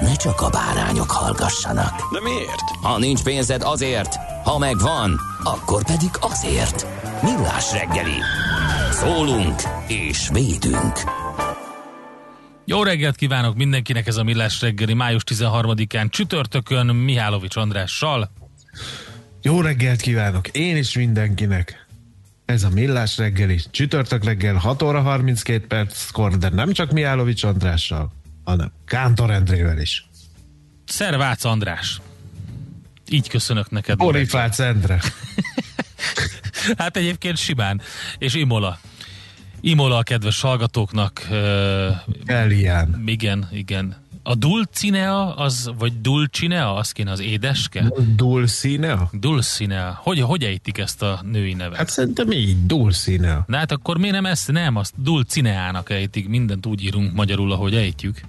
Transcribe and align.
ne 0.00 0.14
csak 0.14 0.40
a 0.40 0.50
bárányok 0.50 1.10
hallgassanak. 1.10 2.12
De 2.12 2.20
miért? 2.20 2.70
Ha 2.82 2.98
nincs 2.98 3.22
pénzed 3.22 3.62
azért, 3.62 4.14
ha 4.44 4.58
megvan, 4.58 5.20
akkor 5.42 5.84
pedig 5.84 6.10
azért. 6.20 6.86
Millás 7.22 7.72
reggeli. 7.72 8.20
Szólunk 8.90 9.60
és 9.86 10.28
védünk. 10.32 10.96
Jó 12.64 12.82
reggelt 12.82 13.16
kívánok 13.16 13.56
mindenkinek 13.56 14.06
ez 14.06 14.16
a 14.16 14.22
Millás 14.22 14.60
reggeli 14.60 14.94
május 14.94 15.22
13-án 15.26 16.10
csütörtökön 16.10 16.86
Mihálovics 16.86 17.56
Andrással. 17.56 18.30
Jó 19.42 19.60
reggelt 19.60 20.00
kívánok 20.00 20.48
én 20.48 20.76
is 20.76 20.96
mindenkinek. 20.96 21.86
Ez 22.44 22.64
a 22.64 22.68
Millás 22.68 23.16
reggeli, 23.16 23.60
csütörtök 23.70 24.24
reggel 24.24 24.54
6 24.54 24.82
óra 24.82 25.00
32 25.00 25.66
perckor, 25.66 26.38
de 26.38 26.48
nem 26.48 26.72
csak 26.72 26.90
Mihálovics 26.90 27.44
Andrással, 27.44 28.12
hanem 28.48 28.72
Kántor 28.84 29.30
Endrével 29.30 29.78
is. 29.78 30.08
Szervác 30.84 31.44
András. 31.44 32.00
Így 33.10 33.28
köszönök 33.28 33.70
neked. 33.70 33.96
Borifác 33.96 34.58
Endre. 34.58 35.00
hát 36.78 36.96
egyébként 36.96 37.36
simán. 37.36 37.80
És 38.18 38.34
Imola. 38.34 38.78
Imola 39.60 39.96
a 39.96 40.02
kedves 40.02 40.40
hallgatóknak. 40.40 41.28
Elián. 42.24 43.02
Igen, 43.06 43.48
igen. 43.52 43.96
A 44.22 44.34
Dulcinea, 44.34 45.34
az, 45.34 45.70
vagy 45.78 46.00
Dulcinea, 46.00 46.74
az 46.74 46.92
kéne 46.92 47.10
az 47.10 47.20
édeske? 47.20 47.92
Dulcinea? 48.16 49.10
Dulcinea. 49.12 49.98
Hogy, 50.02 50.20
hogy 50.20 50.44
ejtik 50.44 50.78
ezt 50.78 51.02
a 51.02 51.20
női 51.30 51.54
nevet? 51.54 51.76
Hát 51.76 51.88
szerintem 51.88 52.30
így, 52.30 52.66
Dulcinea. 52.66 53.44
Na 53.46 53.56
hát 53.56 53.72
akkor 53.72 53.98
miért 53.98 54.14
nem 54.14 54.26
ezt? 54.26 54.52
Nem, 54.52 54.76
azt 54.76 54.94
Dulcineának 54.96 55.90
ejtik. 55.90 56.28
Mindent 56.28 56.66
úgy 56.66 56.82
írunk 56.82 57.12
magyarul, 57.12 57.52
ahogy 57.52 57.74
ejtjük. 57.74 58.20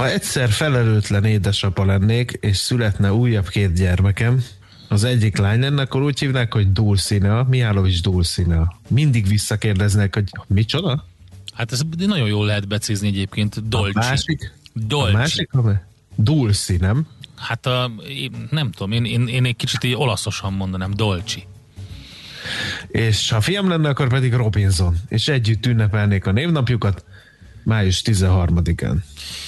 Ha 0.00 0.10
egyszer 0.10 0.50
felelőtlen 0.50 1.24
édesapa 1.24 1.84
lennék, 1.84 2.38
és 2.40 2.56
születne 2.56 3.12
újabb 3.12 3.48
két 3.48 3.72
gyermekem, 3.72 4.44
az 4.88 5.04
egyik 5.04 5.36
lány 5.36 5.60
lenne, 5.60 5.82
akkor 5.82 6.02
úgy 6.02 6.18
hívnák, 6.18 6.52
hogy 6.52 6.72
Dulcinea, 6.72 7.46
Mihálovics 7.48 8.02
Dulcinea. 8.02 8.78
Mindig 8.88 9.26
visszakérdeznek, 9.26 10.14
hogy 10.14 10.30
micsoda? 10.46 11.06
Hát 11.52 11.72
ez 11.72 11.80
nagyon 11.96 12.28
jól 12.28 12.46
lehet 12.46 12.68
becézni 12.68 13.08
egyébként. 13.08 13.68
Dolci. 13.68 13.98
A 13.98 14.00
másik? 14.00 14.52
Dolci. 14.72 15.12
A 15.12 15.16
másik? 15.16 15.50
Dulci, 16.16 16.76
nem? 16.76 17.06
Hát 17.36 17.66
a, 17.66 17.92
én, 18.08 18.46
nem 18.50 18.70
tudom, 18.70 18.92
én, 18.92 19.04
én, 19.04 19.26
én 19.26 19.44
egy 19.44 19.56
kicsit 19.56 19.84
így 19.84 19.94
olaszosan 19.94 20.52
mondanám, 20.52 20.94
Dolci. 20.94 21.46
És 22.88 23.30
ha 23.30 23.40
fiam 23.40 23.68
lenne, 23.68 23.88
akkor 23.88 24.08
pedig 24.08 24.32
Robinson. 24.32 24.96
És 25.08 25.28
együtt 25.28 25.66
ünnepelnék 25.66 26.26
a 26.26 26.32
névnapjukat 26.32 27.04
május 27.62 28.02
13-án. 28.04 28.96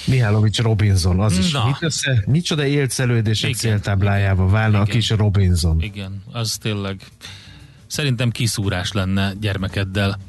Mihálovics 0.05 0.59
Robinson, 0.59 1.19
az 1.19 1.37
is. 1.37 1.51
Na. 1.51 1.65
Mit 1.65 1.77
össze, 1.79 2.23
micsoda 2.27 2.65
élcelődések 2.65 3.49
Igen. 3.49 3.61
céltáblájába 3.61 4.47
válna 4.47 4.79
a 4.79 4.81
Igen. 4.81 4.95
kis 4.95 5.09
Robinson. 5.09 5.81
Igen, 5.81 6.23
az 6.31 6.57
tényleg 6.57 7.01
szerintem 7.87 8.29
kiszúrás 8.29 8.91
lenne 8.91 9.33
gyermekeddel. 9.39 10.19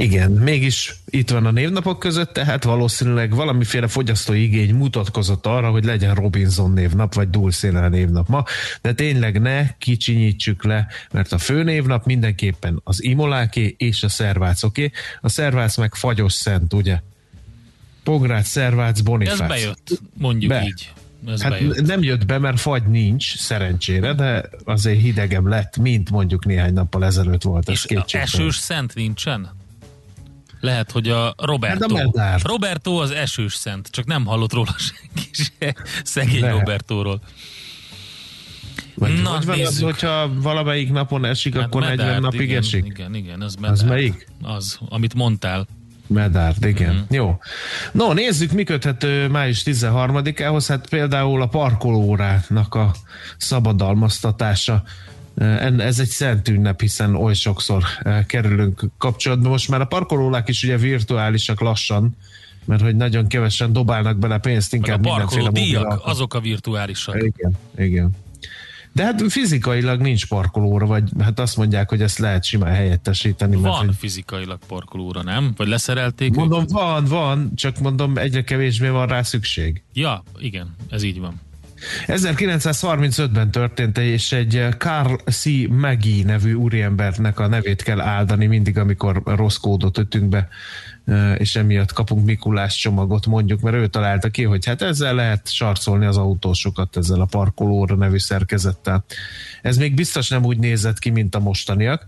Igen, 0.00 0.30
mégis 0.30 0.94
itt 1.06 1.30
van 1.30 1.46
a 1.46 1.50
névnapok 1.50 1.98
között, 1.98 2.32
tehát 2.32 2.64
valószínűleg 2.64 3.34
valamiféle 3.34 3.88
fogyasztói 3.88 4.42
igény 4.42 4.74
mutatkozott 4.74 5.46
arra, 5.46 5.70
hogy 5.70 5.84
legyen 5.84 6.14
Robinson 6.14 6.72
névnap, 6.72 7.14
vagy 7.14 7.30
Dulcinea 7.30 7.88
névnap 7.88 8.28
ma, 8.28 8.44
de 8.82 8.92
tényleg 8.92 9.40
ne 9.40 9.76
kicsinyítsük 9.78 10.64
le, 10.64 10.86
mert 11.10 11.32
a 11.32 11.38
fő 11.38 11.62
névnap 11.62 12.04
mindenképpen 12.04 12.80
az 12.84 13.02
Imoláké 13.02 13.74
és 13.78 14.02
a 14.02 14.08
Szervácoké. 14.08 14.90
A 15.20 15.28
Szervác 15.28 15.76
meg 15.76 15.94
fagyos 15.94 16.32
szent, 16.32 16.72
ugye? 16.72 17.00
Pográc, 18.04 18.46
Szervác, 18.48 19.00
Bonifác. 19.00 19.40
Ez 19.40 19.48
bejött, 19.48 20.00
mondjuk 20.18 20.50
Be. 20.50 20.62
így. 20.62 20.92
Ez 21.26 21.42
Hát 21.42 21.50
bejött. 21.50 21.86
nem 21.86 22.02
jött 22.02 22.26
be, 22.26 22.38
mert 22.38 22.60
fagy 22.60 22.82
nincs, 22.82 23.36
szerencsére, 23.36 24.14
de 24.14 24.48
azért 24.64 25.00
hidegebb 25.00 25.46
lett, 25.46 25.76
mint 25.76 26.10
mondjuk 26.10 26.44
néhány 26.44 26.72
nappal 26.72 27.04
ezelőtt 27.04 27.42
volt. 27.42 27.68
Ez 27.68 27.84
És 27.88 28.12
esős 28.12 28.56
szent 28.56 28.94
nincsen? 28.94 29.57
Lehet, 30.60 30.90
hogy 30.90 31.08
a 31.08 31.34
Roberto. 31.36 31.96
Hát 31.96 32.06
a. 32.06 32.38
Roberto 32.42 32.92
az 32.92 33.10
esős 33.10 33.54
szent, 33.54 33.88
csak 33.90 34.06
nem 34.06 34.26
hallott 34.26 34.52
róla 34.52 34.74
senki 34.88 35.30
se. 35.32 35.74
Szegény 36.04 36.40
Lehet. 36.40 36.58
Robertóról. 36.58 37.20
Vagy 38.94 39.22
Na, 39.22 39.28
hogy 39.30 39.46
van 39.46 39.60
az, 39.60 39.80
hogyha 39.80 40.30
valamelyik 40.34 40.92
napon 40.92 41.24
esik, 41.24 41.54
hát 41.54 41.64
akkor 41.64 41.80
40 41.82 42.06
Medárt, 42.06 42.22
napig 42.22 42.40
igen, 42.40 42.58
esik? 42.58 42.84
Igen, 42.86 43.14
igen, 43.14 43.40
az 43.40 43.54
medár. 43.54 43.72
Az 43.72 43.82
melyik? 43.82 44.28
Az, 44.42 44.78
amit 44.88 45.14
mondtál. 45.14 45.66
Medárd, 46.06 46.64
igen. 46.64 46.94
Mm. 46.94 47.14
Jó. 47.14 47.38
No, 47.92 48.12
nézzük, 48.12 48.52
mi 48.52 48.62
köthető 48.62 49.28
május 49.28 49.62
13-ához. 49.64 50.66
Hát 50.66 50.88
például 50.88 51.42
a 51.42 51.46
parkolórának 51.46 52.74
a 52.74 52.94
szabadalmaztatása. 53.36 54.82
En- 55.38 55.80
Ez 55.80 55.98
egy 55.98 56.08
szent 56.08 56.48
ünnep, 56.48 56.80
hiszen 56.80 57.14
oly 57.14 57.34
sokszor 57.34 57.82
eh, 58.02 58.24
kerülünk 58.24 58.82
kapcsolatba. 58.98 59.48
Most 59.48 59.68
már 59.68 59.80
a 59.80 59.84
parkolólák 59.84 60.48
is 60.48 60.62
ugye 60.62 60.76
virtuálisak 60.76 61.60
lassan, 61.60 62.16
mert 62.64 62.82
hogy 62.82 62.96
nagyon 62.96 63.26
kevesen 63.26 63.72
dobálnak 63.72 64.18
bele 64.18 64.38
pénzt, 64.38 64.72
a 64.72 64.76
inkább 64.76 65.02
parkoló 65.02 65.42
mindenféle 65.42 65.64
díjak, 65.66 66.00
azok 66.04 66.34
a 66.34 66.40
virtuálisak. 66.40 67.16
Igen, 67.16 67.52
igen. 67.76 68.10
De 68.92 69.04
hát 69.04 69.22
fizikailag 69.28 70.00
nincs 70.00 70.26
parkolóra, 70.26 70.86
vagy 70.86 71.02
hát 71.20 71.40
azt 71.40 71.56
mondják, 71.56 71.88
hogy 71.88 72.02
ezt 72.02 72.18
lehet 72.18 72.44
simán 72.44 72.74
helyettesíteni. 72.74 73.56
mert 73.56 73.74
Van 73.74 73.86
hogy 73.86 73.94
fizikailag 73.96 74.58
parkolóra, 74.66 75.22
nem? 75.22 75.52
Vagy 75.56 75.68
leszerelték? 75.68 76.34
Mondom, 76.34 76.58
őket? 76.60 76.70
van, 76.72 77.04
van, 77.04 77.52
csak 77.54 77.78
mondom, 77.78 78.16
egyre 78.16 78.44
kevésbé 78.44 78.88
van 78.88 79.06
rá 79.06 79.22
szükség. 79.22 79.82
Ja, 79.92 80.22
igen, 80.38 80.74
ez 80.90 81.02
így 81.02 81.20
van. 81.20 81.40
1935-ben 82.06 83.50
történt, 83.50 83.98
és 83.98 84.32
egy 84.32 84.66
Carl 84.78 85.14
C. 85.14 85.44
Maggie 85.68 86.24
nevű 86.24 86.52
úriembernek 86.52 87.38
a 87.38 87.46
nevét 87.46 87.82
kell 87.82 88.00
áldani 88.00 88.46
mindig, 88.46 88.78
amikor 88.78 89.22
rossz 89.24 89.56
kódot 89.56 89.98
ötünk 89.98 90.28
be, 90.28 90.48
és 91.38 91.56
emiatt 91.56 91.92
kapunk 91.92 92.24
Mikulás 92.24 92.76
csomagot 92.76 93.26
mondjuk, 93.26 93.60
mert 93.60 93.76
ő 93.76 93.86
találta 93.86 94.28
ki, 94.28 94.44
hogy 94.44 94.66
hát 94.66 94.82
ezzel 94.82 95.14
lehet 95.14 95.50
sarcolni 95.52 96.06
az 96.06 96.16
autósokat 96.16 96.96
ezzel 96.96 97.20
a 97.20 97.24
parkolóra 97.24 97.94
nevű 97.94 98.18
szerkezettel. 98.18 99.04
Ez 99.62 99.76
még 99.76 99.94
biztos 99.94 100.28
nem 100.28 100.44
úgy 100.44 100.58
nézett 100.58 100.98
ki, 100.98 101.10
mint 101.10 101.34
a 101.34 101.40
mostaniak. 101.40 102.06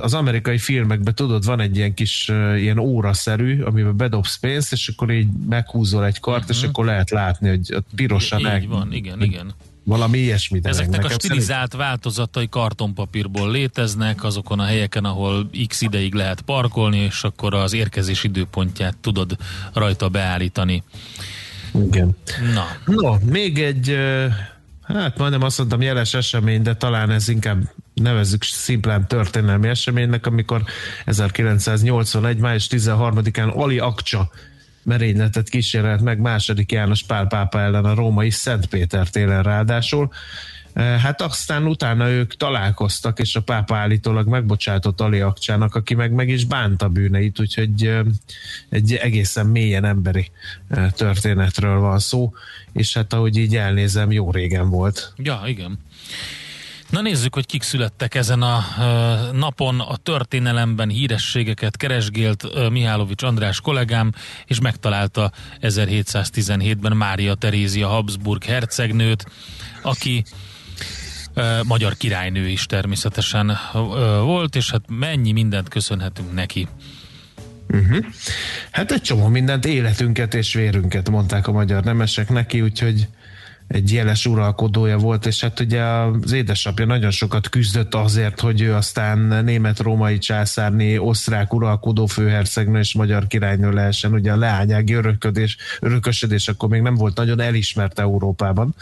Az 0.00 0.14
amerikai 0.14 0.58
filmekben 0.58 1.14
tudod, 1.14 1.44
van 1.44 1.60
egy 1.60 1.76
ilyen 1.76 1.94
kis 1.94 2.28
ilyen 2.56 2.78
óraszerű, 2.78 3.62
amiben 3.62 3.96
bedobsz 3.96 4.36
pénzt, 4.38 4.72
és 4.72 4.88
akkor 4.88 5.10
így 5.10 5.28
meghúzol 5.48 6.06
egy 6.06 6.20
kart, 6.20 6.42
uh-huh. 6.42 6.56
és 6.56 6.62
akkor 6.62 6.84
lehet 6.84 7.10
látni, 7.10 7.48
hogy 7.48 7.74
ott 7.74 7.86
pirosan 7.94 8.46
el- 8.46 8.62
van, 8.68 8.92
igen, 8.92 9.22
igen. 9.22 9.54
Valami 9.84 10.18
ilyesmi. 10.18 10.60
Ezeknek 10.62 11.04
a 11.04 11.08
stilizált 11.08 11.72
változatai 11.74 12.48
kartonpapírból 12.48 13.50
léteznek, 13.50 14.24
azokon 14.24 14.58
a 14.60 14.64
helyeken, 14.64 15.04
ahol 15.04 15.50
x 15.66 15.80
ideig 15.80 16.14
lehet 16.14 16.40
parkolni, 16.40 16.98
és 16.98 17.22
akkor 17.22 17.54
az 17.54 17.72
érkezés 17.72 18.24
időpontját 18.24 18.96
tudod 18.96 19.36
rajta 19.72 20.08
beállítani. 20.08 20.82
szerint- 21.72 21.94
Igen. 21.94 22.16
Na, 22.54 22.66
No, 22.94 23.16
még 23.24 23.58
egy, 23.62 23.96
hát 24.82 25.18
majdnem 25.18 25.42
azt 25.42 25.58
mondtam 25.58 25.80
jeles 25.80 26.14
esemény, 26.14 26.62
de 26.62 26.74
talán 26.74 27.10
ez 27.10 27.28
inkább 27.28 27.62
nevezzük 28.00 28.42
szimplán 28.42 29.08
történelmi 29.08 29.68
eseménynek, 29.68 30.26
amikor 30.26 30.62
1981. 31.04 32.38
május 32.38 32.66
13-án 32.70 33.54
Ali 33.54 33.78
Akcsa 33.78 34.30
merényletet 34.82 35.48
kísérelt 35.48 36.00
meg 36.00 36.18
második 36.18 36.72
János 36.72 37.02
Pál 37.02 37.26
pápa 37.26 37.60
ellen 37.60 37.84
a 37.84 37.94
római 37.94 38.30
Szentpéter 38.30 39.08
télen 39.08 39.42
ráadásul. 39.42 40.12
Hát 40.74 41.22
aztán 41.22 41.66
utána 41.66 42.08
ők 42.08 42.36
találkoztak, 42.36 43.18
és 43.18 43.36
a 43.36 43.40
pápa 43.42 43.76
állítólag 43.76 44.28
megbocsátott 44.28 45.00
Ali 45.00 45.20
Akcsának, 45.20 45.74
aki 45.74 45.94
meg 45.94 46.12
meg 46.12 46.28
is 46.28 46.44
bánta 46.44 46.88
bűneit, 46.88 47.40
úgyhogy 47.40 47.92
egy 48.68 48.94
egészen 48.94 49.46
mélyen 49.46 49.84
emberi 49.84 50.30
történetről 50.90 51.78
van 51.78 51.98
szó, 51.98 52.32
és 52.72 52.94
hát 52.94 53.12
ahogy 53.12 53.36
így 53.36 53.56
elnézem, 53.56 54.12
jó 54.12 54.30
régen 54.30 54.70
volt. 54.70 55.12
Ja, 55.16 55.42
igen. 55.46 55.78
Na 56.90 57.00
nézzük, 57.00 57.34
hogy 57.34 57.46
kik 57.46 57.62
születtek 57.62 58.14
ezen 58.14 58.42
a 58.42 58.64
napon. 59.32 59.80
A 59.80 59.96
történelemben 59.96 60.88
hírességeket 60.88 61.76
keresgélt 61.76 62.70
Mihálovics 62.70 63.22
András 63.22 63.60
kollégám, 63.60 64.12
és 64.46 64.60
megtalálta 64.60 65.32
1717-ben 65.60 66.96
Mária 66.96 67.34
Terézia 67.34 67.88
Habsburg 67.88 68.44
hercegnőt, 68.44 69.26
aki 69.82 70.24
magyar 71.66 71.96
királynő 71.96 72.48
is 72.48 72.66
természetesen 72.66 73.58
volt, 74.22 74.56
és 74.56 74.70
hát 74.70 74.82
mennyi 74.88 75.32
mindent 75.32 75.68
köszönhetünk 75.68 76.34
neki. 76.34 76.68
Uh-huh. 77.68 78.04
Hát 78.70 78.92
egy 78.92 79.02
csomó 79.02 79.26
mindent, 79.26 79.64
életünket 79.64 80.34
és 80.34 80.54
vérünket 80.54 81.10
mondták 81.10 81.46
a 81.46 81.52
magyar 81.52 81.84
nemesek 81.84 82.28
neki, 82.28 82.60
úgyhogy 82.60 83.08
egy 83.70 83.92
jeles 83.92 84.26
uralkodója 84.26 84.98
volt, 84.98 85.26
és 85.26 85.40
hát 85.40 85.60
ugye 85.60 85.82
az 85.82 86.32
édesapja 86.32 86.86
nagyon 86.86 87.10
sokat 87.10 87.48
küzdött 87.48 87.94
azért, 87.94 88.40
hogy 88.40 88.60
ő 88.60 88.74
aztán 88.74 89.44
német-római 89.44 90.18
császárné, 90.18 90.96
osztrák 90.96 91.54
uralkodó 91.54 92.06
főhercegnő 92.06 92.78
és 92.78 92.94
magyar 92.94 93.26
királynő 93.26 93.70
lehessen. 93.70 94.12
Ugye 94.12 94.32
a 94.32 94.36
leányági 94.36 94.92
öröködés, 94.92 95.56
örökösödés 95.80 96.48
akkor 96.48 96.68
még 96.68 96.82
nem 96.82 96.94
volt 96.94 97.16
nagyon 97.16 97.40
elismert 97.40 97.98
Európában. 97.98 98.74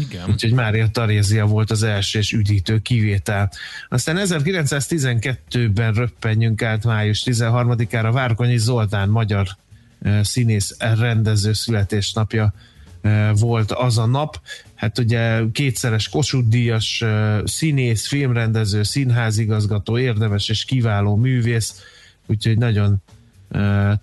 Igen. 0.00 0.28
Úgyhogy 0.28 0.52
Mária 0.52 0.88
Tarézia 0.88 1.46
volt 1.46 1.70
az 1.70 1.82
első 1.82 2.18
és 2.18 2.32
üdítő 2.32 2.78
kivétel. 2.78 3.50
Aztán 3.88 4.16
1912-ben 4.20 5.92
röppenjünk 5.92 6.62
át 6.62 6.84
május 6.84 7.22
13-ára 7.26 8.10
Várkonyi 8.12 8.58
Zoltán 8.58 9.08
magyar 9.08 9.46
színész 10.22 10.76
rendező 10.78 11.52
születésnapja 11.52 12.54
volt 13.32 13.72
az 13.72 13.98
a 13.98 14.06
nap. 14.06 14.40
Hát 14.74 14.98
ugye 14.98 15.40
kétszeres 15.52 16.08
Kossuth 16.08 16.48
Díjas 16.48 17.04
színész, 17.44 18.06
filmrendező, 18.06 18.82
színházigazgató, 18.82 19.98
érdemes 19.98 20.48
és 20.48 20.64
kiváló 20.64 21.16
művész, 21.16 21.82
úgyhogy 22.26 22.58
nagyon 22.58 22.96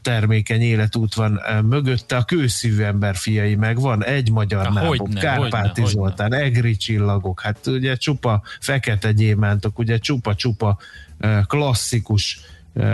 termékeny 0.02 0.62
életút 0.62 1.14
van 1.14 1.42
mögötte. 1.64 2.16
A 2.16 2.24
kőszívű 2.24 2.82
ember 2.82 3.16
fiai 3.16 3.56
meg 3.56 3.80
van, 3.80 4.04
egy 4.04 4.32
magyar 4.32 4.74
nábok, 4.74 5.14
Kárpáti 5.14 5.82
hogyne, 5.82 5.96
Zoltán, 5.96 6.32
hogyne. 6.32 6.44
Egri 6.44 6.76
csillagok, 6.76 7.42
hát 7.42 7.68
ugye 7.68 7.96
csupa 7.96 8.44
fekete 8.60 9.12
gyémántok, 9.12 9.80
ugye 9.80 9.98
csupa-csupa 9.98 10.78
klasszikus 11.48 12.40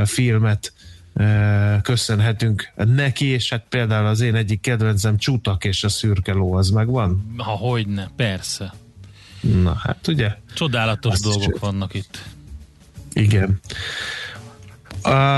filmet 0.06 0.74
köszönhetünk 1.82 2.72
neki, 2.76 3.26
és 3.26 3.50
hát 3.50 3.66
például 3.70 4.06
az 4.06 4.22
én 4.22 4.36
egyik 4.36 4.62
kedvencem 4.62 5.18
Csutak 5.18 5.64
és 5.66 5.84
a 5.84 5.90
szürke 5.90 6.34
ló, 6.34 6.54
az 6.54 6.70
megvan? 6.70 7.34
Ha 7.38 7.52
hogyne, 7.52 8.10
persze. 8.16 8.74
Na 9.42 9.74
hát 9.74 10.08
ugye? 10.08 10.36
Csodálatos 10.54 11.14
Azt 11.14 11.24
dolgok 11.24 11.60
vannak 11.60 11.94
itt. 11.94 12.24
Igen. 13.14 13.60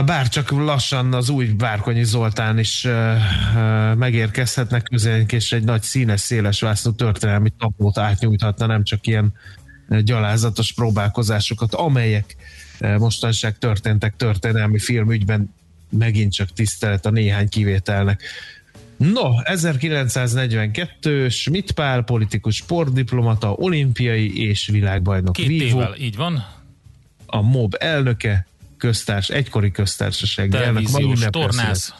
Bár 0.06 0.28
csak 0.28 0.52
lassan 0.52 1.14
az 1.14 1.30
új 1.30 1.54
Várkonyi 1.58 2.04
Zoltán 2.04 2.60
is 2.60 2.88
megérkezhetnek 3.96 4.84
közénk, 4.84 5.32
és 5.32 5.52
egy 5.52 5.64
nagy 5.64 5.82
színes, 5.82 6.22
széles 6.22 6.62
vásznú 6.62 6.92
történelmi 6.92 7.50
tapót 7.58 7.98
átnyújthatna, 7.98 8.66
nem 8.66 8.84
csak 8.84 9.08
ilyen 9.08 9.34
gyalázatos 9.88 10.74
próbálkozásokat, 10.74 11.74
amelyek 11.74 12.36
mostanság 12.80 13.58
történtek 13.58 14.16
történelmi 14.16 14.80
filmügyben 14.80 15.54
megint 15.98 16.34
csak 16.34 16.54
tisztelet 16.54 17.06
a 17.06 17.10
néhány 17.10 17.50
kivételnek. 17.50 18.22
No, 18.98 19.42
1942 19.44 21.30
Schmidt 21.30 21.72
Pál, 21.72 22.04
politikus, 22.04 22.56
sportdiplomata, 22.56 23.52
olimpiai 23.52 24.48
és 24.48 24.68
világbajnok. 24.68 25.34
Két 25.34 25.48
Vivo, 25.48 25.66
évvel, 25.66 25.96
így 26.00 26.16
van. 26.16 26.46
A 27.26 27.42
MOB 27.42 27.76
elnöke, 27.80 28.48
köztárs, 28.78 29.30
egykori 29.30 29.72
köztársaság 29.72 30.56
elnök. 30.56 31.30
tornász. 31.30 31.94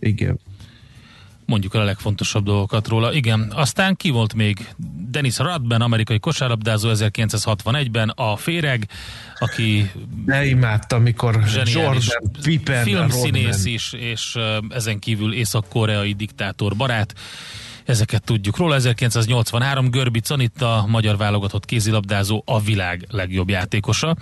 Igen 0.00 0.38
mondjuk 1.48 1.74
el 1.74 1.80
a 1.80 1.84
legfontosabb 1.84 2.44
dolgokat 2.44 2.88
róla. 2.88 3.12
Igen, 3.12 3.52
aztán 3.54 3.96
ki 3.96 4.10
volt 4.10 4.34
még? 4.34 4.74
Dennis 5.10 5.38
Radben, 5.38 5.80
amerikai 5.80 6.18
kosárlabdázó 6.18 6.90
1961-ben, 6.92 8.08
a 8.08 8.36
Féreg, 8.36 8.88
aki... 9.38 9.90
Ne 10.26 10.46
imádtam, 10.46 11.00
amikor 11.00 11.44
Jordan, 11.64 12.02
Pippen, 12.42 12.84
filmszínész 12.84 13.64
is, 13.64 13.92
és 13.92 14.38
ezen 14.68 14.98
kívül 14.98 15.32
észak-koreai 15.32 16.12
diktátor 16.12 16.76
barát. 16.76 17.14
Ezeket 17.84 18.24
tudjuk 18.24 18.56
róla. 18.56 18.74
1983 18.74 19.90
Görbi 19.90 20.20
Canitta, 20.20 20.84
magyar 20.88 21.16
válogatott 21.16 21.64
kézilabdázó, 21.64 22.42
a 22.46 22.60
világ 22.60 23.06
legjobb 23.10 23.48
játékosa. 23.48 24.16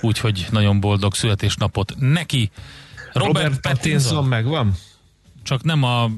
Úgyhogy 0.00 0.46
nagyon 0.50 0.80
boldog 0.80 1.14
születésnapot 1.14 1.94
neki. 1.98 2.50
Robert, 3.12 3.34
Robert 3.34 3.60
Pattinson 3.60 4.24
megvan? 4.24 4.74
Csak 5.42 5.62
nem 5.62 5.82
a 5.82 6.10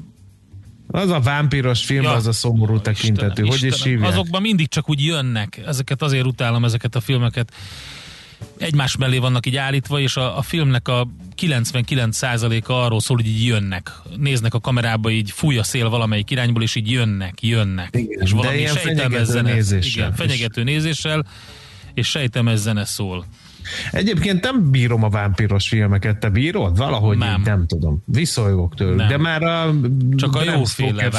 az 0.91 1.09
a 1.09 1.19
vámpíros 1.19 1.85
film, 1.85 2.03
ja. 2.03 2.11
az 2.11 2.27
a 2.27 2.31
szomorú 2.31 2.79
tekintetű. 2.79 3.43
Istenem, 3.43 3.49
hogy 3.49 3.63
is 3.63 3.83
hívják? 3.83 4.11
Azokban 4.11 4.41
mindig 4.41 4.67
csak 4.67 4.89
úgy 4.89 5.05
jönnek. 5.05 5.61
Ezeket 5.65 6.01
azért 6.01 6.25
utálom, 6.25 6.65
ezeket 6.65 6.95
a 6.95 6.99
filmeket. 6.99 7.53
Egymás 8.57 8.97
mellé 8.97 9.17
vannak 9.17 9.45
így 9.45 9.55
állítva, 9.55 9.99
és 9.99 10.15
a, 10.15 10.37
a 10.37 10.41
filmnek 10.41 10.87
a 10.87 11.07
99%-a 11.41 12.73
arról 12.73 12.99
szól, 12.99 13.17
hogy 13.17 13.27
így 13.27 13.45
jönnek. 13.45 13.91
Néznek 14.17 14.53
a 14.53 14.59
kamerába, 14.59 15.09
így 15.09 15.31
fúj 15.31 15.57
a 15.57 15.63
szél 15.63 15.89
valamelyik 15.89 16.31
irányból, 16.31 16.61
és 16.63 16.75
így 16.75 16.91
jönnek, 16.91 17.41
jönnek. 17.41 17.89
Igen, 17.91 18.21
és 18.21 18.31
valami 18.31 18.55
de 18.55 18.59
ilyen 18.59 18.75
fenyegető 18.75 19.41
nézéssel. 19.41 20.03
Igen, 20.03 20.15
fenyegető 20.15 20.63
nézéssel, 20.63 21.25
és 21.93 22.07
sejtem 22.07 22.55
zene 22.55 22.85
szól. 22.85 23.25
Egyébként 23.91 24.43
nem 24.43 24.71
bírom 24.71 25.03
a 25.03 25.09
vámpiros 25.09 25.67
filmeket, 25.67 26.17
te 26.17 26.29
bírod? 26.29 26.77
Valahogy 26.77 27.17
nem, 27.17 27.41
nem 27.41 27.67
tudom. 27.67 28.03
Viszolygok 28.05 28.75
tőlük. 28.75 28.97
Nem. 28.97 29.07
De 29.07 29.17
már 29.17 29.43
a 29.43 29.73
Csak 30.15 30.35
a 30.35 30.43
jóféle 30.43 31.09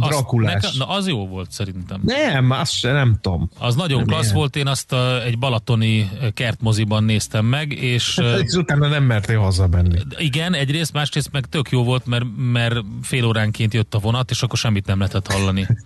Drakulás. 0.00 0.76
na 0.76 0.88
az 0.88 1.08
jó 1.08 1.28
volt 1.28 1.52
szerintem. 1.52 2.00
Nem, 2.04 2.50
azt 2.50 2.72
se, 2.72 2.92
nem 2.92 3.18
tudom. 3.20 3.50
Az 3.58 3.74
nagyon 3.74 3.98
nem 3.98 4.06
klassz 4.06 4.24
ilyen. 4.24 4.36
volt, 4.36 4.56
én 4.56 4.66
azt 4.66 4.92
a, 4.92 5.24
egy 5.24 5.38
balatoni 5.38 6.10
kertmoziban 6.34 7.04
néztem 7.04 7.44
meg, 7.44 7.72
és... 7.72 8.20
és 8.46 8.54
utána 8.54 8.88
nem 8.88 9.04
mertél 9.04 9.38
hazabenni. 9.38 9.98
Igen, 10.18 10.54
egyrészt, 10.54 10.92
másrészt 10.92 11.32
meg 11.32 11.46
tök 11.46 11.70
jó 11.70 11.84
volt, 11.84 12.06
mert, 12.06 12.24
mert 12.36 12.76
fél 13.02 13.24
óránként 13.24 13.74
jött 13.74 13.94
a 13.94 13.98
vonat, 13.98 14.30
és 14.30 14.42
akkor 14.42 14.58
semmit 14.58 14.86
nem 14.86 14.98
lehetett 14.98 15.32
hallani. 15.32 15.66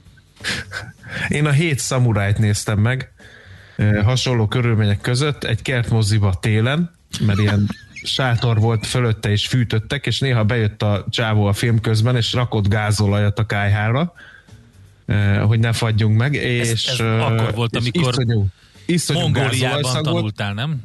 Én 1.28 1.46
a 1.46 1.50
hét 1.50 1.78
szamurájt 1.78 2.38
néztem 2.38 2.78
meg, 2.78 3.12
hasonló 4.04 4.46
körülmények 4.46 5.00
között 5.00 5.44
egy 5.44 5.62
kertmoziba 5.62 6.34
télen, 6.40 6.90
mert 7.20 7.38
ilyen 7.38 7.68
sátor 8.02 8.60
volt 8.60 8.86
fölötte 8.86 9.30
és 9.30 9.46
fűtöttek, 9.46 10.06
és 10.06 10.20
néha 10.20 10.44
bejött 10.44 10.82
a 10.82 11.04
csávó 11.10 11.46
a 11.46 11.52
film 11.52 11.80
közben, 11.80 12.16
és 12.16 12.32
rakott 12.32 12.68
gázolajat 12.68 13.38
a 13.38 13.46
kájhára, 13.46 14.12
hogy 15.46 15.58
ne 15.58 15.72
fagyjunk 15.72 16.18
meg. 16.18 16.34
És, 16.34 16.70
ez, 16.70 16.84
ez 16.86 17.00
akkor 17.00 17.54
volt, 17.54 17.76
amikor 17.76 18.12
iszonyú, 18.12 18.46
iszonyú 18.86 19.20
Mongóliában 19.20 20.02
tanultál, 20.02 20.54
nem? 20.54 20.82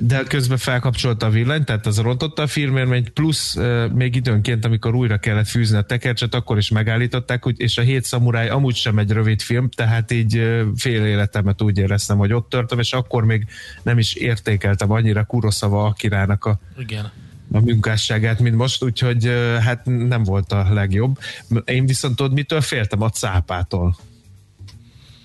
De 0.00 0.22
közben 0.22 0.58
felkapcsolta 0.58 1.26
a 1.26 1.30
villanyt, 1.30 1.64
tehát 1.64 1.86
az 1.86 1.98
rontotta 1.98 2.42
a 2.42 2.46
filmérményt, 2.46 3.08
plusz 3.08 3.56
uh, 3.56 3.90
még 3.90 4.14
időnként, 4.14 4.64
amikor 4.64 4.94
újra 4.94 5.18
kellett 5.18 5.46
fűzni 5.46 5.76
a 5.76 5.82
tekercset, 5.82 6.34
akkor 6.34 6.58
is 6.58 6.70
megállították, 6.70 7.44
hogy, 7.44 7.60
és 7.60 7.78
a 7.78 7.82
Hét 7.82 8.04
Szamuráj 8.04 8.48
amúgy 8.48 8.74
sem 8.74 8.98
egy 8.98 9.10
rövid 9.10 9.40
film, 9.40 9.68
tehát 9.68 10.10
így 10.10 10.38
uh, 10.38 10.62
fél 10.76 11.04
életemet 11.04 11.62
úgy 11.62 11.78
éreztem, 11.78 12.18
hogy 12.18 12.32
ott 12.32 12.48
törtem, 12.48 12.78
és 12.78 12.92
akkor 12.92 13.24
még 13.24 13.46
nem 13.82 13.98
is 13.98 14.14
értékeltem 14.14 14.90
annyira 14.90 15.24
Kuroszava 15.24 15.84
Akirának 15.84 16.44
a, 16.44 16.60
Igen 16.78 17.10
a 17.52 17.60
munkásságát, 17.60 18.40
mint 18.40 18.56
most, 18.56 18.84
úgyhogy 18.84 19.26
hát 19.60 19.84
nem 19.84 20.22
volt 20.22 20.52
a 20.52 20.66
legjobb. 20.72 21.18
Én 21.64 21.86
viszont 21.86 22.16
tudod, 22.16 22.32
mitől 22.32 22.60
féltem? 22.60 23.02
A 23.02 23.10
cápától. 23.10 23.96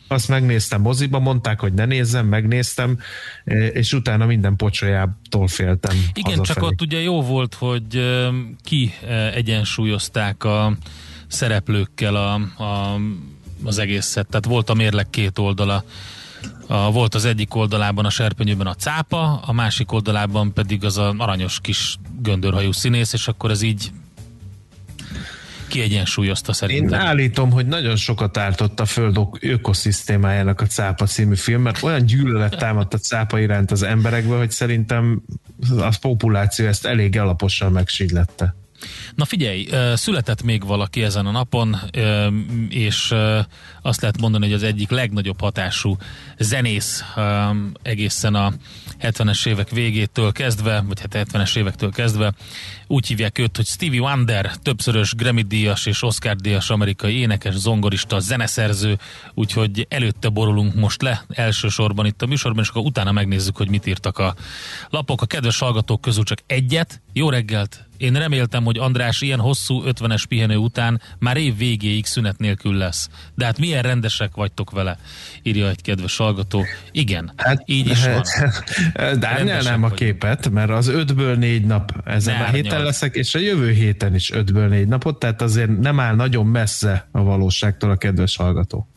Azt 0.08 0.28
megnéztem 0.28 0.82
moziba, 0.82 1.20
mondták, 1.20 1.60
hogy 1.60 1.74
ne 1.74 1.86
nézzem, 1.86 2.28
megnéztem, 2.28 3.00
és 3.74 3.94
utána 3.94 4.26
minden 4.26 4.56
pocsolyától 4.56 5.48
féltem. 5.48 5.98
Igen, 6.14 6.38
hazafelé. 6.38 6.54
csak 6.54 6.64
ott 6.64 6.82
ugye 6.82 7.00
jó 7.00 7.22
volt, 7.22 7.54
hogy 7.54 8.02
ki 8.64 8.94
egyensúlyozták 9.34 10.44
a 10.44 10.78
szereplőkkel 11.28 12.16
a, 12.16 12.34
a, 12.64 13.00
az 13.64 13.78
egészet, 13.78 14.28
tehát 14.28 14.46
volt 14.46 14.70
a 14.70 14.74
mérleg 14.74 15.10
két 15.10 15.38
oldala. 15.38 15.84
A, 16.68 16.92
volt 16.92 17.16
az 17.16 17.26
egyik 17.26 17.56
oldalában 17.56 18.06
a 18.06 18.10
serpenyőben 18.10 18.68
a 18.68 18.76
cápa, 18.76 19.40
a 19.46 19.52
másik 19.52 19.92
oldalában 19.92 20.54
pedig 20.54 20.86
az 20.86 20.98
a 20.98 21.14
aranyos 21.18 21.60
kis 21.60 21.98
göndörhajú 22.22 22.72
színész, 22.72 23.14
és 23.14 23.28
akkor 23.28 23.52
ez 23.52 23.62
így 23.62 23.92
kiegyensúlyozta 25.68 26.54
szerintem. 26.54 27.00
Én 27.00 27.06
állítom, 27.06 27.52
hogy 27.52 27.66
nagyon 27.66 27.96
sokat 27.96 28.38
ártott 28.38 28.80
a 28.80 28.86
Föld 28.86 29.20
ökoszisztémájának 29.40 30.62
a 30.62 30.66
Cápa 30.66 31.06
című 31.06 31.36
film, 31.36 31.62
mert 31.62 31.84
olyan 31.84 32.06
gyűlölet 32.06 32.58
támadt 32.58 32.94
a 32.94 32.98
cápa 32.98 33.40
iránt 33.40 33.72
az 33.72 33.84
emberekbe, 33.84 34.38
hogy 34.38 34.52
szerintem 34.52 35.22
a 35.78 35.98
populáció 36.02 36.66
ezt 36.66 36.86
elég 36.86 37.20
alaposan 37.20 37.72
megsídlette. 37.72 38.56
Na 39.16 39.26
figyelj, 39.26 39.68
született 39.94 40.44
még 40.44 40.66
valaki 40.66 41.04
ezen 41.04 41.26
a 41.26 41.32
napon, 41.32 41.78
és 42.70 43.14
azt 43.82 44.02
lehet 44.02 44.20
mondani, 44.20 44.46
hogy 44.46 44.54
az 44.54 44.64
egyik 44.64 44.90
legnagyobb 44.90 45.40
hatású 45.40 45.98
zenész 46.38 47.04
egészen 47.82 48.36
a 48.36 48.54
70-es 49.00 49.48
évek 49.48 49.70
végétől 49.70 50.32
kezdve, 50.32 50.84
vagy 50.88 51.00
hát 51.00 51.28
70-es 51.32 51.58
évektől 51.58 51.92
kezdve. 51.92 52.34
Úgy 52.88 53.08
hívják 53.08 53.38
őt, 53.38 53.56
hogy 53.56 53.66
Stevie 53.66 54.02
Wonder, 54.02 54.56
többszörös 54.56 55.16
Grammy-díjas 55.16 55.86
és 55.86 56.04
Oscar-díjas 56.04 56.70
amerikai 56.70 57.18
énekes, 57.18 57.56
zongorista, 57.56 58.20
zeneszerző, 58.20 58.98
úgyhogy 59.34 59.86
előtte 59.90 60.30
borulunk 60.30 60.76
most 60.76 61.02
le 61.02 61.26
elsősorban 61.30 62.06
itt 62.06 62.22
a 62.22 62.26
műsorban, 62.26 62.64
és 62.64 62.70
akkor 62.70 62.82
utána 62.82 63.12
megnézzük, 63.12 63.58
hogy 63.58 63.70
mit 63.70 63.86
írtak 63.86 64.18
a 64.18 64.36
lapok. 64.90 65.22
A 65.22 65.26
kedves 65.26 65.60
hallgatók 65.60 66.02
közül 66.02 66.24
csak 66.24 66.40
egyet. 66.46 67.02
Jó 67.14 67.30
reggelt! 67.30 67.87
Én 67.98 68.14
reméltem, 68.14 68.64
hogy 68.64 68.78
András 68.78 69.22
ilyen 69.22 69.40
hosszú 69.40 69.84
50-es 69.86 70.24
pihenő 70.30 70.56
után 70.56 71.02
már 71.20 71.38
év 71.38 71.58
végéig 71.58 72.06
szünet 72.06 72.38
nélkül 72.38 72.74
lesz. 72.74 73.10
De 73.36 73.46
hát 73.46 73.60
milyen 73.60 73.82
rendesek 73.82 74.36
vagytok 74.36 74.72
vele, 74.72 74.98
írja 75.44 75.70
egy 75.70 75.82
kedves 75.82 76.18
hallgató. 76.18 76.66
Igen, 76.92 77.32
hát, 77.36 77.64
így 77.66 77.88
is 77.90 78.06
van. 78.06 78.22
nem 79.64 79.84
a 79.84 79.90
képet, 79.90 80.50
mert 80.50 80.70
az 80.70 80.92
5-ből 80.94 81.38
4 81.38 81.66
nap 81.66 82.02
ezen 82.06 82.38
ne 82.38 82.44
a 82.44 82.48
héten 82.48 82.84
leszek, 82.84 83.16
és 83.16 83.36
a 83.36 83.40
jövő 83.40 83.72
héten 83.72 84.16
is 84.16 84.32
5-ből 84.34 84.68
4 84.68 84.88
napot, 84.88 85.20
tehát 85.20 85.42
azért 85.42 85.78
nem 85.80 86.00
áll 86.00 86.16
nagyon 86.16 86.46
messze 86.46 87.08
a 87.12 87.24
valóságtól 87.24 87.90
a 87.92 87.96
kedves 87.96 88.36
hallgató. 88.36 88.88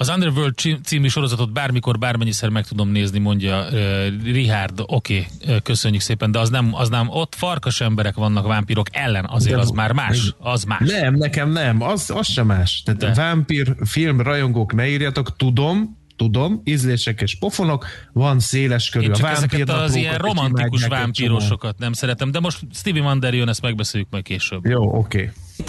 Az 0.00 0.08
Underworld 0.08 0.54
című 0.84 1.08
sorozatot 1.08 1.52
bármikor, 1.52 1.98
bármennyiszer 1.98 2.48
meg 2.48 2.66
tudom 2.66 2.88
nézni, 2.88 3.18
mondja 3.18 3.66
uh, 3.70 4.22
Richard, 4.24 4.82
oké, 4.86 5.26
okay, 5.42 5.60
köszönjük 5.62 6.02
szépen, 6.02 6.30
de 6.30 6.38
az 6.38 6.50
nem, 6.50 6.74
az 6.74 6.88
nem, 6.88 7.08
ott 7.08 7.34
farkas 7.34 7.80
emberek 7.80 8.14
vannak 8.14 8.46
vámpírok 8.46 8.86
ellen, 8.92 9.24
azért 9.24 9.54
de, 9.54 9.60
az 9.60 9.70
már 9.70 9.92
más, 9.92 10.34
az 10.38 10.64
más. 10.64 10.90
Nem, 10.90 11.14
nekem 11.14 11.50
nem, 11.50 11.82
az, 11.82 12.10
az 12.14 12.26
sem 12.26 12.46
más. 12.46 12.82
Tehát 12.82 13.00
de. 13.00 13.14
vámpír 13.14 13.74
film 13.84 14.20
rajongók 14.20 14.74
ne 14.74 14.88
írjatok, 14.88 15.36
tudom, 15.36 15.96
tudom, 16.16 16.60
ízlések 16.64 17.20
és 17.20 17.38
pofonok, 17.38 17.86
van 18.12 18.40
széles 18.40 18.88
körül 18.90 19.08
Én 19.08 19.14
csak 19.14 19.26
a 19.26 19.30
ezeket 19.30 19.70
az 19.70 19.94
ilyen 19.94 20.18
romantikus 20.18 20.86
vámpírosokat 20.86 21.78
nem 21.78 21.92
szeretem, 21.92 22.30
de 22.30 22.40
most 22.40 22.60
Stevie 22.72 23.02
Wonder 23.02 23.34
jön, 23.34 23.48
ezt 23.48 23.62
megbeszéljük 23.62 24.10
majd 24.10 24.24
később. 24.24 24.66
Jó, 24.66 24.98
oké. 24.98 25.32
Okay. 25.56 25.66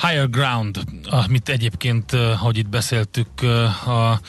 Higher 0.00 0.30
Ground, 0.30 0.84
amit 1.10 1.48
egyébként, 1.48 2.10
hogy 2.38 2.58
itt 2.58 2.68
beszéltük, 2.68 3.28
a 3.86 4.20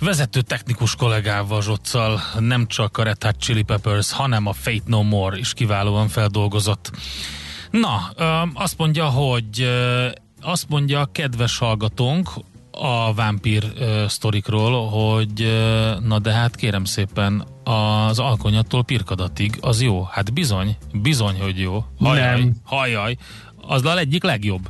vezető 0.00 0.40
technikus 0.40 0.96
kollégával 0.96 1.62
Zsoccal 1.62 2.20
nem 2.38 2.66
csak 2.66 2.98
a 2.98 3.02
Red 3.02 3.24
Hot 3.24 3.36
Chili 3.38 3.62
Peppers, 3.62 4.12
hanem 4.12 4.46
a 4.46 4.52
Fate 4.52 4.82
No 4.86 5.02
More 5.02 5.38
is 5.38 5.54
kiválóan 5.54 6.08
feldolgozott. 6.08 6.90
Na, 7.70 8.12
azt 8.54 8.78
mondja, 8.78 9.04
hogy 9.04 9.70
azt 10.40 10.68
mondja 10.68 11.00
a 11.00 11.08
kedves 11.12 11.58
hallgatónk 11.58 12.30
a 12.70 13.14
vámpír 13.14 13.72
sztorikról, 14.08 14.88
hogy 14.88 15.62
na 16.00 16.18
de 16.18 16.32
hát 16.32 16.56
kérem 16.56 16.84
szépen 16.84 17.46
az 17.64 18.18
alkonyattól 18.18 18.84
pirkadatig, 18.84 19.58
az 19.60 19.82
jó. 19.82 20.02
Hát 20.02 20.32
bizony, 20.32 20.76
bizony, 20.92 21.40
hogy 21.40 21.58
jó. 21.58 21.84
Hajaj, 21.98 22.40
nem. 22.40 22.52
hajaj, 22.64 23.16
az 23.66 23.84
a 23.84 23.98
egyik 23.98 24.22
legjobb. 24.22 24.68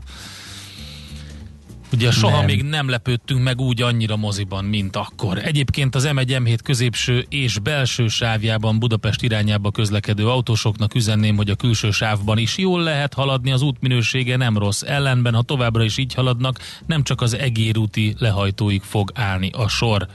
Ugye 1.92 2.10
soha 2.10 2.36
nem. 2.36 2.44
még 2.44 2.62
nem 2.62 2.88
lepődtünk 2.88 3.42
meg 3.42 3.60
úgy 3.60 3.82
annyira 3.82 4.16
moziban, 4.16 4.64
mint 4.64 4.96
akkor. 4.96 5.38
Egyébként 5.38 5.94
az 5.94 6.08
M1 6.12 6.26
M7 6.26 6.58
középső 6.64 7.26
és 7.28 7.58
belső 7.58 8.08
sávjában 8.08 8.78
Budapest 8.78 9.22
irányába 9.22 9.70
közlekedő 9.70 10.28
autósoknak 10.28 10.94
üzenném, 10.94 11.36
hogy 11.36 11.50
a 11.50 11.54
külső 11.54 11.90
sávban 11.90 12.38
is 12.38 12.58
jól 12.58 12.82
lehet 12.82 13.14
haladni, 13.14 13.52
az 13.52 13.62
útminősége 13.62 14.36
nem 14.36 14.58
rossz. 14.58 14.82
Ellenben, 14.82 15.34
ha 15.34 15.42
továbbra 15.42 15.84
is 15.84 15.96
így 15.96 16.14
haladnak, 16.14 16.58
nem 16.86 17.02
csak 17.02 17.20
az 17.20 17.34
egérúti 17.36 18.14
lehajtóig 18.18 18.82
fog 18.82 19.10
állni 19.14 19.50
a 19.52 19.68
sor 19.68 20.06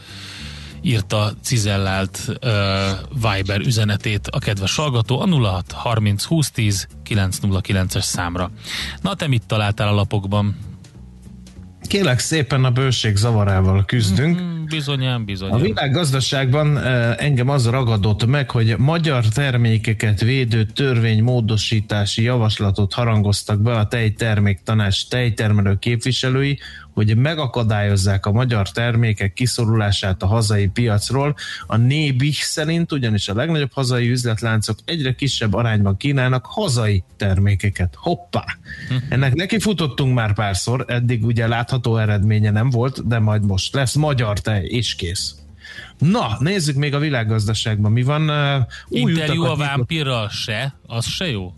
írta 0.87 1.33
cizellált 1.41 2.19
uh, 2.27 3.31
Viber 3.35 3.59
üzenetét 3.59 4.27
a 4.27 4.39
kedves 4.39 4.75
hallgató 4.75 5.19
a 5.19 5.27
06 5.27 5.71
30 5.71 6.23
20 6.23 6.51
10 6.51 6.87
909-es 7.09 8.01
számra. 8.01 8.51
Na, 9.01 9.15
te 9.15 9.27
mit 9.27 9.45
találtál 9.45 9.87
a 9.87 9.93
lapokban? 9.93 10.55
Kélek 11.87 12.19
szépen 12.19 12.63
a 12.63 12.71
bőség 12.71 13.15
zavarával 13.15 13.85
küzdünk. 13.85 14.41
Mm, 14.41 14.65
bizonyán, 14.65 15.25
bizonyán. 15.25 15.59
A 15.59 15.61
világgazdaságban 15.61 16.77
engem 17.17 17.49
az 17.49 17.67
ragadott 17.67 18.25
meg, 18.25 18.51
hogy 18.51 18.77
magyar 18.77 19.25
termékeket 19.27 20.21
védő 20.21 20.65
törvénymódosítási 20.65 22.23
javaslatot 22.23 22.93
harangoztak 22.93 23.61
be 23.61 23.71
a 23.71 23.87
tejtermék 23.87 24.59
tanács 24.63 25.07
tejtermelő 25.07 25.75
képviselői, 25.79 26.59
hogy 26.97 27.17
megakadályozzák 27.17 28.25
a 28.25 28.31
magyar 28.31 28.69
termékek 28.69 29.33
kiszorulását 29.33 30.23
a 30.23 30.25
hazai 30.25 30.67
piacról. 30.67 31.35
A 31.67 31.75
Nébih 31.75 32.35
szerint 32.35 32.91
ugyanis 32.91 33.27
a 33.27 33.33
legnagyobb 33.33 33.71
hazai 33.73 34.09
üzletláncok 34.09 34.77
egyre 34.85 35.13
kisebb 35.13 35.53
arányban 35.53 35.97
kínálnak 35.97 36.45
hazai 36.45 37.03
termékeket. 37.17 37.93
Hoppá! 37.97 38.45
Ennek 39.09 39.33
neki 39.33 39.59
futottunk 39.59 40.13
már 40.13 40.33
párszor, 40.33 40.85
eddig 40.87 41.25
ugye 41.25 41.47
látható 41.47 41.97
eredménye 41.97 42.51
nem 42.51 42.69
volt, 42.69 43.07
de 43.07 43.19
majd 43.19 43.45
most 43.45 43.73
lesz 43.73 43.95
magyar 43.95 44.39
tej, 44.39 44.65
és 44.65 44.95
kész. 44.95 45.35
Na, 45.97 46.37
nézzük 46.39 46.75
még 46.75 46.93
a 46.93 46.99
világgazdaságban, 46.99 47.91
mi 47.91 48.03
van. 48.03 48.29
Uh, 48.29 48.65
Interjú 48.89 49.43
a 49.43 49.55
vámpirral 49.55 50.29
se, 50.29 50.75
az 50.87 51.05
se 51.05 51.29
jó? 51.29 51.53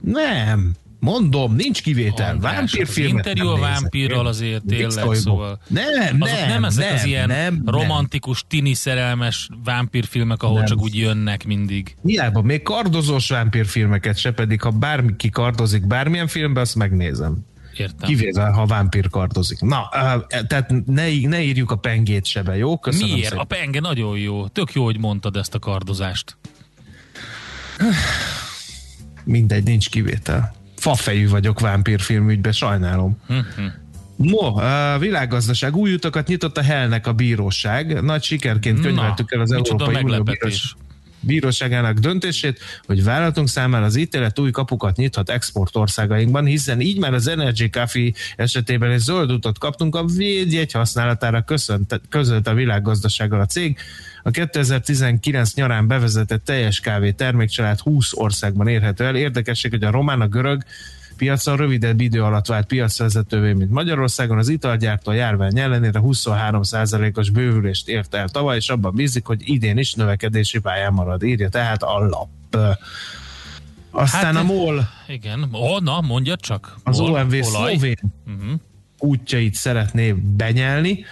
Nem. 0.00 0.74
Mondom, 1.04 1.54
nincs 1.54 1.82
kivétel. 1.82 2.38
Vámpírfilmet 2.38 3.26
interjú 3.26 3.48
a 3.48 3.58
vámpírral 3.58 4.26
azért 4.26 4.64
tényleg, 4.64 5.14
szóval. 5.14 5.60
Nem, 5.68 6.20
azok 6.20 6.36
nem, 6.36 6.48
nem 6.48 6.64
ezek 6.64 6.86
nem, 6.86 6.94
az 6.94 7.04
ilyen 7.04 7.28
nem, 7.28 7.62
romantikus, 7.66 8.44
tini 8.48 8.74
szerelmes 8.74 9.48
vámpírfilmek, 9.64 10.42
ahol 10.42 10.56
nem. 10.56 10.66
csak 10.66 10.80
úgy 10.80 10.96
jönnek 10.96 11.46
mindig. 11.46 11.96
Hiába, 12.02 12.42
még 12.42 12.62
kardozós 12.62 13.28
vámpírfilmeket 13.28 14.16
se, 14.16 14.32
pedig 14.32 14.60
ha 14.60 14.70
bárki 14.70 15.30
kardozik 15.30 15.86
bármilyen 15.86 16.26
filmbe, 16.26 16.60
azt 16.60 16.74
megnézem. 16.74 17.38
Értem. 17.76 18.08
Kivéve, 18.08 18.44
ha 18.44 18.66
vámpír 18.66 19.10
kardozik. 19.10 19.60
Na, 19.60 19.88
tehát 20.46 20.72
ne, 20.86 21.08
ne 21.20 21.40
írjuk 21.40 21.70
a 21.70 21.76
pengét 21.76 22.24
se 22.24 22.42
be, 22.42 22.56
jó? 22.56 22.78
Köszönöm 22.78 23.08
Miért? 23.08 23.28
Szépen. 23.28 23.38
A 23.38 23.44
penge 23.44 23.80
nagyon 23.80 24.18
jó. 24.18 24.46
Tök 24.46 24.72
jó, 24.72 24.84
hogy 24.84 24.98
mondtad 24.98 25.36
ezt 25.36 25.54
a 25.54 25.58
kardozást. 25.58 26.36
Mindegy, 29.24 29.64
nincs 29.64 29.88
kivétel 29.88 30.62
fafejű 30.84 31.28
vagyok 31.28 31.60
vámpírfilmügybe, 31.60 32.52
sajnálom. 32.52 33.18
Uh-huh. 33.28 33.64
Mo, 34.16 34.56
a 34.56 34.98
világgazdaság 34.98 35.76
új 35.76 35.94
utakat 35.94 36.26
nyitott 36.26 36.58
a 36.58 36.62
Hellnek 36.62 37.06
a 37.06 37.12
bíróság. 37.12 38.02
Nagy 38.02 38.22
sikerként 38.22 38.80
könyveltük 38.80 39.32
el 39.32 39.40
az 39.40 39.52
Európai 39.52 40.02
Unió 40.02 40.22
bíróság 40.22 40.76
bíróságának 41.24 41.98
döntését, 41.98 42.60
hogy 42.86 43.04
vállalatunk 43.04 43.48
számára 43.48 43.84
az 43.84 43.96
ítélet 43.96 44.38
új 44.38 44.50
kapukat 44.50 44.96
nyithat 44.96 45.30
exportországainkban, 45.30 46.44
hiszen 46.44 46.80
így 46.80 46.98
már 46.98 47.14
az 47.14 47.26
Energy 47.26 47.70
Coffee 47.70 48.12
esetében 48.36 48.90
egy 48.90 48.98
zöld 48.98 49.30
utat 49.30 49.58
kaptunk 49.58 49.94
a 49.94 50.04
védjegy 50.04 50.72
használatára 50.72 51.42
köszönt, 51.42 52.00
közölt 52.08 52.46
a 52.46 52.54
világgazdasággal 52.54 53.40
a 53.40 53.46
cég. 53.46 53.78
A 54.22 54.30
2019 54.30 55.54
nyarán 55.54 55.86
bevezetett 55.86 56.44
teljes 56.44 56.80
kávé 56.80 57.10
termékcsalád 57.10 57.78
20 57.78 58.12
országban 58.12 58.68
érhető 58.68 59.04
el. 59.04 59.16
Érdekesség, 59.16 59.70
hogy 59.70 59.84
a 59.84 59.90
román, 59.90 60.20
a 60.20 60.28
görög, 60.28 60.62
piacon 61.16 61.56
rövidebb 61.56 62.00
idő 62.00 62.22
alatt 62.22 62.46
vált 62.46 62.66
piacvezetővé, 62.66 63.52
mint 63.52 63.70
Magyarországon. 63.70 64.38
Az 64.38 64.48
italgyártó 64.48 65.10
a 65.10 65.14
járvány 65.14 65.58
ellenére 65.58 66.00
23%-os 66.02 67.30
bővülést 67.30 67.88
ért 67.88 68.14
el 68.14 68.28
tavaly, 68.28 68.56
és 68.56 68.68
abban 68.68 68.94
bízik, 68.94 69.26
hogy 69.26 69.40
idén 69.44 69.78
is 69.78 69.92
növekedési 69.92 70.60
pályán 70.60 70.92
marad. 70.92 71.22
Írja 71.22 71.48
tehát 71.48 71.82
a 71.82 71.98
lap. 71.98 72.28
Aztán 73.90 74.34
hát, 74.34 74.36
a 74.36 74.42
MOL. 74.42 74.88
Igen, 75.06 75.48
oh, 75.52 75.80
na, 75.80 76.00
mondja 76.00 76.36
csak. 76.36 76.76
Az 76.84 76.98
MOL, 76.98 77.10
OMV 77.10 77.34
szlovén 77.42 77.96
uh-huh. 78.26 78.60
útjait 78.98 79.54
szeretné 79.54 80.12
benyelni. 80.12 81.04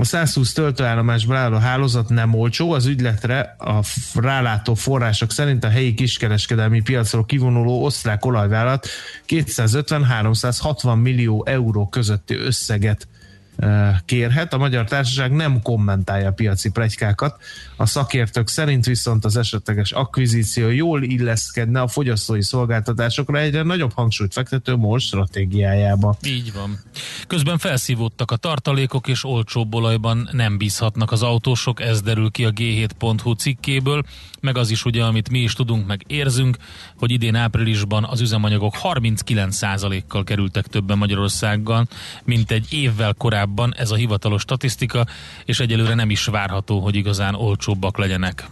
A 0.00 0.04
120 0.04 0.52
töltőállomásból 0.52 1.36
álló 1.36 1.56
hálózat 1.56 2.08
nem 2.08 2.34
olcsó, 2.34 2.72
az 2.72 2.86
ügyletre 2.86 3.56
a 3.58 3.80
rálátó 4.14 4.74
források 4.74 5.32
szerint 5.32 5.64
a 5.64 5.68
helyi 5.68 5.94
kiskereskedelmi 5.94 6.80
piacról 6.80 7.24
kivonuló 7.24 7.84
osztrák 7.84 8.24
olajvállalat 8.24 8.86
250-360 9.28 11.02
millió 11.02 11.44
euró 11.46 11.88
közötti 11.88 12.34
összeget 12.34 13.08
kérhet. 14.04 14.52
A 14.52 14.58
Magyar 14.58 14.84
Társaság 14.84 15.32
nem 15.32 15.62
kommentálja 15.62 16.28
a 16.28 16.32
piaci 16.32 16.70
plegykákat. 16.70 17.42
A 17.80 17.86
szakértők 17.86 18.48
szerint 18.48 18.84
viszont 18.84 19.24
az 19.24 19.36
esetleges 19.36 19.92
akvizíció 19.92 20.68
jól 20.68 21.02
illeszkedne 21.02 21.80
a 21.80 21.88
fogyasztói 21.88 22.42
szolgáltatásokra 22.42 23.38
egyre 23.38 23.62
nagyobb 23.62 23.92
hangsúlyt 23.92 24.32
fektető 24.32 24.76
MOL 24.76 24.98
stratégiájába. 24.98 26.16
Így 26.26 26.52
van. 26.52 26.78
Közben 27.26 27.58
felszívódtak 27.58 28.30
a 28.30 28.36
tartalékok, 28.36 29.08
és 29.08 29.24
olcsóbb 29.24 29.74
olajban 29.74 30.28
nem 30.32 30.58
bízhatnak 30.58 31.12
az 31.12 31.22
autósok, 31.22 31.80
ez 31.80 32.02
derül 32.02 32.30
ki 32.30 32.44
a 32.44 32.50
g7.hu 32.50 33.32
cikkéből, 33.32 34.02
meg 34.40 34.56
az 34.56 34.70
is 34.70 34.84
ugye, 34.84 35.04
amit 35.04 35.30
mi 35.30 35.38
is 35.38 35.52
tudunk, 35.52 35.86
meg 35.86 36.04
érzünk, 36.06 36.56
hogy 36.98 37.10
idén 37.10 37.34
áprilisban 37.34 38.04
az 38.04 38.20
üzemanyagok 38.20 38.74
39%-kal 38.82 40.24
kerültek 40.24 40.66
többen 40.66 40.98
Magyarországgal, 40.98 41.86
mint 42.24 42.50
egy 42.50 42.66
évvel 42.72 43.14
korábban 43.14 43.74
ez 43.76 43.90
a 43.90 43.94
hivatalos 43.94 44.42
statisztika, 44.42 45.06
és 45.44 45.60
egyelőre 45.60 45.94
nem 45.94 46.10
is 46.10 46.24
várható, 46.24 46.80
hogy 46.80 46.94
igazán 46.94 47.34
olcsóbbak 47.70 47.98
legyenek. 47.98 48.48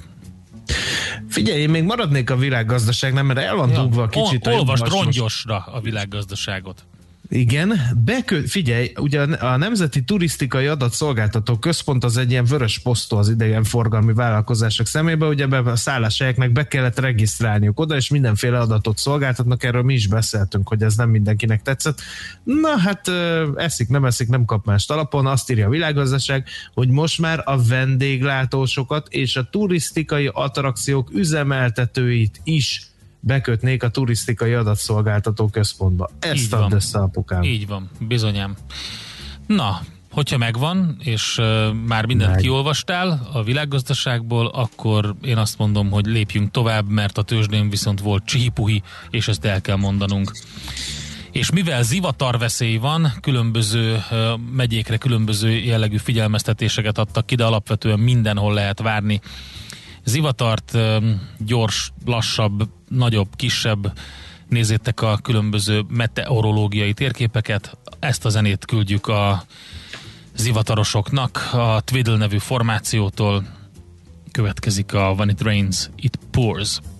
Figyelj, 1.28 1.60
én 1.60 1.70
még 1.70 1.82
maradnék 1.82 2.30
a 2.30 2.36
világgazdaságnál, 2.36 3.22
mert 3.22 3.38
el 3.38 3.54
van 3.54 3.70
ja, 3.70 3.82
dugva 3.82 4.06
kicsit. 4.06 4.46
Ol, 4.46 4.52
olvasd 4.52 4.88
rongyosra 4.88 5.56
a 5.58 5.80
világgazdaságot. 5.80 6.84
Igen, 7.30 7.80
bekö, 8.04 8.40
figyelj, 8.46 8.92
ugye 8.96 9.20
a 9.20 9.56
Nemzeti 9.56 10.02
Turisztikai 10.02 10.66
Adatszolgáltató 10.66 11.56
Központ 11.56 12.04
az 12.04 12.16
egy 12.16 12.30
ilyen 12.30 12.44
vörös 12.44 12.78
posztó 12.78 13.16
az 13.16 13.28
idegenforgalmi 13.28 14.12
vállalkozások 14.12 14.86
szemébe, 14.86 15.26
ugye 15.26 15.46
be 15.46 15.58
a 15.58 15.76
szálláshelyeknek 15.76 16.52
be 16.52 16.68
kellett 16.68 16.98
regisztrálniuk 16.98 17.80
oda, 17.80 17.96
és 17.96 18.08
mindenféle 18.08 18.58
adatot 18.58 18.98
szolgáltatnak, 18.98 19.64
erről 19.64 19.82
mi 19.82 19.94
is 19.94 20.06
beszéltünk, 20.06 20.68
hogy 20.68 20.82
ez 20.82 20.96
nem 20.96 21.10
mindenkinek 21.10 21.62
tetszett. 21.62 22.00
Na 22.42 22.78
hát 22.78 23.10
eszik, 23.56 23.88
nem 23.88 24.04
eszik, 24.04 24.28
nem 24.28 24.44
kap 24.44 24.64
más 24.64 24.88
alapon, 24.88 25.26
azt 25.26 25.50
írja 25.50 25.66
a 25.66 25.70
világgazdaság, 25.70 26.48
hogy 26.74 26.88
most 26.88 27.18
már 27.18 27.42
a 27.44 27.62
vendéglátósokat 27.62 29.08
és 29.10 29.36
a 29.36 29.48
turisztikai 29.50 30.30
attrakciók 30.32 31.10
üzemeltetőit 31.12 32.40
is 32.44 32.88
bekötnék 33.28 33.82
a 33.82 33.88
turisztikai 33.88 34.52
adatszolgáltató 34.52 35.48
központba. 35.48 36.08
Ezt 36.18 36.52
add 36.52 36.74
össze 36.74 36.98
apukám. 36.98 37.42
Így 37.42 37.66
van, 37.66 37.90
bizonyám. 37.98 38.56
Na, 39.46 39.80
hogyha 40.10 40.38
megvan, 40.38 40.96
és 40.98 41.38
uh, 41.38 41.72
már 41.72 42.06
mindent 42.06 42.30
Meg. 42.30 42.40
kiolvastál 42.40 43.28
a 43.32 43.42
világgazdaságból, 43.42 44.46
akkor 44.46 45.14
én 45.22 45.36
azt 45.36 45.58
mondom, 45.58 45.90
hogy 45.90 46.06
lépjünk 46.06 46.50
tovább, 46.50 46.88
mert 46.88 47.18
a 47.18 47.22
tőzsdén 47.22 47.70
viszont 47.70 48.00
volt 48.00 48.24
csihipuhi, 48.24 48.82
és 49.10 49.28
ezt 49.28 49.44
el 49.44 49.60
kell 49.60 49.76
mondanunk. 49.76 50.32
És 51.32 51.50
mivel 51.50 51.82
zivatar 51.82 52.38
veszély 52.38 52.76
van, 52.76 53.12
különböző 53.20 53.94
uh, 54.10 54.38
megyékre 54.52 54.96
különböző 54.96 55.50
jellegű 55.50 55.96
figyelmeztetéseket 55.96 56.98
adtak 56.98 57.26
ki, 57.26 57.34
de 57.34 57.44
alapvetően 57.44 57.98
mindenhol 57.98 58.54
lehet 58.54 58.80
várni 58.80 59.20
zivatart, 60.08 60.78
gyors, 61.38 61.92
lassabb, 62.04 62.68
nagyobb, 62.88 63.28
kisebb, 63.36 63.92
nézzétek 64.48 65.02
a 65.02 65.18
különböző 65.22 65.84
meteorológiai 65.88 66.92
térképeket. 66.92 67.76
Ezt 67.98 68.24
a 68.24 68.28
zenét 68.28 68.64
küldjük 68.64 69.06
a 69.06 69.44
zivatarosoknak 70.36 71.48
a 71.52 71.80
Twiddle 71.84 72.16
nevű 72.16 72.38
formációtól. 72.38 73.46
Következik 74.32 74.94
a 74.94 75.10
When 75.10 75.28
It 75.28 75.40
Rains, 75.40 75.90
It 75.96 76.18
Pours. 76.30 76.80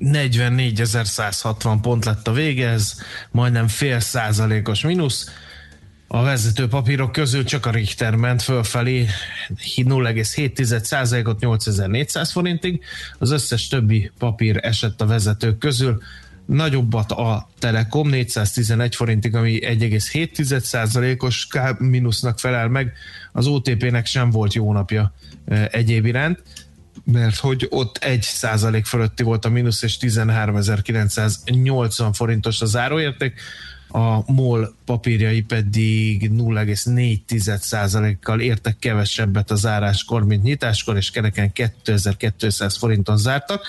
44.160 0.00 1.78
pont 1.82 2.04
lett 2.04 2.28
a 2.28 2.32
vége, 2.32 2.68
ez 2.68 2.94
majdnem 3.30 3.68
fél 3.68 4.00
százalékos 4.00 4.82
mínusz. 4.82 5.30
A 6.06 6.22
vezető 6.22 6.68
papírok 6.68 7.12
közül 7.12 7.44
csak 7.44 7.66
a 7.66 7.70
Richter 7.70 8.14
ment 8.14 8.42
fölfelé 8.42 9.06
0,7%-ot 9.76 11.40
8400 11.40 12.32
forintig, 12.32 12.80
az 13.18 13.30
összes 13.30 13.68
többi 13.68 14.10
papír 14.18 14.58
esett 14.62 15.00
a 15.00 15.06
vezetők 15.06 15.58
közül, 15.58 16.02
nagyobbat 16.46 17.12
a 17.12 17.48
Telekom 17.58 18.08
411 18.08 18.96
forintig, 18.96 19.34
ami 19.34 19.58
1,7%-os 19.62 21.46
mínusznak 21.78 22.38
felel 22.38 22.68
meg, 22.68 22.92
az 23.32 23.46
OTP-nek 23.46 24.06
sem 24.06 24.30
volt 24.30 24.54
jó 24.54 24.72
napja 24.72 25.12
egyéb 25.70 26.06
iránt, 26.06 26.42
mert 27.04 27.36
hogy 27.36 27.66
ott 27.70 27.96
1 27.96 28.22
százalék 28.22 28.84
fölötti 28.84 29.22
volt 29.22 29.44
a 29.44 29.48
mínusz, 29.48 29.82
és 29.82 29.96
13.980 30.00 32.10
forintos 32.12 32.60
a 32.60 32.66
záróérték 32.66 33.40
a 33.88 34.32
MOL 34.32 34.74
papírjai 34.84 35.42
pedig 35.42 36.30
0,4%-kal 36.30 38.40
értek 38.40 38.78
kevesebbet 38.78 39.50
a 39.50 39.54
záráskor, 39.54 40.24
mint 40.24 40.42
nyitáskor, 40.42 40.96
és 40.96 41.10
kereken 41.10 41.52
2200 41.52 42.76
forinton 42.76 43.16
zártak. 43.16 43.66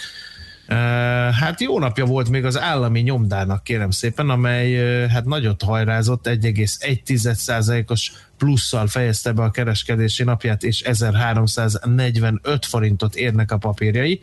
Hát 1.39 1.61
jó 1.61 1.79
napja 1.79 2.05
volt 2.05 2.29
még 2.29 2.45
az 2.45 2.59
állami 2.59 2.99
nyomdának, 2.99 3.63
kérem 3.63 3.91
szépen, 3.91 4.29
amely 4.29 4.73
hát 5.07 5.25
nagyot 5.25 5.61
hajrázott, 5.61 6.27
1,1%-os 6.27 8.11
plusszal 8.37 8.87
fejezte 8.87 9.31
be 9.31 9.43
a 9.43 9.51
kereskedési 9.51 10.23
napját, 10.23 10.63
és 10.63 10.81
1345 10.81 12.65
forintot 12.65 13.15
érnek 13.15 13.51
a 13.51 13.57
papírjai. 13.57 14.19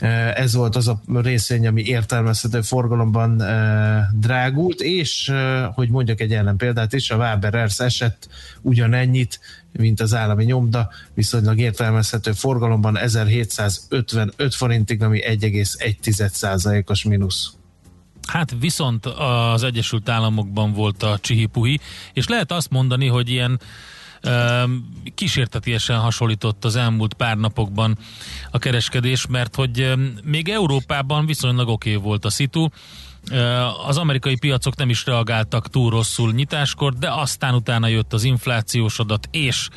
Eh, 0.00 0.34
ez 0.34 0.54
volt 0.54 0.76
az 0.76 0.88
a 0.88 1.00
részvény, 1.14 1.66
ami 1.66 1.82
értelmezhető 1.82 2.60
forgalomban 2.60 3.42
eh, 3.42 4.02
drágult, 4.12 4.80
és 4.80 5.28
eh, 5.28 5.68
hogy 5.74 5.88
mondjak 5.90 6.20
egy 6.20 6.32
ellenpéldát 6.32 6.92
is, 6.92 7.10
a 7.10 7.16
Waber 7.16 7.54
Ersz 7.54 7.80
esett 7.80 8.28
ugyanennyit, 8.60 9.40
mint 9.72 10.00
az 10.00 10.14
állami 10.14 10.44
nyomda, 10.44 10.90
viszonylag 11.14 11.58
értelmezhető 11.58 12.32
forgalomban 12.32 12.98
1755 12.98 14.54
forintig, 14.54 15.02
ami 15.02 15.20
1,1%-os 15.22 17.04
mínusz. 17.04 17.52
Hát 18.28 18.54
viszont 18.60 19.06
az 19.06 19.62
Egyesült 19.62 20.08
Államokban 20.08 20.72
volt 20.72 21.02
a 21.02 21.18
csihipuhi, 21.20 21.80
és 22.12 22.28
lehet 22.28 22.52
azt 22.52 22.70
mondani, 22.70 23.06
hogy 23.06 23.28
ilyen 23.28 23.60
kísértetiesen 25.14 25.98
hasonlított 25.98 26.64
az 26.64 26.76
elmúlt 26.76 27.14
pár 27.14 27.36
napokban 27.36 27.98
a 28.50 28.58
kereskedés, 28.58 29.26
mert 29.26 29.54
hogy 29.54 29.92
még 30.24 30.48
Európában 30.48 31.26
viszonylag 31.26 31.68
oké 31.68 31.94
okay 31.94 32.02
volt 32.02 32.24
a 32.24 32.30
szitu, 32.30 32.68
az 33.86 33.96
amerikai 33.96 34.36
piacok 34.38 34.76
nem 34.76 34.88
is 34.88 35.06
reagáltak 35.06 35.68
túl 35.68 35.90
rosszul 35.90 36.32
nyitáskor, 36.32 36.94
de 36.94 37.10
aztán 37.12 37.54
utána 37.54 37.86
jött 37.86 38.12
az 38.12 38.24
inflációs 38.24 38.98
adat, 38.98 39.28
és 39.30 39.68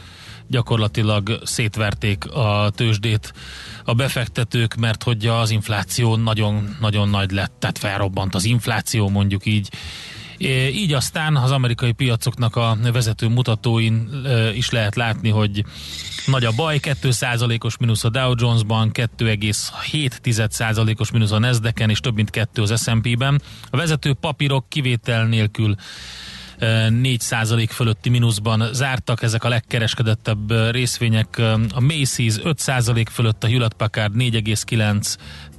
gyakorlatilag 0.47 1.39
szétverték 1.43 2.31
a 2.31 2.71
tőzsdét 2.75 3.33
a 3.83 3.93
befektetők, 3.93 4.75
mert 4.75 5.03
hogy 5.03 5.27
az 5.27 5.49
infláció 5.49 6.15
nagyon-nagyon 6.15 7.09
nagy 7.09 7.31
lett, 7.31 7.53
tehát 7.59 7.77
felrobbant 7.77 8.35
az 8.35 8.45
infláció 8.45 9.09
mondjuk 9.09 9.45
így, 9.45 9.69
így 10.73 10.93
aztán 10.93 11.35
az 11.35 11.51
amerikai 11.51 11.91
piacoknak 11.91 12.55
a 12.55 12.77
vezető 12.93 13.27
mutatóin 13.27 14.09
is 14.55 14.69
lehet 14.69 14.95
látni, 14.95 15.29
hogy 15.29 15.63
nagy 16.25 16.45
a 16.45 16.51
baj, 16.51 16.79
2%-os 16.81 17.77
mínusz 17.77 18.03
a 18.03 18.09
Dow 18.09 18.33
Jones-ban, 18.37 18.91
2,7%-os 18.93 21.11
mínusz 21.11 21.31
a 21.31 21.39
Nasdaq-en, 21.39 21.89
és 21.89 21.99
több 21.99 22.15
mint 22.15 22.29
2 22.29 22.61
az 22.61 22.81
S&P-ben. 22.81 23.41
A 23.69 23.77
vezető 23.77 24.13
papírok 24.13 24.69
kivétel 24.69 25.25
nélkül 25.25 25.75
4% 26.59 27.67
fölötti 27.69 28.09
mínuszban 28.09 28.73
zártak 28.73 29.21
ezek 29.21 29.43
a 29.43 29.49
legkereskedettebb 29.49 30.71
részvények. 30.71 31.37
A 31.73 31.79
Macy's 31.79 32.35
5% 32.43 33.05
fölött, 33.11 33.43
a 33.43 33.47
Hewlett 33.47 33.73
Packard 33.73 34.15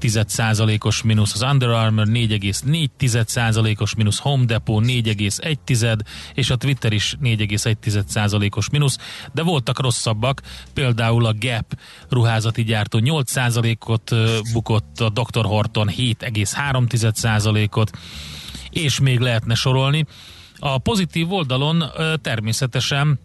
4,9%-os 0.00 1.02
mínusz, 1.02 1.34
az 1.34 1.42
Under 1.42 1.68
Armour 1.68 2.06
4,4%-os 2.08 3.94
mínusz, 3.94 4.18
Home 4.18 4.44
Depot 4.44 4.84
4,1% 4.84 5.98
és 6.34 6.50
a 6.50 6.56
Twitter 6.56 6.92
is 6.92 7.16
4,1%-os 7.22 8.70
mínusz, 8.70 8.98
de 9.32 9.42
voltak 9.42 9.80
rosszabbak, 9.80 10.42
például 10.74 11.26
a 11.26 11.34
Gap 11.38 11.78
ruházati 12.08 12.64
gyártó 12.64 12.98
8%-ot 13.02 14.14
bukott, 14.52 15.00
a 15.00 15.08
Dr. 15.08 15.44
Horton 15.44 15.90
7,3%-ot, 15.96 17.90
és 18.70 19.00
még 19.00 19.18
lehetne 19.18 19.54
sorolni. 19.54 20.06
A 20.58 20.78
pozitív 20.78 21.32
oldalon 21.32 21.84
természetesen 22.22 23.18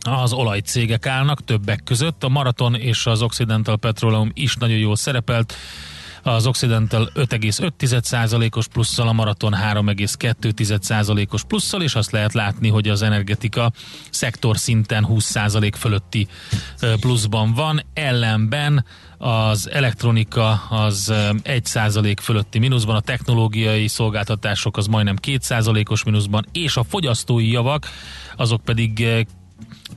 az 0.00 0.32
olajcégek 0.32 1.06
állnak 1.06 1.44
többek 1.44 1.80
között. 1.84 2.24
A 2.24 2.28
Maraton 2.28 2.74
és 2.74 3.06
az 3.06 3.22
Occidental 3.22 3.76
Petroleum 3.76 4.30
is 4.34 4.56
nagyon 4.56 4.78
jól 4.78 4.96
szerepelt. 4.96 5.54
Az 6.22 6.46
Occidental 6.46 7.10
5,5%-os 7.14 8.68
plusszal, 8.68 9.08
a 9.08 9.12
Maraton 9.12 9.54
3,2%-os 9.54 11.44
plusszal, 11.44 11.82
és 11.82 11.94
azt 11.94 12.10
lehet 12.10 12.32
látni, 12.32 12.68
hogy 12.68 12.88
az 12.88 13.02
energetika 13.02 13.72
szektor 14.10 14.56
szinten 14.58 15.06
20% 15.08 15.72
fölötti 15.78 16.28
pluszban 17.00 17.54
van. 17.54 17.82
Ellenben 17.94 18.84
az 19.18 19.70
elektronika 19.70 20.50
az 20.70 21.12
1% 21.12 22.16
fölötti 22.20 22.58
mínuszban, 22.58 22.96
a 22.96 23.00
technológiai 23.00 23.88
szolgáltatások 23.88 24.76
az 24.76 24.86
majdnem 24.86 25.16
2%-os 25.22 26.04
mínuszban, 26.04 26.46
és 26.52 26.76
a 26.76 26.82
fogyasztói 26.82 27.50
javak 27.50 27.88
azok 28.36 28.64
pedig 28.64 29.06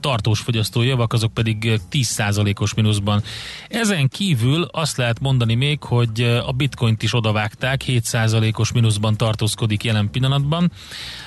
tartós 0.00 0.40
fogyasztói 0.40 0.86
javak, 0.86 1.12
azok 1.12 1.34
pedig 1.34 1.80
10%-os 1.90 2.74
mínuszban. 2.74 3.22
Ezen 3.68 4.08
kívül 4.08 4.62
azt 4.62 4.96
lehet 4.96 5.20
mondani 5.20 5.54
még, 5.54 5.82
hogy 5.82 6.22
a 6.46 6.52
bitcoint 6.52 7.02
is 7.02 7.14
odavágták, 7.14 7.82
7%-os 7.86 8.72
mínuszban 8.72 9.16
tartózkodik 9.16 9.84
jelen 9.84 10.10
pillanatban, 10.10 10.72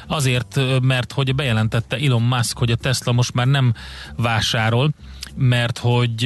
azért, 0.08 0.60
mert 0.82 1.12
hogy 1.12 1.36
bejelentette 1.36 1.98
Elon 1.98 2.22
Musk, 2.22 2.58
hogy 2.58 2.72
a 2.72 2.76
Tesla 2.76 3.12
most 3.12 3.34
már 3.34 3.48
nem 3.48 3.74
vásárol, 4.16 4.92
mert 5.36 5.78
hogy 5.78 6.26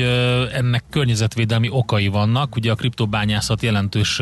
ennek 0.53 0.83
környezetvédelmi 0.89 1.69
okai 1.71 2.07
vannak, 2.07 2.55
ugye 2.55 2.71
a 2.71 2.75
kriptobányászat 2.75 3.61
jelentős 3.61 4.21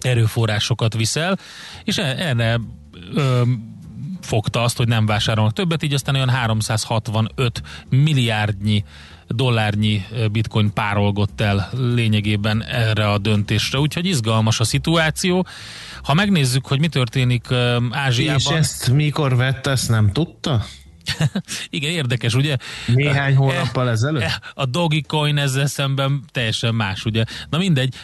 erőforrásokat 0.00 0.94
viszel, 0.94 1.38
és 1.84 1.98
e-, 1.98 2.14
erre 2.18 2.60
fogta 4.30 4.62
azt, 4.62 4.76
hogy 4.76 4.88
nem 4.88 5.06
vásárolnak 5.06 5.52
többet, 5.52 5.82
így 5.82 5.94
aztán 5.94 6.14
olyan 6.14 6.28
365 6.28 7.62
milliárdnyi 7.88 8.84
dollárnyi 9.28 10.06
bitcoin 10.32 10.72
párolgott 10.72 11.40
el 11.40 11.70
lényegében 11.94 12.64
erre 12.64 13.10
a 13.10 13.18
döntésre, 13.18 13.78
úgyhogy 13.78 14.06
izgalmas 14.06 14.60
a 14.60 14.64
szituáció. 14.64 15.46
Ha 16.02 16.14
megnézzük, 16.14 16.66
hogy 16.66 16.80
mi 16.80 16.88
történik 16.88 17.52
Ázsiában... 17.90 18.38
És 18.38 18.46
ezt 18.46 18.92
mikor 18.92 19.36
vette, 19.36 19.70
ezt 19.70 19.88
nem 19.88 20.12
tudta? 20.12 20.64
Igen, 21.70 21.90
érdekes, 21.90 22.34
ugye? 22.34 22.56
Néhány 22.86 23.36
hónappal 23.36 23.90
ezelőtt? 23.90 24.40
A 24.54 24.64
Dogecoin 24.64 25.38
ezzel 25.38 25.66
szemben 25.66 26.24
teljesen 26.32 26.74
más, 26.74 27.04
ugye? 27.04 27.24
Na 27.50 27.58
mindegy, 27.58 27.94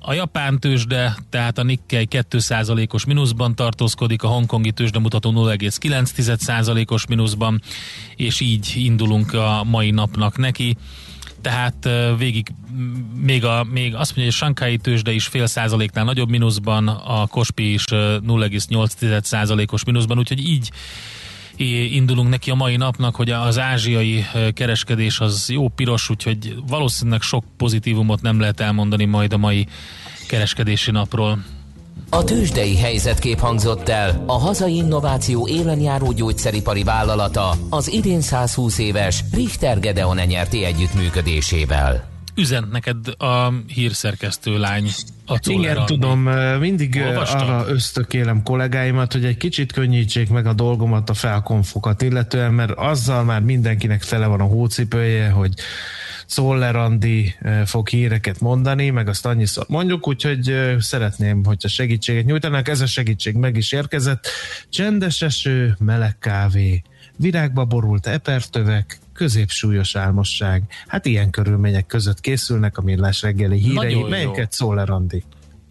a 0.00 0.12
japán 0.12 0.60
tőzsde, 0.60 1.16
tehát 1.30 1.58
a 1.58 1.62
Nikkei 1.62 2.08
2%-os 2.10 3.04
mínuszban 3.04 3.54
tartózkodik, 3.54 4.22
a 4.22 4.28
hongkongi 4.28 4.72
tőzsde 4.72 4.98
mutató 4.98 5.32
0,9%-os 5.32 7.06
mínuszban, 7.06 7.62
és 8.16 8.40
így 8.40 8.72
indulunk 8.74 9.32
a 9.32 9.64
mai 9.64 9.90
napnak 9.90 10.36
neki 10.36 10.76
tehát 11.44 11.88
végig 12.18 12.46
még, 13.14 13.44
a, 13.44 13.66
még 13.70 13.94
azt 13.94 14.16
mondja, 14.16 14.22
hogy 14.22 14.32
a 14.32 14.44
Sankai 14.44 14.76
tőzsde 14.76 15.12
is 15.12 15.26
fél 15.26 15.46
százaléknál 15.46 16.04
nagyobb 16.04 16.28
mínuszban, 16.28 16.88
a 16.88 17.26
Kospi 17.26 17.72
is 17.72 17.84
0,8 17.88 19.22
százalékos 19.22 19.84
mínuszban, 19.84 20.18
úgyhogy 20.18 20.48
így 20.48 20.70
indulunk 21.56 22.28
neki 22.28 22.50
a 22.50 22.54
mai 22.54 22.76
napnak, 22.76 23.14
hogy 23.14 23.30
az 23.30 23.58
ázsiai 23.58 24.24
kereskedés 24.54 25.20
az 25.20 25.48
jó 25.48 25.68
piros, 25.68 26.10
úgyhogy 26.10 26.54
valószínűleg 26.68 27.20
sok 27.20 27.44
pozitívumot 27.56 28.22
nem 28.22 28.40
lehet 28.40 28.60
elmondani 28.60 29.04
majd 29.04 29.32
a 29.32 29.36
mai 29.36 29.66
kereskedési 30.28 30.90
napról. 30.90 31.44
A 32.10 32.24
tőzsdei 32.24 32.76
helyzetkép 32.76 33.38
hangzott 33.38 33.88
el 33.88 34.24
a 34.26 34.38
hazai 34.38 34.74
innováció 34.74 35.48
élenjáró 35.48 36.12
gyógyszeripari 36.12 36.82
vállalata 36.82 37.54
az 37.70 37.92
idén 37.92 38.20
120 38.20 38.78
éves 38.78 39.24
Richter 39.32 39.80
Gedeon 39.80 40.16
nyerti 40.26 40.64
együttműködésével 40.64 42.13
üzent 42.36 42.70
neked 42.70 42.96
a 43.18 43.52
hírszerkesztő 43.66 44.58
lány. 44.58 44.90
A 45.26 45.38
Igen, 45.46 45.86
tudom, 45.86 46.20
mindig 46.60 47.02
Olvastam? 47.06 47.40
arra 47.40 47.68
ösztökélem 47.68 48.42
kollégáimat, 48.42 49.12
hogy 49.12 49.24
egy 49.24 49.36
kicsit 49.36 49.72
könnyítsék 49.72 50.28
meg 50.28 50.46
a 50.46 50.52
dolgomat 50.52 51.10
a 51.10 51.14
felkonfokat 51.14 52.02
illetően, 52.02 52.54
mert 52.54 52.70
azzal 52.70 53.24
már 53.24 53.40
mindenkinek 53.40 54.04
tele 54.04 54.26
van 54.26 54.40
a 54.40 54.44
hócipője, 54.44 55.30
hogy 55.30 55.54
Szoller 56.26 56.76
Andi 56.76 57.34
fog 57.64 57.88
híreket 57.88 58.40
mondani, 58.40 58.90
meg 58.90 59.08
azt 59.08 59.26
annyiszor 59.26 59.64
mondjuk, 59.68 60.08
úgyhogy 60.08 60.74
szeretném, 60.78 61.44
hogyha 61.44 61.68
segítséget 61.68 62.24
nyújtanak. 62.24 62.68
Ez 62.68 62.80
a 62.80 62.86
segítség 62.86 63.34
meg 63.34 63.56
is 63.56 63.72
érkezett. 63.72 64.28
Csendes 64.68 65.22
eső, 65.22 65.76
meleg 65.78 66.18
kávé, 66.18 66.82
virágba 67.16 67.64
borult 67.64 68.06
epertövek, 68.06 68.98
középsúlyos 69.14 69.96
álmosság. 69.96 70.62
Hát 70.86 71.06
ilyen 71.06 71.30
körülmények 71.30 71.86
között 71.86 72.20
készülnek 72.20 72.78
a 72.78 72.82
millás 72.82 73.22
reggeli 73.22 73.58
hírei, 73.58 73.94
Nagyon 73.94 74.08
melyeket 74.08 74.52
Szóler 74.52 74.90
Andi 74.90 75.24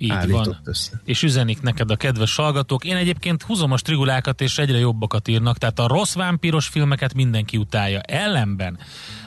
így 0.04 0.30
van. 0.30 0.60
Össze. 0.64 1.02
És 1.06 1.24
üzenik 1.24 1.62
neked 1.62 1.92
a 1.92 1.96
kedves 1.96 2.36
hallgatók. 2.36 2.86
Én 2.86 2.96
egyébként 2.96 3.44
húzom 3.44 3.72
a 3.72 3.78
strigulákat, 3.78 4.42
és 4.42 4.58
egyre 4.58 4.78
jobbakat 4.78 5.28
írnak, 5.28 5.58
tehát 5.58 5.80
a 5.80 5.88
rossz 5.88 6.14
vámpiros 6.14 6.68
filmeket 6.68 7.14
mindenki 7.14 7.58
utálja. 7.58 8.00
Ellenben 8.00 8.80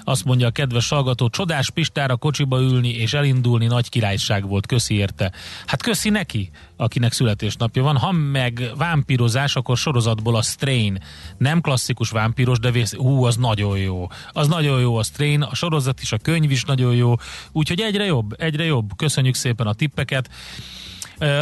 azt 0.09 0.25
mondja 0.25 0.47
a 0.47 0.51
kedves 0.51 0.89
hallgató, 0.89 1.29
csodás 1.29 1.71
Pistára 1.71 2.17
kocsiba 2.17 2.61
ülni 2.61 2.89
és 2.89 3.13
elindulni 3.13 3.67
nagy 3.67 3.89
királyság 3.89 4.49
volt, 4.49 4.67
köszi 4.67 4.95
érte. 4.95 5.33
Hát 5.67 5.83
köszi 5.83 6.11
neki, 6.11 6.51
akinek 6.77 7.13
születésnapja 7.13 7.83
van. 7.83 7.97
Ha 7.97 8.13
meg 8.13 8.71
vámpírozás, 8.77 9.57
akkor 9.57 9.77
sorozatból 9.77 10.37
a 10.37 10.43
Strain. 10.43 11.03
Nem 11.39 11.61
klasszikus 11.61 12.11
vámpíros, 12.11 12.59
de 12.59 12.71
vész, 12.71 12.95
hú, 12.95 13.25
az 13.25 13.37
nagyon 13.37 13.79
jó. 13.79 14.09
Az 14.33 14.49
nagyon 14.49 14.81
jó 14.81 14.97
a 14.97 15.03
Strain, 15.03 15.43
a 15.43 15.55
sorozat 15.55 16.01
is, 16.01 16.13
a 16.13 16.19
könyv 16.19 16.51
is 16.51 16.65
nagyon 16.65 16.95
jó. 16.95 17.15
Úgyhogy 17.53 17.81
egyre 17.81 18.05
jobb, 18.05 18.41
egyre 18.41 18.65
jobb. 18.65 18.91
Köszönjük 18.97 19.35
szépen 19.35 19.67
a 19.67 19.73
tippeket. 19.73 20.31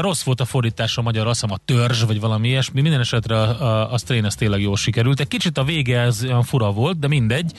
Rossz 0.00 0.22
volt 0.22 0.40
a 0.40 0.44
fordítás 0.44 0.98
a 0.98 1.02
magyar, 1.02 1.26
azt 1.26 1.42
a 1.42 1.60
törzs, 1.64 2.02
vagy 2.02 2.20
valami 2.20 2.48
ilyesmi. 2.48 2.80
Minden 2.80 3.00
esetre 3.00 3.40
a, 3.40 3.62
a, 3.62 3.92
a 3.92 3.98
Strain 3.98 4.24
ez 4.24 4.34
tényleg 4.34 4.60
jól 4.60 4.76
sikerült. 4.76 5.20
Egy 5.20 5.28
kicsit 5.28 5.58
a 5.58 5.64
vége 5.64 6.00
ez 6.00 6.24
olyan 6.24 6.42
fura 6.42 6.72
volt, 6.72 6.98
de 6.98 7.08
mindegy 7.08 7.52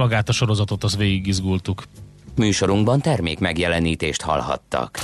magát 0.00 0.28
a 0.28 0.32
sorozatot 0.32 0.84
az 0.84 0.96
végig 0.96 1.26
izgultuk. 1.26 1.82
Műsorunkban 2.36 3.00
termék 3.00 3.38
megjelenítést 3.38 4.22
hallhattak. 4.22 5.00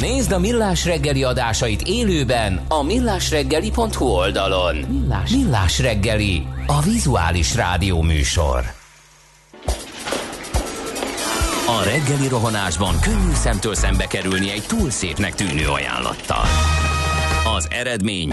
Nézd 0.00 0.32
a 0.32 0.38
Millás 0.38 0.84
reggeli 0.84 1.24
adásait 1.24 1.82
élőben 1.82 2.60
a 2.68 2.82
millásreggeli.hu 2.82 4.04
oldalon. 4.04 4.76
Millás. 4.76 5.30
Millás 5.30 5.78
reggeli, 5.78 6.46
a 6.66 6.80
vizuális 6.82 7.54
rádió 7.54 8.02
műsor. 8.02 8.64
A 11.66 11.82
reggeli 11.84 12.28
rohanásban 12.28 13.00
könnyű 13.00 13.32
szemtől 13.32 13.74
szembe 13.74 14.06
kerülni 14.06 14.50
egy 14.50 14.64
túl 14.66 14.90
szépnek 14.90 15.34
tűnő 15.34 15.68
ajánlattal. 15.68 16.44
Az 17.56 17.68
eredmény 17.70 18.32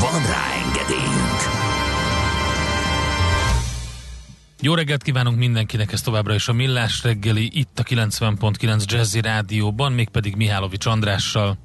Van 0.00 0.26
rá 0.26 0.52
engedélyünk! 0.64 1.40
Jó 4.60 4.74
reggelt 4.74 5.02
kívánunk 5.02 5.38
mindenkinek, 5.38 5.92
ez 5.92 6.00
továbbra 6.00 6.34
is 6.34 6.48
a 6.48 6.52
Millás 6.52 7.02
reggeli, 7.02 7.50
itt 7.52 7.78
a 7.78 7.82
90.9 7.82 8.84
Jazzy 8.84 9.20
Rádióban, 9.20 9.92
mégpedig 9.92 10.36
Mihálovics 10.36 10.86
Andrással. 10.86 11.56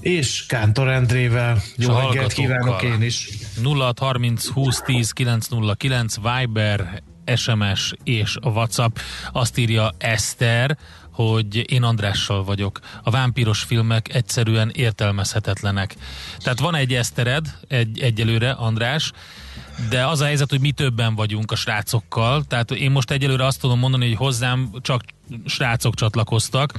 És 0.00 0.46
Kántor 0.46 0.88
Endrével. 0.88 1.62
Jó 1.76 1.98
reggelt 1.98 2.32
kívánok 2.32 2.82
én 2.82 3.02
is. 3.02 3.28
0630 3.62 4.48
20 4.48 4.80
10 4.84 5.10
909 5.10 6.14
Viber, 6.16 7.02
SMS 7.36 7.94
és 8.04 8.36
a 8.40 8.48
WhatsApp. 8.48 8.96
Azt 9.32 9.58
írja 9.58 9.90
Eszter, 9.98 10.78
hogy 11.12 11.72
én 11.72 11.82
Andrással 11.82 12.44
vagyok. 12.44 12.80
A 13.02 13.10
vámpíros 13.10 13.62
filmek 13.62 14.14
egyszerűen 14.14 14.70
értelmezhetetlenek. 14.74 15.96
Tehát 16.38 16.60
van 16.60 16.74
egy 16.74 16.94
esztered, 16.94 17.58
egy, 17.68 18.00
egyelőre, 18.00 18.50
András, 18.50 19.12
de 19.88 20.06
az 20.06 20.20
a 20.20 20.24
helyzet, 20.24 20.50
hogy 20.50 20.60
mi 20.60 20.70
többen 20.70 21.14
vagyunk 21.14 21.50
a 21.50 21.56
srácokkal, 21.56 22.44
tehát 22.44 22.70
én 22.70 22.90
most 22.90 23.10
egyelőre 23.10 23.46
azt 23.46 23.60
tudom 23.60 23.78
mondani, 23.78 24.06
hogy 24.08 24.16
hozzám 24.16 24.70
csak 24.80 25.02
srácok 25.46 25.94
csatlakoztak, 25.94 26.72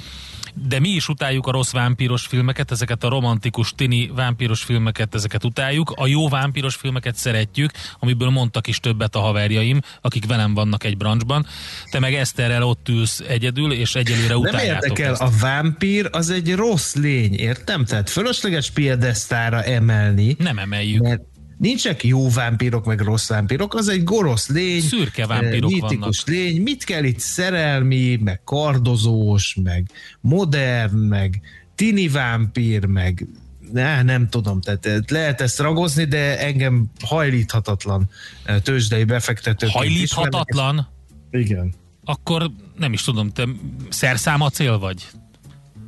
de 0.54 0.80
mi 0.80 0.90
is 0.90 1.10
utáljuk 1.10 1.48
a 1.48 1.52
rossz 1.52 1.72
vámpíros 1.72 2.26
filmeket, 2.26 2.72
ezeket 2.72 3.04
a 3.04 3.10
romantikus 3.10 3.74
tini 3.76 4.12
vámpíros 4.16 4.64
filmeket, 4.64 5.16
ezeket 5.16 5.44
utáljuk. 5.44 5.94
A 5.96 6.08
jó 6.08 6.30
vámpíros 6.30 6.76
filmeket 6.76 7.16
szeretjük, 7.16 7.72
amiből 8.00 8.30
mondtak 8.30 8.68
is 8.68 8.80
többet 8.80 9.16
a 9.16 9.20
haverjaim, 9.20 9.80
akik 10.02 10.26
velem 10.26 10.54
vannak 10.54 10.84
egy 10.84 10.98
branchban. 10.98 11.46
Te 11.92 12.00
meg 12.00 12.14
Eszterrel 12.14 12.64
ott 12.64 12.90
ülsz 12.90 13.20
egyedül, 13.28 13.72
és 13.72 13.96
egyelőre 13.96 14.38
utáljátok 14.38 14.82
Nem 14.82 14.92
érdekel, 14.92 15.12
ezt. 15.12 15.22
a 15.22 15.30
vámpír 15.40 16.10
az 16.12 16.30
egy 16.30 16.56
rossz 16.56 16.96
lény, 16.96 17.34
értem? 17.34 17.86
Tehát 17.86 18.10
fölösleges 18.10 18.72
piedesztára 18.72 19.64
emelni. 19.64 20.36
Nem 20.40 20.58
emeljük. 20.58 21.02
Mert 21.02 21.22
Nincsenek 21.64 22.04
jó 22.04 22.30
vámpírok, 22.30 22.86
meg 22.86 23.00
rossz 23.02 23.30
vámpírok, 23.30 23.74
az 23.74 23.88
egy 23.88 24.04
gonosz 24.04 24.50
lény. 24.50 24.82
Szürke 24.82 25.26
vámpírok 25.26 25.72
eh, 25.72 25.80
mítikus 25.80 26.24
vannak. 26.24 26.28
lény. 26.28 26.62
Mit 26.62 26.84
kell 26.84 27.04
itt 27.04 27.20
szerelmi, 27.20 28.16
meg 28.24 28.42
kardozós, 28.44 29.58
meg 29.64 29.90
modern, 30.22 30.96
meg 30.96 31.42
tini 31.76 32.08
vámpír, 32.08 32.86
meg 32.86 33.28
ne, 33.72 34.02
nem 34.02 34.30
tudom, 34.30 34.62
tehát 34.62 34.86
eh, 34.86 34.98
lehet 35.08 35.42
ezt 35.42 35.60
ragozni, 35.60 36.04
de 36.04 36.40
engem 36.40 36.86
hajlíthatatlan 37.06 38.10
eh, 38.44 38.60
tőzsdei 38.60 39.04
befektetők. 39.04 39.70
Hajlíthatatlan? 39.70 40.88
Igen. 41.32 41.74
Akkor 42.06 42.52
nem 42.78 42.94
is 42.94 43.02
tudom, 43.04 43.32
te 43.32 43.48
szerszámacél 43.90 44.80
vagy? 44.80 45.08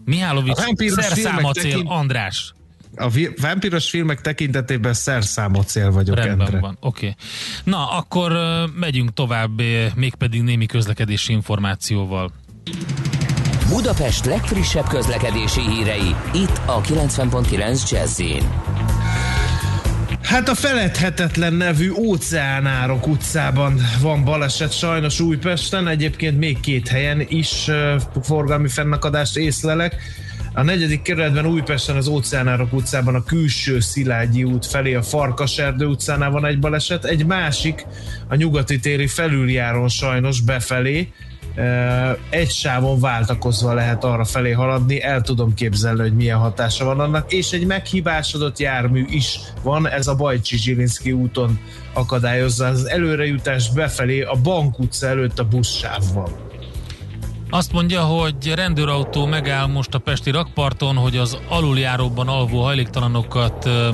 Mihálovics, 0.05 0.57
A 0.57 0.61
vámpíros 0.61 0.93
szerszámacél, 1.03 1.61
filmek 1.61 1.71
tekint- 1.71 1.89
András. 1.89 2.53
A 2.95 3.09
vámpíros 3.41 3.89
filmek 3.89 4.21
tekintetében 4.21 4.93
szerszámot 4.93 5.67
cél 5.67 5.91
vagyok, 5.91 6.15
Rendben 6.15 6.45
Endre. 6.45 6.59
van, 6.59 6.77
oké. 6.79 6.97
Okay. 6.97 7.15
Na, 7.63 7.89
akkor 7.89 8.31
megyünk 8.79 9.13
tovább, 9.13 9.61
mégpedig 9.95 10.41
némi 10.41 10.65
közlekedési 10.65 11.33
információval. 11.33 12.31
Budapest 13.69 14.25
legfrissebb 14.25 14.87
közlekedési 14.87 15.61
hírei, 15.61 16.15
itt 16.33 16.61
a 16.65 16.81
90.9 16.81 17.89
jazz 17.89 18.21
Hát 20.21 20.49
a 20.49 20.55
feledhetetlen 20.55 21.53
nevű 21.53 21.91
óceánárok 21.91 23.07
utcában 23.07 23.79
van 24.01 24.23
baleset 24.23 24.71
sajnos 24.71 25.19
Újpesten, 25.19 25.87
egyébként 25.87 26.37
még 26.37 26.59
két 26.59 26.87
helyen 26.87 27.25
is 27.27 27.71
forgalmi 28.23 28.67
fennakadást 28.67 29.37
észlelek. 29.37 29.95
A 30.57 30.61
negyedik 30.61 31.01
kerületben 31.01 31.45
Újpesten 31.45 31.95
az 31.95 32.07
óceánárok 32.07 32.73
utcában 32.73 33.15
a 33.15 33.23
külső 33.23 33.79
Szilágyi 33.79 34.43
út 34.43 34.65
felé 34.65 34.93
a 34.93 35.01
Farkaserdő 35.01 35.85
utcánál 35.85 36.31
van 36.31 36.45
egy 36.45 36.59
baleset, 36.59 37.05
egy 37.05 37.25
másik 37.25 37.85
a 38.27 38.35
nyugati 38.35 38.79
téri 38.79 39.07
felüljáron 39.07 39.87
sajnos 39.87 40.41
befelé, 40.41 41.11
Uh, 41.57 42.17
egy 42.29 42.51
sávon 42.51 42.99
váltakozva 42.99 43.73
lehet 43.73 44.03
arra 44.03 44.25
felé 44.25 44.51
haladni, 44.51 45.01
el 45.01 45.21
tudom 45.21 45.53
képzelni, 45.53 46.01
hogy 46.01 46.15
milyen 46.15 46.37
hatása 46.37 46.85
van 46.85 46.99
annak, 46.99 47.33
és 47.33 47.51
egy 47.51 47.65
meghibásodott 47.65 48.59
jármű 48.59 49.05
is 49.09 49.39
van, 49.63 49.89
ez 49.89 50.07
a 50.07 50.15
Bajcsi 50.15 50.57
Zsilinszki 50.57 51.11
úton 51.11 51.59
akadályozza 51.93 52.65
az 52.65 52.85
előrejutást 52.85 53.73
befelé 53.73 54.21
a 54.21 54.35
Bank 54.43 54.79
utca 54.79 55.07
előtt 55.07 55.39
a 55.39 55.47
buszsávval. 55.47 56.54
Azt 57.55 57.71
mondja, 57.71 58.01
hogy 58.01 58.53
rendőrautó 58.53 59.25
megáll 59.25 59.65
most 59.65 59.93
a 59.93 59.99
Pesti 59.99 60.31
rakparton, 60.31 60.95
hogy 60.95 61.17
az 61.17 61.37
aluljáróban 61.47 62.27
alvó 62.27 62.63
hajléktalanokat 62.63 63.65
ö, 63.65 63.89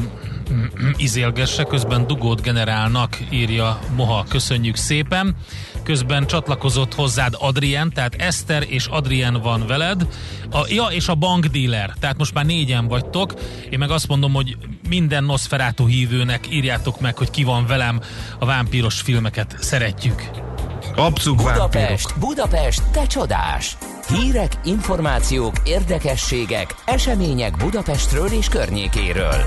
izélgesse, 0.98 1.64
közben 1.64 2.08
dugót 2.08 2.42
generálnak, 2.42 3.18
írja 3.30 3.80
Moha. 3.96 4.26
Köszönjük 4.30 4.76
szépen. 4.76 5.36
Közben 5.84 6.28
csatlakozott 6.28 6.94
hozzád 6.94 7.34
Adrien, 7.40 7.92
tehát 7.94 8.16
Eszter 8.16 8.64
és 8.68 8.86
Adrien 8.86 9.42
van 9.42 9.68
veled. 9.68 10.08
A, 10.52 10.66
ja, 10.68 10.86
és 10.86 11.08
a 11.08 11.16
bankdíler, 11.16 11.94
tehát 12.00 12.18
most 12.18 12.34
már 12.34 12.46
négyen 12.46 12.88
vagytok. 12.88 13.34
Én 13.70 13.80
meg 13.80 13.90
azt 13.90 14.08
mondom, 14.08 14.34
hogy 14.34 14.58
minden 14.90 15.24
Nosferatu 15.24 15.86
hívőnek 15.86 16.54
írjátok 16.54 17.00
meg, 17.00 17.18
hogy 17.18 17.30
ki 17.30 17.44
van 17.44 17.66
velem, 17.66 18.02
a 18.40 18.46
vámpíros 18.46 19.02
filmeket 19.02 19.56
szeretjük. 19.60 20.50
Abszuk 20.96 21.36
Budapest, 21.36 22.20
Budapest, 22.20 22.84
te 22.92 23.06
csodás! 23.08 23.78
Hírek, 24.08 24.52
információk, 24.64 25.56
érdekességek, 25.64 26.76
események 26.86 27.58
Budapestről 27.58 28.28
és 28.28 28.48
környékéről. 28.48 29.44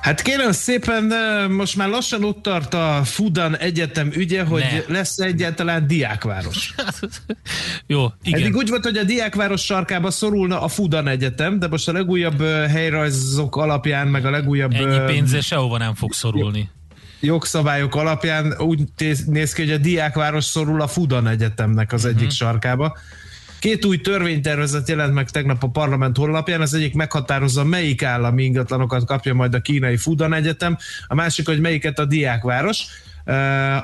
Hát 0.00 0.22
kérem 0.22 0.52
szépen, 0.52 1.12
most 1.50 1.76
már 1.76 1.88
lassan 1.88 2.24
ott 2.24 2.42
tart 2.42 2.74
a 2.74 3.00
Fudan 3.04 3.56
Egyetem 3.56 4.10
ügye, 4.14 4.44
hogy 4.44 4.60
Ne. 4.88 4.94
lesz 4.94 5.18
egyáltalán 5.18 5.86
diákváros. 5.86 6.74
Jó, 7.86 8.06
igen. 8.22 8.40
Eddig 8.40 8.56
úgy 8.56 8.68
volt, 8.68 8.84
hogy 8.84 8.96
a 8.96 9.04
diákváros 9.04 9.64
sarkába 9.64 10.10
szorulna 10.10 10.60
a 10.62 10.68
Fudan 10.68 11.08
Egyetem, 11.08 11.58
de 11.58 11.68
most 11.68 11.88
a 11.88 11.92
legújabb 11.92 12.42
helyrajzok 12.68 13.56
alapján, 13.56 14.08
meg 14.08 14.26
a 14.26 14.30
legújabb 14.30 14.72
Ennyi 14.72 14.84
ö, 14.84 15.04
pénzzel 15.04 15.40
sehova 15.40 15.78
nem 15.78 15.94
fog 15.94 16.12
szorulni. 16.12 16.70
Jogszabályok 17.20 17.94
alapján 17.94 18.54
úgy 18.58 18.80
néz 19.26 19.52
ki, 19.52 19.62
hogy 19.62 19.72
a 19.72 19.78
diákváros 19.78 20.44
szorul 20.44 20.80
a 20.80 20.86
Fudan 20.86 21.26
Egyetemnek 21.26 21.92
az 21.92 22.04
egyik 22.04 22.30
sarkába. 22.30 22.96
Két 23.58 23.84
új 23.84 24.00
törvénytervezet 24.00 24.88
jelent 24.88 25.14
meg 25.14 25.30
tegnap 25.30 25.62
a 25.62 25.68
parlament 25.68 26.16
honlapján, 26.16 26.60
az 26.60 26.74
egyik 26.74 26.94
meghatározza, 26.94 27.64
melyik 27.64 28.02
állami 28.02 28.44
ingatlanokat 28.44 29.04
kapja 29.04 29.34
majd 29.34 29.54
a 29.54 29.60
kínai 29.60 29.96
Fudan 29.96 30.32
Egyetem, 30.32 30.78
a 31.06 31.14
másik, 31.14 31.46
hogy 31.46 31.60
melyiket 31.60 31.98
a 31.98 32.04
diákváros. 32.04 32.84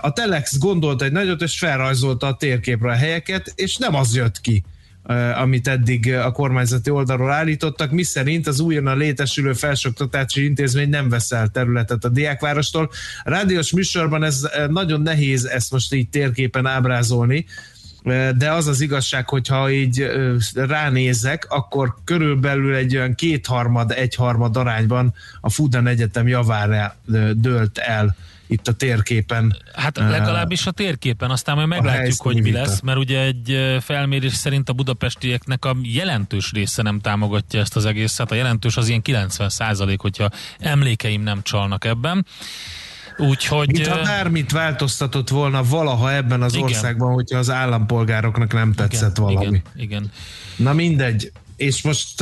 A 0.00 0.12
Telex 0.12 0.58
gondolt 0.58 1.02
egy 1.02 1.12
nagyot, 1.12 1.42
és 1.42 1.58
felrajzolta 1.58 2.26
a 2.26 2.36
térképre 2.36 2.90
a 2.90 2.94
helyeket, 2.94 3.52
és 3.54 3.76
nem 3.76 3.94
az 3.94 4.16
jött 4.16 4.40
ki, 4.40 4.64
amit 5.34 5.68
eddig 5.68 6.12
a 6.12 6.32
kormányzati 6.32 6.90
oldalról 6.90 7.32
állítottak, 7.32 7.90
miszerint 7.90 8.46
az 8.46 8.60
újonnan 8.60 8.98
létesülő 8.98 9.52
felsőoktatási 9.52 10.44
intézmény 10.44 10.88
nem 10.88 11.08
vesz 11.08 11.32
el 11.32 11.48
területet 11.48 12.04
a 12.04 12.08
diákvárostól. 12.08 12.90
A 13.22 13.30
rádiós 13.30 13.72
műsorban 13.72 14.24
ez 14.24 14.48
nagyon 14.68 15.02
nehéz 15.02 15.44
ezt 15.44 15.72
most 15.72 15.94
így 15.94 16.08
térképen 16.08 16.66
ábrázolni, 16.66 17.46
de 18.36 18.52
az 18.52 18.66
az 18.66 18.80
igazság, 18.80 19.28
hogyha 19.28 19.70
így 19.70 20.10
ránézek, 20.54 21.46
akkor 21.48 21.94
körülbelül 22.04 22.74
egy 22.74 22.96
olyan 22.96 23.14
kétharmad, 23.14 23.90
egyharmad 23.90 24.56
arányban 24.56 25.14
a 25.40 25.50
Fudan 25.50 25.86
Egyetem 25.86 26.28
javára 26.28 26.96
dőlt 27.34 27.78
el 27.78 28.16
itt 28.50 28.68
a 28.68 28.72
térképen. 28.72 29.56
Hát 29.74 29.98
legalábbis 29.98 30.66
a 30.66 30.70
térképen, 30.70 31.30
aztán 31.30 31.54
majd 31.54 31.68
meglátjuk, 31.68 32.20
hogy 32.22 32.34
mi 32.34 32.40
vita. 32.40 32.58
lesz, 32.58 32.80
mert 32.80 32.98
ugye 32.98 33.20
egy 33.20 33.76
felmérés 33.80 34.32
szerint 34.32 34.68
a 34.68 34.72
budapestieknek 34.72 35.64
a 35.64 35.76
jelentős 35.82 36.52
része 36.52 36.82
nem 36.82 37.00
támogatja 37.00 37.60
ezt 37.60 37.76
az 37.76 37.84
egészet. 37.84 38.30
A 38.30 38.34
jelentős 38.34 38.76
az 38.76 38.88
ilyen 38.88 39.02
90 39.02 39.48
százalék, 39.48 40.00
hogyha 40.00 40.30
emlékeim 40.58 41.22
nem 41.22 41.42
csalnak 41.42 41.84
ebben. 41.84 42.26
Úgyhogy... 43.16 43.72
Mintha 43.72 43.98
ö, 43.98 44.02
bármit 44.02 44.52
változtatott 44.52 45.28
volna 45.28 45.62
valaha 45.62 46.12
ebben 46.12 46.42
az 46.42 46.52
Igen. 46.54 46.64
országban, 46.64 47.12
hogyha 47.12 47.38
az 47.38 47.50
állampolgároknak 47.50 48.52
nem 48.52 48.72
tetszett 48.72 49.16
valami. 49.16 49.46
Igen, 49.46 49.62
igen. 49.76 50.10
Na 50.56 50.72
mindegy. 50.72 51.32
És 51.60 51.82
most 51.82 52.20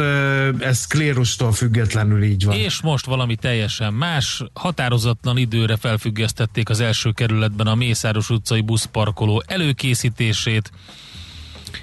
ez 0.59 0.87
klérustól 0.87 1.53
függetlenül 1.53 2.23
így 2.23 2.45
van. 2.45 2.57
És 2.57 2.81
most 2.81 3.07
valami 3.07 3.37
teljesen 3.37 3.95
más. 3.95 4.43
Határozatlan 4.53 5.37
időre 5.37 5.77
felfüggesztették 5.77 6.69
az 6.69 6.81
első 6.81 7.11
kerületben 7.11 7.67
a 7.67 7.75
Mészáros 7.75 8.31
utcai 8.31 8.61
buszparkoló 8.61 9.43
előkészítését, 9.47 10.71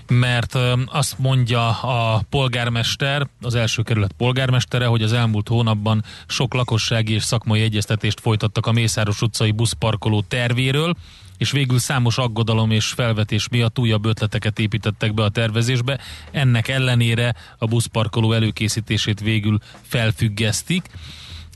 mert 0.07 0.57
azt 0.85 1.17
mondja 1.17 1.69
a 1.69 2.21
polgármester, 2.29 3.27
az 3.41 3.55
első 3.55 3.81
kerület 3.81 4.13
polgármestere, 4.17 4.85
hogy 4.85 5.03
az 5.03 5.13
elmúlt 5.13 5.47
hónapban 5.47 6.03
sok 6.27 6.53
lakossági 6.53 7.13
és 7.13 7.23
szakmai 7.23 7.61
egyeztetést 7.61 8.19
folytattak 8.19 8.65
a 8.65 8.71
Mészáros 8.71 9.21
utcai 9.21 9.51
buszparkoló 9.51 10.21
tervéről, 10.21 10.95
és 11.37 11.51
végül 11.51 11.79
számos 11.79 12.17
aggodalom 12.17 12.71
és 12.71 12.85
felvetés 12.85 13.47
miatt 13.49 13.79
újabb 13.79 14.05
ötleteket 14.05 14.59
építettek 14.59 15.13
be 15.13 15.23
a 15.23 15.29
tervezésbe. 15.29 15.99
Ennek 16.31 16.67
ellenére 16.67 17.35
a 17.57 17.65
buszparkoló 17.65 18.31
előkészítését 18.31 19.19
végül 19.19 19.59
felfüggesztik. 19.81 20.85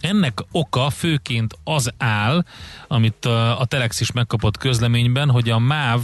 Ennek 0.01 0.39
oka 0.51 0.89
főként 0.89 1.57
az 1.63 1.91
áll, 1.97 2.45
amit 2.87 3.25
a 3.25 3.65
Telex 3.67 3.99
is 3.99 4.11
megkapott 4.11 4.57
közleményben, 4.57 5.29
hogy 5.29 5.49
a 5.49 5.59
MÁV 5.59 5.99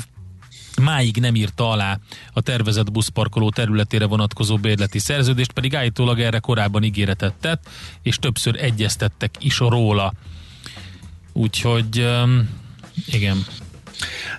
máig 0.82 1.18
nem 1.18 1.36
írta 1.36 1.70
alá 1.70 2.00
a 2.34 2.42
tervezett 2.42 2.92
buszparkoló 2.92 3.50
területére 3.50 4.06
vonatkozó 4.06 4.58
bérleti 4.58 5.00
szerződést, 5.00 5.52
pedig 5.52 5.76
állítólag 5.76 6.20
erre 6.20 6.40
korábban 6.40 6.84
ígéretet 6.84 7.34
tett, 7.34 7.70
és 8.02 8.18
többször 8.18 8.64
egyeztettek 8.64 9.36
is 9.40 9.60
róla. 9.60 10.14
Úgyhogy 11.34 12.10
igen. 13.06 13.46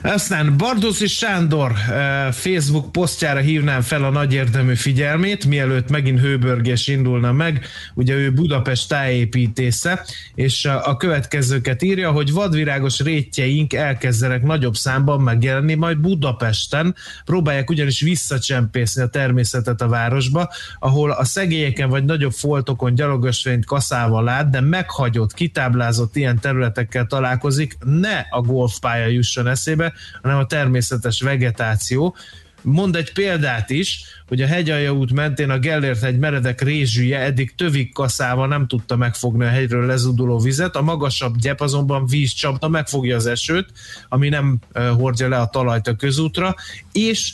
Aztán 0.02 0.56
Bardoszi 0.56 1.06
Sándor 1.06 1.72
eh, 1.72 2.32
Facebook 2.32 2.92
posztjára 2.92 3.40
hívnám 3.40 3.80
fel 3.80 4.04
a 4.04 4.10
nagy 4.10 4.32
érdemű 4.32 4.74
figyelmét, 4.74 5.46
mielőtt 5.46 5.90
megint 5.90 6.20
hőbörgés 6.20 6.86
indulna 6.86 7.32
meg. 7.32 7.66
Ugye 7.94 8.14
ő 8.14 8.32
Budapest 8.32 8.88
tájépítésze, 8.88 10.06
és 10.34 10.64
a 10.64 10.96
következőket 10.96 11.82
írja, 11.82 12.10
hogy 12.10 12.32
vadvirágos 12.32 13.00
rétjeink 13.00 13.72
elkezdenek 13.72 14.42
nagyobb 14.42 14.74
számban 14.74 15.20
megjelenni 15.20 15.74
majd 15.74 15.98
Budapesten. 15.98 16.94
Próbálják 17.24 17.70
ugyanis 17.70 18.00
visszacsempészni 18.00 19.02
a 19.02 19.06
természetet 19.06 19.80
a 19.80 19.88
városba, 19.88 20.52
ahol 20.78 21.10
a 21.10 21.24
szegélyeken 21.24 21.88
vagy 21.88 22.04
nagyobb 22.04 22.32
foltokon 22.32 22.94
gyalogosvényt 22.94 23.64
kaszával 23.64 24.24
lát, 24.24 24.50
de 24.50 24.60
meghagyott, 24.60 25.34
kitáblázott 25.34 26.16
ilyen 26.16 26.38
területekkel 26.38 27.06
találkozik, 27.06 27.76
ne 27.84 28.18
a 28.30 28.40
golfpálya 28.40 29.06
jusson 29.06 29.45
eszébe, 29.46 29.92
hanem 30.22 30.38
a 30.38 30.46
természetes 30.46 31.20
vegetáció. 31.20 32.16
Mond 32.62 32.96
egy 32.96 33.12
példát 33.12 33.70
is, 33.70 34.04
hogy 34.28 34.42
a 34.42 34.46
hegyalja 34.46 34.92
út 34.92 35.12
mentén 35.12 35.50
a 35.50 35.58
Gellért 35.58 36.02
egy 36.02 36.18
meredek 36.18 36.60
rézsűje 36.60 37.18
eddig 37.18 37.54
tövik 37.54 37.92
kaszával 37.92 38.48
nem 38.48 38.66
tudta 38.66 38.96
megfogni 38.96 39.44
a 39.44 39.48
hegyről 39.48 39.86
lezuduló 39.86 40.38
vizet, 40.38 40.76
a 40.76 40.82
magasabb 40.82 41.36
gyep 41.36 41.60
azonban 41.60 42.06
vízcsapta 42.06 42.68
megfogja 42.68 43.16
az 43.16 43.26
esőt, 43.26 43.72
ami 44.08 44.28
nem 44.28 44.58
hordja 44.72 45.28
le 45.28 45.36
a 45.36 45.46
talajt 45.46 45.86
a 45.86 45.94
közútra, 45.94 46.54
és 46.92 47.32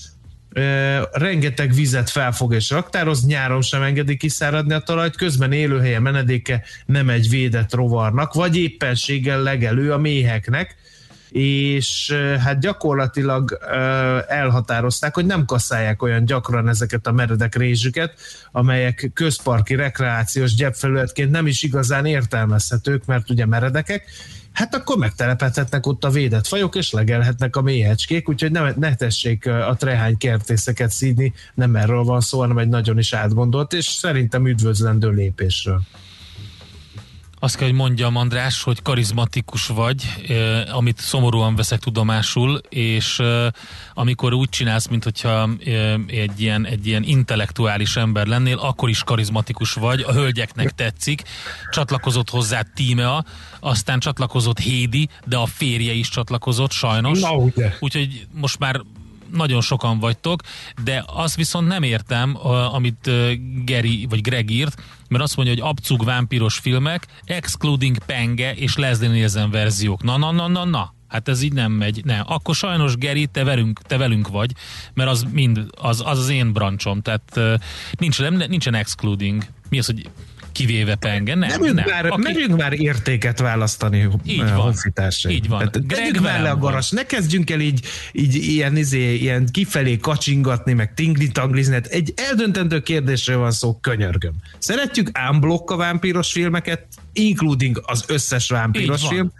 rengeteg 1.13 1.75
vizet 1.75 2.11
felfog 2.11 2.55
és 2.55 2.71
raktároz, 2.71 3.27
nyáron 3.27 3.63
sem 3.63 3.83
engedi 3.83 4.17
kiszáradni 4.17 4.73
a 4.73 4.79
talajt, 4.79 5.17
közben 5.17 5.53
élőhelye 5.53 5.99
menedéke 5.99 6.63
nem 6.87 7.09
egy 7.09 7.29
védett 7.29 7.75
rovarnak, 7.75 8.35
vagy 8.35 8.57
éppenséggel 8.57 9.43
legelő 9.43 9.93
a 9.93 9.99
méheknek, 9.99 10.77
és 11.33 12.15
hát 12.41 12.61
gyakorlatilag 12.61 13.59
elhatározták, 14.29 15.15
hogy 15.15 15.27
nem 15.27 15.45
kaszálják 15.45 16.03
olyan 16.03 16.25
gyakran 16.25 16.69
ezeket 16.69 17.07
a 17.07 17.13
meredek 17.13 17.55
rézsüket, 17.55 18.15
amelyek 18.53 19.11
közparki 19.15 19.75
rekreációs 19.75 20.55
gyepfelületként 20.55 21.31
nem 21.31 21.47
is 21.47 21.63
igazán 21.63 22.07
értelmezhetők, 22.07 23.05
mert 23.05 23.31
ugye 23.31 23.47
meredekek, 23.47 24.05
hát 24.53 24.75
akkor 24.75 24.97
megtelepedhetnek 24.97 25.87
ott 25.87 26.05
a 26.05 26.11
védett 26.11 26.47
fajok, 26.47 26.75
és 26.75 26.91
legelhetnek 26.91 27.57
a 27.57 27.63
méhecskék, 27.63 28.29
úgyhogy 28.29 28.51
ne, 28.51 28.73
ne 28.77 28.95
tessék 28.95 29.47
a 29.47 29.75
trehány 29.79 30.17
kertészeket 30.17 30.91
szídni, 30.91 31.33
nem 31.55 31.77
erről 31.77 32.03
van 32.03 32.21
szó, 32.21 32.41
hanem 32.41 32.59
egy 32.59 32.69
nagyon 32.69 32.99
is 32.99 33.13
átgondolt, 33.13 33.73
és 33.73 33.85
szerintem 33.85 34.47
üdvözlendő 34.47 35.11
lépésről. 35.11 35.83
Azt 37.43 37.57
kell, 37.57 37.67
hogy 37.67 37.77
mondjam, 37.77 38.17
András, 38.17 38.63
hogy 38.63 38.83
karizmatikus 38.83 39.67
vagy, 39.67 40.05
eh, 40.29 40.77
amit 40.77 40.99
szomorúan 40.99 41.57
veszek 41.57 41.79
tudomásul, 41.79 42.61
és 42.69 43.19
eh, 43.19 43.47
amikor 43.95 44.33
úgy 44.33 44.49
csinálsz, 44.49 44.87
mint 44.87 45.05
hogyha 45.05 45.49
eh, 45.65 45.95
egy, 46.07 46.41
ilyen, 46.41 46.67
egy 46.67 46.87
ilyen 46.87 47.03
intellektuális 47.03 47.97
ember 47.97 48.27
lennél, 48.27 48.59
akkor 48.59 48.89
is 48.89 49.03
karizmatikus 49.03 49.73
vagy, 49.73 50.01
a 50.01 50.13
hölgyeknek 50.13 50.71
tetszik, 50.71 51.23
csatlakozott 51.71 52.31
hozzá 52.31 52.63
Tímea, 52.75 53.25
aztán 53.61 53.99
csatlakozott 53.99 54.59
Hédi, 54.59 55.09
de 55.25 55.37
a 55.37 55.47
férje 55.47 55.93
is 55.93 56.09
csatlakozott, 56.09 56.71
sajnos. 56.71 57.21
Na, 57.21 57.35
ugye. 57.35 57.73
Úgyhogy 57.81 58.27
most 58.33 58.59
már 58.59 58.81
nagyon 59.33 59.61
sokan 59.61 59.99
vagytok, 59.99 60.41
de 60.85 61.05
azt 61.07 61.37
viszont 61.37 61.69
nem 61.69 61.83
értem, 61.83 62.37
amit 62.73 63.11
Geri 63.65 64.07
vagy 64.09 64.21
Greg 64.21 64.51
írt, 64.51 64.83
mert 65.09 65.23
azt 65.23 65.37
mondja, 65.37 65.55
hogy 65.55 65.63
abcug 65.71 66.05
vámpiros 66.05 66.59
filmek, 66.59 67.07
excluding 67.25 67.99
Penge 67.99 68.55
és 68.55 68.77
Leslie 68.77 69.09
Nielsen 69.09 69.51
verziók. 69.51 70.03
Na, 70.03 70.17
na, 70.17 70.31
na, 70.31 70.49
na, 70.49 70.65
na. 70.65 70.95
Hát 71.09 71.29
ez 71.29 71.43
így 71.43 71.53
nem 71.53 71.73
megy. 71.73 72.05
Ne. 72.05 72.21
Akkor 72.21 72.55
sajnos, 72.55 72.97
Geri, 72.97 73.27
te 73.27 73.45
velünk, 73.45 73.83
te 73.83 73.97
velünk 73.97 74.29
vagy, 74.29 74.53
mert 74.95 75.11
az 75.11 75.27
mind, 75.33 75.67
az 75.81 76.03
az, 76.05 76.19
az 76.19 76.29
én 76.29 76.53
brancsom, 76.53 77.03
tehát 77.03 77.41
nincs, 77.99 78.21
nem, 78.21 78.35
nincsen 78.49 78.75
excluding. 78.75 79.45
Mi 79.69 79.79
az, 79.79 79.87
hogy 79.87 80.11
kivéve 80.53 80.95
penge. 80.95 81.35
Nem, 81.35 81.49
merünk, 81.61 81.75
nem. 81.75 81.85
Már, 81.89 82.07
Aki... 82.07 82.23
merünk 82.23 82.57
már 82.57 82.73
értéket 82.73 83.39
választani 83.39 84.09
így 84.25 84.39
van, 84.39 84.51
honfitársaim. 84.51 85.37
Így 85.37 85.49
van. 85.49 85.71
tegyük 85.89 86.21
mellé 86.21 86.49
a 86.49 86.57
garas, 86.57 86.91
ne 86.91 87.03
kezdjünk 87.03 87.51
el 87.51 87.61
így, 87.61 87.87
így 88.13 88.35
ilyen, 88.35 88.77
izé, 88.77 89.15
ilyen 89.15 89.49
kifelé 89.51 89.97
kacsingatni, 89.97 90.73
meg 90.73 90.95
tingli-tanglizni. 90.95 91.75
Hát 91.75 91.87
egy 91.87 92.13
eldöntendő 92.17 92.81
kérdésről 92.81 93.39
van 93.39 93.51
szó, 93.51 93.79
könyörgöm. 93.81 94.33
Szeretjük 94.59 95.11
ámblokk 95.13 95.71
a 95.71 95.77
vámpíros 95.77 96.33
filmeket, 96.33 96.87
including 97.13 97.83
az 97.87 98.05
összes 98.07 98.49
vámpíros 98.49 99.09
film, 99.09 99.33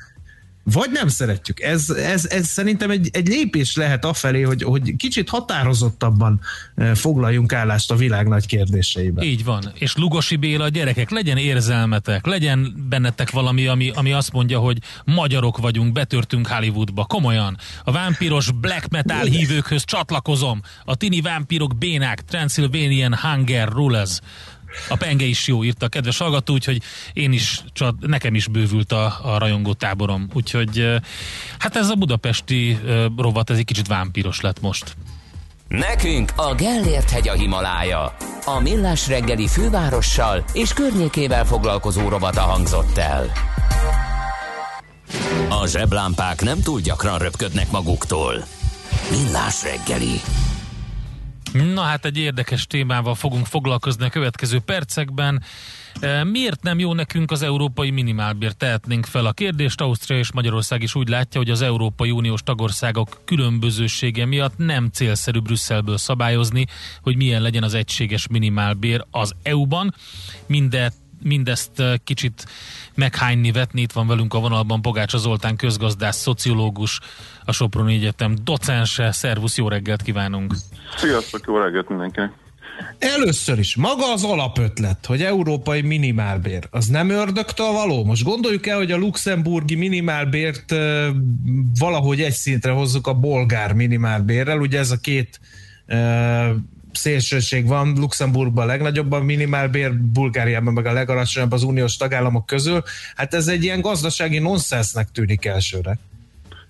vagy 0.65 0.91
nem 0.91 1.09
szeretjük. 1.09 1.61
Ez, 1.61 1.91
ez, 1.91 2.27
ez 2.27 2.47
szerintem 2.47 2.91
egy, 2.91 3.09
egy 3.13 3.29
lépés 3.29 3.77
lehet 3.77 4.05
afelé, 4.05 4.43
hogy, 4.43 4.63
hogy 4.63 4.97
kicsit 4.97 5.29
határozottabban 5.29 6.41
eh, 6.75 6.95
foglaljunk 6.95 7.53
állást 7.53 7.91
a 7.91 7.97
világ 7.97 8.29
nagy 8.29 8.47
kérdéseiben. 8.47 9.25
Így 9.25 9.45
van. 9.45 9.73
És 9.75 9.97
Lugosi 9.97 10.37
Béla, 10.37 10.69
gyerekek, 10.69 11.11
legyen 11.11 11.37
érzelmetek, 11.37 12.27
legyen 12.27 12.87
bennetek 12.89 13.31
valami, 13.31 13.67
ami, 13.67 13.91
ami 13.95 14.13
azt 14.13 14.33
mondja, 14.33 14.59
hogy 14.59 14.79
magyarok 15.05 15.59
vagyunk, 15.59 15.93
betörtünk 15.93 16.47
Hollywoodba. 16.47 17.05
Komolyan. 17.05 17.57
A 17.85 17.93
vámpiros 17.93 18.51
black 18.51 18.89
metal 18.89 19.25
hívőkhöz 19.25 19.85
csatlakozom. 19.85 20.61
A 20.85 20.95
tini 20.95 21.21
vámpirok 21.21 21.79
bénák, 21.79 22.25
Transylvanian 22.25 23.15
Hunger 23.15 23.69
Rulers. 23.69 24.19
A 24.89 24.97
penge 24.97 25.25
is 25.25 25.47
jó, 25.47 25.65
írta 25.65 25.89
kedves 25.89 26.19
hallgató, 26.19 26.53
úgyhogy 26.53 26.83
én 27.13 27.33
is, 27.33 27.61
csak 27.73 27.95
nekem 28.01 28.35
is 28.35 28.49
bővült 28.49 28.93
a, 28.93 29.19
a 29.23 29.39
rajongó 29.39 29.73
táborom. 29.73 30.29
Úgyhogy 30.33 30.87
hát 31.59 31.77
ez 31.77 31.89
a 31.89 31.95
budapesti 31.95 32.79
rovat, 33.17 33.51
ez 33.51 33.59
egy 33.59 33.65
kicsit 33.65 33.87
vámpiros 33.87 34.41
lett 34.41 34.61
most. 34.61 34.97
Nekünk 35.69 36.33
a 36.37 36.55
Gellért 36.55 37.11
hegy 37.11 37.29
a 37.29 37.33
Himalája. 37.33 38.17
A 38.45 38.61
Millás 38.61 39.09
reggeli 39.09 39.49
fővárossal 39.49 40.45
és 40.53 40.73
környékével 40.73 41.45
foglalkozó 41.45 42.09
rovata 42.09 42.41
hangzott 42.41 42.99
el. 42.99 43.33
A 45.49 45.67
zseblámpák 45.67 46.43
nem 46.43 46.63
túl 46.63 46.81
gyakran 46.81 47.19
röpködnek 47.19 47.71
maguktól. 47.71 48.45
Millás 49.11 49.63
reggeli. 49.63 50.21
Na 51.53 51.81
hát 51.81 52.05
egy 52.05 52.19
érdekes 52.19 52.67
témával 52.67 53.15
fogunk 53.15 53.47
foglalkozni 53.47 54.05
a 54.05 54.11
következő 54.11 54.59
percekben. 54.59 55.43
E, 56.01 56.25
miért 56.25 56.63
nem 56.63 56.79
jó 56.79 56.95
nekünk 56.95 57.31
az 57.31 57.43
európai 57.43 57.91
minimálbér? 57.91 58.53
Tehetnénk 58.53 59.07
fel 59.07 59.27
a 59.27 59.33
kérdést. 59.33 59.81
Ausztria 59.81 60.19
és 60.19 60.33
Magyarország 60.33 60.83
is 60.83 60.95
úgy 60.95 61.09
látja, 61.09 61.41
hogy 61.41 61.51
az 61.51 61.63
Európai 61.63 62.11
Uniós 62.11 62.43
tagországok 62.43 63.21
különbözősége 63.25 64.27
miatt 64.27 64.57
nem 64.57 64.89
célszerű 64.93 65.39
Brüsszelből 65.39 65.97
szabályozni, 65.97 66.67
hogy 67.03 67.17
milyen 67.17 67.43
legyen 67.43 67.63
az 67.63 67.75
egységes 67.75 68.27
minimálbér 68.29 69.05
az 69.11 69.33
EU-ban. 69.43 69.95
Mindet 70.47 70.95
mindezt 71.23 71.83
kicsit 72.05 72.47
meghányni, 72.95 73.53
vetni. 73.53 73.81
Itt 73.81 73.93
van 73.93 74.07
velünk 74.07 74.35
a 74.35 74.41
vonalban 74.41 74.83
Pogácsa 74.83 75.19
Zoltán 75.19 75.57
közgazdász, 75.57 76.17
szociológus, 76.17 77.01
a 77.45 77.53
Soproni 77.53 77.95
Egyetem 77.95 78.37
docense. 78.45 79.13
Szervusz, 79.13 79.57
jó 79.57 79.69
reggelt 79.69 80.03
kívánunk! 80.03 80.55
Sziasztok, 80.97 81.45
jó 81.47 81.59
reggelt 81.59 81.89
mindenkinek! 81.89 82.33
Először 82.99 83.59
is, 83.59 83.77
maga 83.77 84.13
az 84.13 84.25
alapötlet, 84.25 85.07
hogy 85.07 85.23
európai 85.23 85.81
minimálbér, 85.81 86.69
az 86.71 86.87
nem 86.87 87.09
ördögtől 87.09 87.73
való? 87.73 88.05
Most 88.05 88.23
gondoljuk 88.23 88.67
el, 88.67 88.77
hogy 88.77 88.93
a 88.93 88.97
luxemburgi 88.97 89.75
minimálbért 89.75 90.75
valahogy 91.79 92.21
egy 92.21 92.33
szintre 92.33 92.71
hozzuk 92.71 93.07
a 93.07 93.15
bolgár 93.15 93.73
minimálbérrel, 93.73 94.59
ugye 94.59 94.79
ez 94.79 94.91
a 94.91 94.97
két 94.97 95.41
szélsőség 96.93 97.67
van, 97.67 97.95
Luxemburgban 97.99 98.65
a 98.65 98.67
legnagyobb 98.67 99.13
a 99.13 99.23
minimálbér, 99.23 99.93
Bulgáriában 99.95 100.73
meg 100.73 100.87
a 100.87 100.93
legalacsonyabb 100.93 101.53
az 101.53 101.63
uniós 101.63 101.97
tagállamok 101.97 102.47
közül. 102.47 102.83
Hát 103.17 103.35
ez 103.35 103.49
egy 103.49 103.63
ilyen 103.63 103.81
gazdasági 103.81 104.39
nonsensnek 104.39 105.11
tűnik 105.11 105.45
elsőre. 105.45 105.99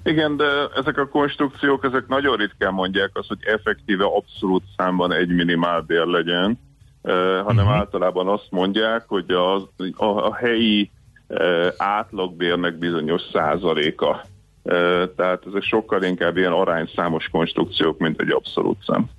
Igen, 0.05 0.37
de 0.37 0.45
ezek 0.77 0.99
a 0.99 1.09
konstrukciók, 1.09 1.85
ezek 1.85 2.07
nagyon 2.09 2.37
ritkán 2.37 2.73
mondják 2.73 3.11
azt, 3.13 3.29
hogy 3.29 3.45
effektíve 3.45 4.05
abszolút 4.05 4.63
számban 4.77 5.13
egy 5.13 5.29
minimálbér 5.29 6.07
legyen, 6.07 6.59
eh, 7.03 7.15
hanem 7.45 7.65
uh-huh. 7.65 7.79
általában 7.79 8.29
azt 8.29 8.47
mondják, 8.51 9.05
hogy 9.07 9.31
az, 9.31 9.63
a, 9.97 10.05
a 10.05 10.35
helyi 10.35 10.91
eh, 11.29 11.69
átlagbérnek 11.77 12.79
bizonyos 12.79 13.23
százaléka. 13.33 14.25
Eh, 14.63 15.09
tehát 15.17 15.43
ezek 15.47 15.63
sokkal 15.63 16.03
inkább 16.03 16.37
ilyen 16.37 16.53
arányszámos 16.53 17.29
konstrukciók, 17.29 17.99
mint 17.99 18.21
egy 18.21 18.31
abszolút 18.31 18.85
szám. 18.87 19.11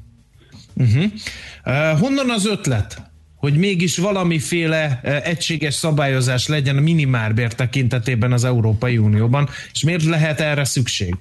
Uh-huh. 0.76 1.04
Uh, 1.66 2.00
honnan 2.00 2.30
az 2.30 2.46
ötlet, 2.46 3.02
hogy 3.36 3.58
mégis 3.58 3.98
valamiféle 3.98 5.00
uh, 5.04 5.28
egységes 5.28 5.74
szabályozás 5.74 6.48
legyen 6.48 6.78
a 6.78 6.82
minimálbér 6.82 7.54
tekintetében 7.54 8.32
az 8.32 8.44
Európai 8.44 8.98
Unióban, 8.98 9.48
és 9.72 9.84
miért 9.84 10.04
lehet 10.04 10.40
erre 10.40 10.64
szükség? 10.64 11.16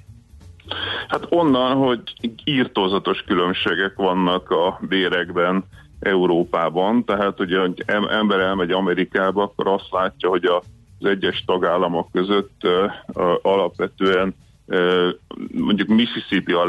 Hát 1.07 1.25
onnan, 1.29 1.75
hogy 1.75 2.01
írtózatos 2.43 3.21
különbségek 3.27 3.93
vannak 3.95 4.49
a 4.49 4.79
bérekben 4.89 5.63
Európában, 5.99 7.05
tehát 7.05 7.39
ugye, 7.39 7.59
hogy 7.59 7.83
ember 8.09 8.39
elmegy 8.39 8.71
Amerikába, 8.71 9.43
akkor 9.43 9.67
azt 9.67 9.91
látja, 9.91 10.29
hogy 10.29 10.45
az 10.45 11.07
egyes 11.07 11.43
tagállamok 11.45 12.11
között 12.11 12.61
uh, 12.63 12.91
alapvetően 13.41 14.35
mondjuk 15.51 15.87
Mississippi 15.87 16.51
a 16.51 16.65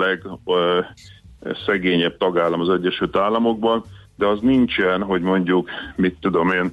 legszegényebb 1.44 2.16
tagállam 2.16 2.60
az 2.60 2.68
Egyesült 2.68 3.16
Államokban, 3.16 3.84
de 4.16 4.26
az 4.26 4.40
nincsen, 4.40 5.02
hogy 5.02 5.20
mondjuk, 5.20 5.70
mit 5.96 6.16
tudom 6.20 6.50
én, 6.50 6.72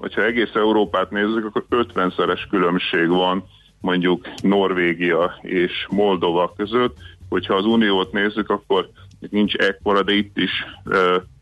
hogyha 0.00 0.24
egész 0.24 0.54
Európát 0.54 1.10
nézzük, 1.10 1.44
akkor 1.44 1.64
50-szeres 1.70 2.40
különbség 2.50 3.08
van 3.08 3.44
mondjuk 3.80 4.28
Norvégia 4.42 5.38
és 5.40 5.86
Moldova 5.90 6.52
között, 6.56 6.96
hogyha 7.28 7.54
az 7.54 7.64
Uniót 7.64 8.12
nézzük, 8.12 8.50
akkor 8.50 8.88
nincs 9.30 9.54
ekkora, 9.54 10.02
de 10.02 10.12
itt 10.12 10.38
is 10.38 10.50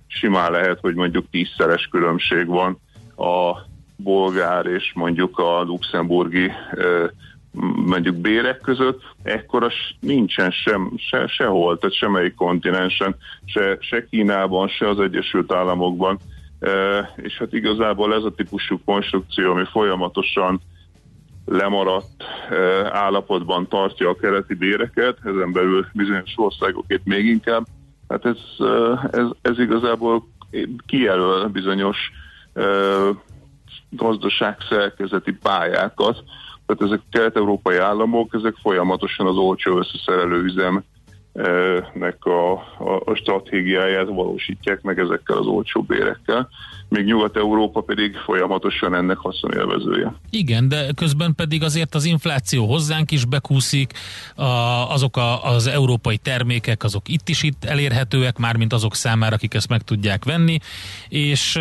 simán 0.07 0.51
lehet, 0.51 0.79
hogy 0.81 0.95
mondjuk 0.95 1.31
tízszeres 1.31 1.89
különbség 1.91 2.47
van 2.47 2.79
a 3.16 3.59
bolgár 3.97 4.66
és 4.66 4.93
mondjuk 4.95 5.39
a 5.39 5.62
luxemburgi 5.62 6.51
mondjuk 7.86 8.16
bérek 8.16 8.61
között, 8.61 9.03
ekkora 9.22 9.68
nincsen 10.00 10.50
sem, 10.50 10.92
se, 10.96 11.26
sehol, 11.26 11.78
tehát 11.78 11.96
semmelyik 11.96 12.34
kontinensen, 12.34 13.16
se, 13.44 13.76
se 13.80 14.05
Kínában, 14.05 14.68
se 14.68 14.88
az 14.88 15.00
Egyesült 15.00 15.53
Államokban. 15.53 16.18
E, 16.61 16.70
és 17.16 17.38
hát 17.38 17.53
igazából 17.53 18.14
ez 18.14 18.24
a 18.24 18.34
típusú 18.34 18.80
konstrukció, 18.84 19.50
ami 19.50 19.64
folyamatosan 19.64 20.61
lemaradt 21.46 22.22
e, 22.50 22.55
állapotban 22.92 23.68
tartja 23.68 24.09
a 24.09 24.16
keleti 24.16 24.55
béreket, 24.55 25.18
ezen 25.24 25.53
belül 25.53 25.86
bizonyos 25.92 26.32
országokét 26.36 27.05
még 27.05 27.26
inkább, 27.26 27.66
hát 28.09 28.26
ez, 28.26 28.38
ez, 29.11 29.26
ez 29.42 29.59
igazából 29.59 30.28
kijelöl 30.86 31.48
bizonyos 31.48 31.98
e, 32.55 32.62
gazdaságszerkezeti 33.90 35.32
pályákat, 35.32 36.22
tehát 36.75 36.93
ezek 36.93 37.07
kelet-európai 37.11 37.77
államok, 37.77 38.35
ezek 38.35 38.55
folyamatosan 38.62 39.27
az 39.27 39.37
olcsó 39.37 39.79
összeszerelő 39.79 40.43
üzem 40.43 40.85
a, 42.27 42.53
a, 42.79 43.03
a 43.05 43.14
stratégiáját 43.14 44.07
valósítják 44.09 44.83
meg 44.83 44.99
ezekkel 44.99 45.37
az 45.37 45.47
olcsó 45.47 45.83
bérekkel, 45.83 46.49
még 46.93 47.05
Nyugat-Európa 47.05 47.80
pedig 47.80 48.16
folyamatosan 48.16 48.95
ennek 48.95 49.16
haszonélvezője. 49.16 50.14
Igen, 50.30 50.68
de 50.68 50.93
közben 50.95 51.34
pedig 51.34 51.62
azért 51.62 51.95
az 51.95 52.05
infláció 52.05 52.66
hozzánk 52.66 53.11
is 53.11 53.24
bekúszik, 53.24 53.93
a, 54.34 54.43
azok 54.93 55.16
a, 55.16 55.45
az 55.45 55.66
európai 55.66 56.16
termékek, 56.16 56.84
azok 56.84 57.09
itt 57.09 57.28
is 57.28 57.43
itt 57.43 57.64
elérhetőek, 57.64 58.38
mármint 58.38 58.72
azok 58.72 58.95
számára, 58.95 59.34
akik 59.34 59.55
ezt 59.55 59.68
meg 59.68 59.82
tudják 59.82 60.24
venni, 60.24 60.59
és, 61.09 61.59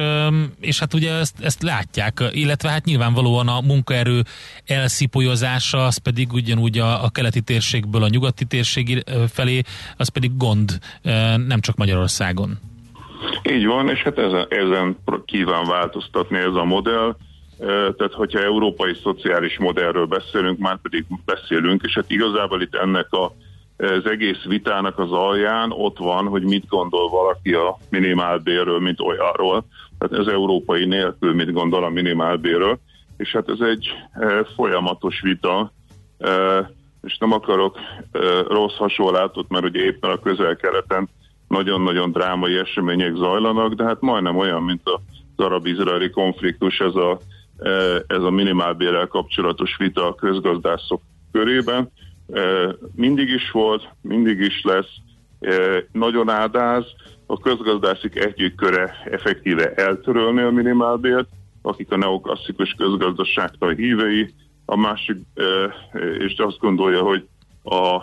és 0.60 0.80
hát 0.80 0.94
ugye 0.94 1.14
ezt, 1.14 1.36
ezt 1.40 1.62
látják, 1.62 2.24
illetve 2.32 2.70
hát 2.70 2.86
nyilvánvalóan 2.86 3.48
a 3.48 3.62
munkaerő 3.62 4.24
elszipolyozása, 4.66 5.86
az 5.86 5.98
pedig 5.98 6.34
ugyanúgy 6.34 6.78
a, 6.78 7.04
a 7.04 7.10
keleti 7.10 7.42
térségből 7.42 8.04
a 8.04 8.08
nyugati 8.08 8.46
térség 8.46 9.04
felé 9.28 9.62
az 9.98 10.08
pedig 10.08 10.38
gond, 10.38 10.80
nem 11.48 11.60
csak 11.60 11.76
Magyarországon. 11.76 12.71
Így 13.44 13.66
van, 13.66 13.90
és 13.90 14.02
hát 14.04 14.18
ezen, 14.18 14.46
ezen 14.50 14.98
kíván 15.26 15.66
változtatni 15.68 16.38
ez 16.38 16.54
a 16.54 16.64
modell. 16.64 17.16
Tehát, 17.68 18.14
hogyha 18.14 18.40
európai 18.40 18.94
szociális 19.04 19.58
modellről 19.58 20.06
beszélünk, 20.06 20.60
már 20.60 20.78
pedig 20.82 21.06
beszélünk, 21.26 21.84
és 21.84 21.94
hát 21.94 22.12
igazából 22.12 22.62
itt 22.62 22.76
ennek 22.76 23.14
a, 23.14 23.34
az 23.78 24.06
egész 24.06 24.44
vitának 24.44 25.00
az 25.00 25.12
alján 25.12 25.72
ott 25.72 25.98
van, 25.98 26.28
hogy 26.28 26.44
mit 26.44 26.68
gondol 26.68 27.10
valaki 27.10 27.54
a 27.54 27.78
minimálbérről, 27.90 28.80
mint 28.80 29.00
olyanról. 29.00 29.66
Tehát 29.98 30.28
ez 30.28 30.34
európai 30.34 30.86
nélkül 30.86 31.34
mit 31.34 31.52
gondol 31.52 31.84
a 31.84 31.90
minimálbérről. 31.90 32.80
És 33.18 33.32
hát 33.32 33.50
ez 33.50 33.60
egy 33.60 33.90
folyamatos 34.56 35.22
vita, 35.22 35.72
és 37.04 37.18
nem 37.18 37.32
akarok 37.32 37.78
rossz 38.48 38.76
hasonlátot, 38.76 39.50
mert 39.50 39.66
ugye 39.66 39.84
éppen 39.84 40.10
a 40.10 40.20
közel-keleten 40.20 41.10
nagyon-nagyon 41.52 42.12
drámai 42.12 42.58
események 42.58 43.16
zajlanak, 43.16 43.74
de 43.74 43.84
hát 43.84 44.02
majdnem 44.02 44.38
olyan, 44.38 44.64
mint 44.64 44.82
az 44.84 45.00
arab-izraeli 45.46 46.10
konfliktus, 46.10 46.80
ez 46.80 46.96
a, 46.96 47.20
ez 48.08 48.24
a 48.24 48.30
minimálbérrel 48.30 49.08
kapcsolatos 49.08 49.78
vita 49.78 50.08
a 50.08 50.16
közgazdászok 50.16 51.02
körében. 51.32 51.92
Mindig 52.96 53.30
is 53.30 53.52
volt, 53.52 53.88
mindig 54.02 54.40
is 54.40 54.62
lesz, 54.64 54.96
nagyon 55.92 56.30
ádáz, 56.30 56.86
a 57.26 57.38
közgazdászik 57.38 58.16
egyik 58.16 58.56
köre 58.56 58.96
effektíve 59.06 59.74
eltörölni 59.74 60.42
a 60.42 60.52
minimálbért, 60.52 61.28
akik 61.62 61.92
a 61.92 61.98
neoklasszikus 61.98 62.76
közgazdaságtal 62.78 63.74
hívei, 63.74 64.34
a 64.66 64.78
másik, 64.78 65.18
és 66.18 66.36
azt 66.38 66.60
gondolja, 66.60 67.02
hogy 67.02 67.28
a 67.64 68.02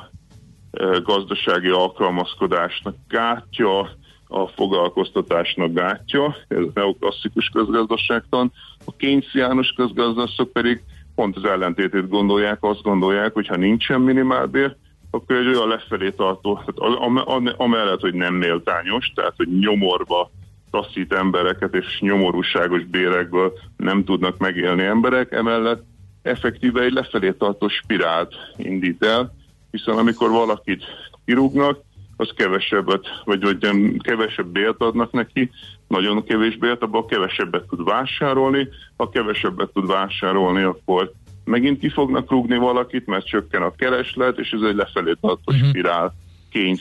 gazdasági 1.03 1.69
alkalmazkodásnak 1.69 2.95
gátja, 3.09 3.91
a 4.29 4.47
foglalkoztatásnak 4.47 5.73
gátja, 5.73 6.37
ez 6.49 6.59
a 6.59 6.71
neoklasszikus 6.75 7.49
közgazdaságtan, 7.49 8.53
a 8.85 8.97
kénysziánus 8.97 9.73
közgazdaságok 9.77 10.53
pedig 10.53 10.83
pont 11.15 11.37
az 11.37 11.45
ellentétét 11.45 12.09
gondolják, 12.09 12.59
azt 12.61 12.83
gondolják, 12.83 13.33
hogy 13.33 13.47
ha 13.47 13.57
nincsen 13.57 14.01
minimálbér, 14.01 14.77
akkor 15.11 15.37
egy 15.37 15.47
olyan 15.47 15.69
lefelé 15.69 16.11
tartó, 16.11 16.63
tehát 16.67 17.57
amellett, 17.57 18.01
hogy 18.01 18.15
nem 18.15 18.35
méltányos, 18.35 19.13
tehát 19.15 19.35
hogy 19.37 19.59
nyomorba 19.59 20.31
taszít 20.71 21.13
embereket, 21.13 21.75
és 21.75 22.01
nyomorúságos 22.01 22.85
bérekből 22.85 23.53
nem 23.77 24.05
tudnak 24.05 24.39
megélni 24.39 24.83
emberek, 24.83 25.33
emellett 25.33 25.85
effektíve 26.23 26.83
egy 26.83 26.93
lefelé 26.93 27.31
tartó 27.31 27.69
spirált 27.69 28.35
indít 28.57 29.05
el, 29.05 29.35
hiszen 29.71 29.99
amikor 29.99 30.31
valakit 30.31 30.85
kirúgnak, 31.25 31.87
az 32.21 32.31
kevesebbet, 32.37 33.07
vagy, 33.25 33.43
vagy 33.43 33.59
kevesebb 33.99 34.47
bért 34.47 34.81
adnak 34.81 35.13
neki, 35.13 35.51
nagyon 35.89 36.25
kevés 36.25 36.57
bért, 36.57 36.83
abban 36.83 37.07
kevesebbet 37.07 37.67
tud 37.69 37.85
vásárolni, 37.85 38.69
ha 38.97 39.09
kevesebbet 39.09 39.73
tud 39.73 39.87
vásárolni, 39.87 40.63
akkor 40.63 41.13
megint 41.45 41.79
ki 41.79 41.89
fognak 41.89 42.31
rúgni 42.31 42.57
valakit, 42.57 43.07
mert 43.07 43.27
csökken 43.27 43.63
a 43.63 43.75
kereslet, 43.75 44.39
és 44.39 44.51
ez 44.51 44.61
egy 44.69 44.75
lefelé 44.75 45.13
tartó 45.21 45.53
uh-huh. 45.53 45.69
spirál 45.69 46.15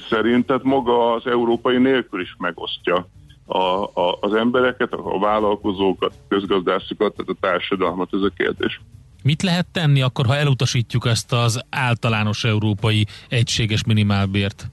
szerint, 0.09 0.45
tehát 0.45 0.63
maga 0.63 1.13
az 1.13 1.27
európai 1.27 1.77
nélkül 1.77 2.21
is 2.21 2.35
megosztja 2.38 3.07
a, 3.45 3.57
a, 3.83 4.17
az 4.21 4.33
embereket, 4.33 4.93
a 4.93 5.19
vállalkozókat, 5.19 6.13
közgazdászokat, 6.27 7.15
tehát 7.15 7.31
a 7.31 7.47
társadalmat 7.47 8.13
ez 8.13 8.21
a 8.21 8.31
kérdés. 8.38 8.81
Mit 9.24 9.41
lehet 9.41 9.68
tenni 9.72 10.01
akkor, 10.01 10.26
ha 10.26 10.36
elutasítjuk 10.36 11.05
ezt 11.05 11.34
az 11.34 11.65
általános 11.70 12.43
európai 12.43 13.05
egységes 13.30 13.84
minimálbért? 13.84 14.68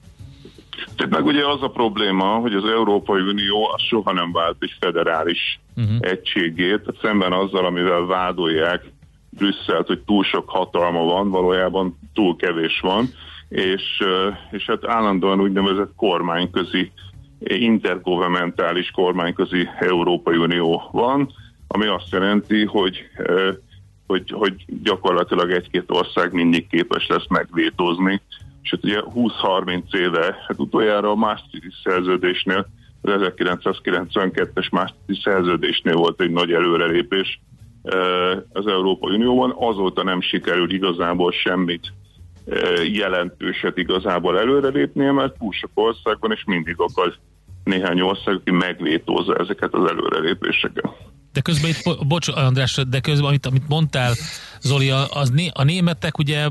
Tehát 0.95 1.11
meg 1.11 1.25
ugye 1.25 1.47
az 1.47 1.61
a 1.61 1.69
probléma, 1.69 2.25
hogy 2.25 2.53
az 2.53 2.65
Európai 2.65 3.21
Unió 3.21 3.69
az 3.75 3.81
soha 3.81 4.13
nem 4.13 4.31
vált 4.31 4.55
egy 4.59 4.75
federális 4.79 5.59
uh-huh. 5.75 5.95
egységét, 5.99 6.81
szemben 7.01 7.31
azzal, 7.31 7.65
amivel 7.65 8.05
vádolják 8.05 8.93
Brüsszelt, 9.29 9.87
hogy 9.87 9.99
túl 9.99 10.23
sok 10.23 10.49
hatalma 10.49 11.03
van, 11.03 11.29
valójában 11.29 11.99
túl 12.13 12.35
kevés 12.35 12.79
van, 12.79 13.09
és, 13.49 13.83
és 14.51 14.65
hát 14.65 14.87
állandóan 14.87 15.41
úgynevezett 15.41 15.91
kormányközi, 15.95 16.91
intergovernmentális 17.39 18.91
kormányközi 18.91 19.69
Európai 19.79 20.37
Unió 20.37 20.89
van, 20.91 21.33
ami 21.67 21.85
azt 21.85 22.11
jelenti, 22.11 22.65
hogy 22.65 23.09
hogy, 24.07 24.31
hogy 24.31 24.65
gyakorlatilag 24.83 25.51
egy-két 25.51 25.91
ország 25.91 26.33
mindig 26.33 26.67
képes 26.67 27.07
lesz 27.07 27.27
megvétózni. 27.29 28.21
Hát 28.63 28.83
ugye 28.83 29.01
20-30 29.15 29.95
éve, 29.95 30.43
hát 30.47 30.59
utoljára 30.59 31.09
a 31.09 31.15
Maastrichti 31.15 31.71
szerződésnél, 31.83 32.67
az 33.01 33.11
1992-es 33.13 34.71
Maastrichti 34.71 35.21
szerződésnél 35.23 35.95
volt 35.95 36.21
egy 36.21 36.31
nagy 36.31 36.51
előrelépés 36.51 37.39
az 38.53 38.67
Európai 38.67 39.15
Unióban, 39.15 39.55
azóta 39.57 40.03
nem 40.03 40.21
sikerült 40.21 40.71
igazából 40.71 41.31
semmit 41.31 41.93
jelentőset 42.91 43.77
igazából 43.77 44.39
előrelépnie, 44.39 45.11
mert 45.11 45.37
túl 45.37 45.51
sok 45.51 45.69
országban, 45.73 46.31
és 46.31 46.43
mindig 46.45 46.75
akar 46.77 47.15
néhány 47.63 48.01
ország, 48.01 48.35
aki 48.35 48.51
megvétózza 48.51 49.35
ezeket 49.35 49.73
az 49.73 49.89
előrelépéseket. 49.89 50.89
De 51.35 51.41
közben 51.41 51.69
itt, 51.69 52.07
bocs 52.07 52.27
András, 52.27 52.79
de 52.89 52.99
közben 52.99 53.27
amit, 53.27 53.45
amit 53.45 53.67
mondtál, 53.67 54.13
Zoli, 54.61 54.89
az, 54.89 55.33
a 55.53 55.63
németek, 55.63 56.17
ugye 56.17 56.45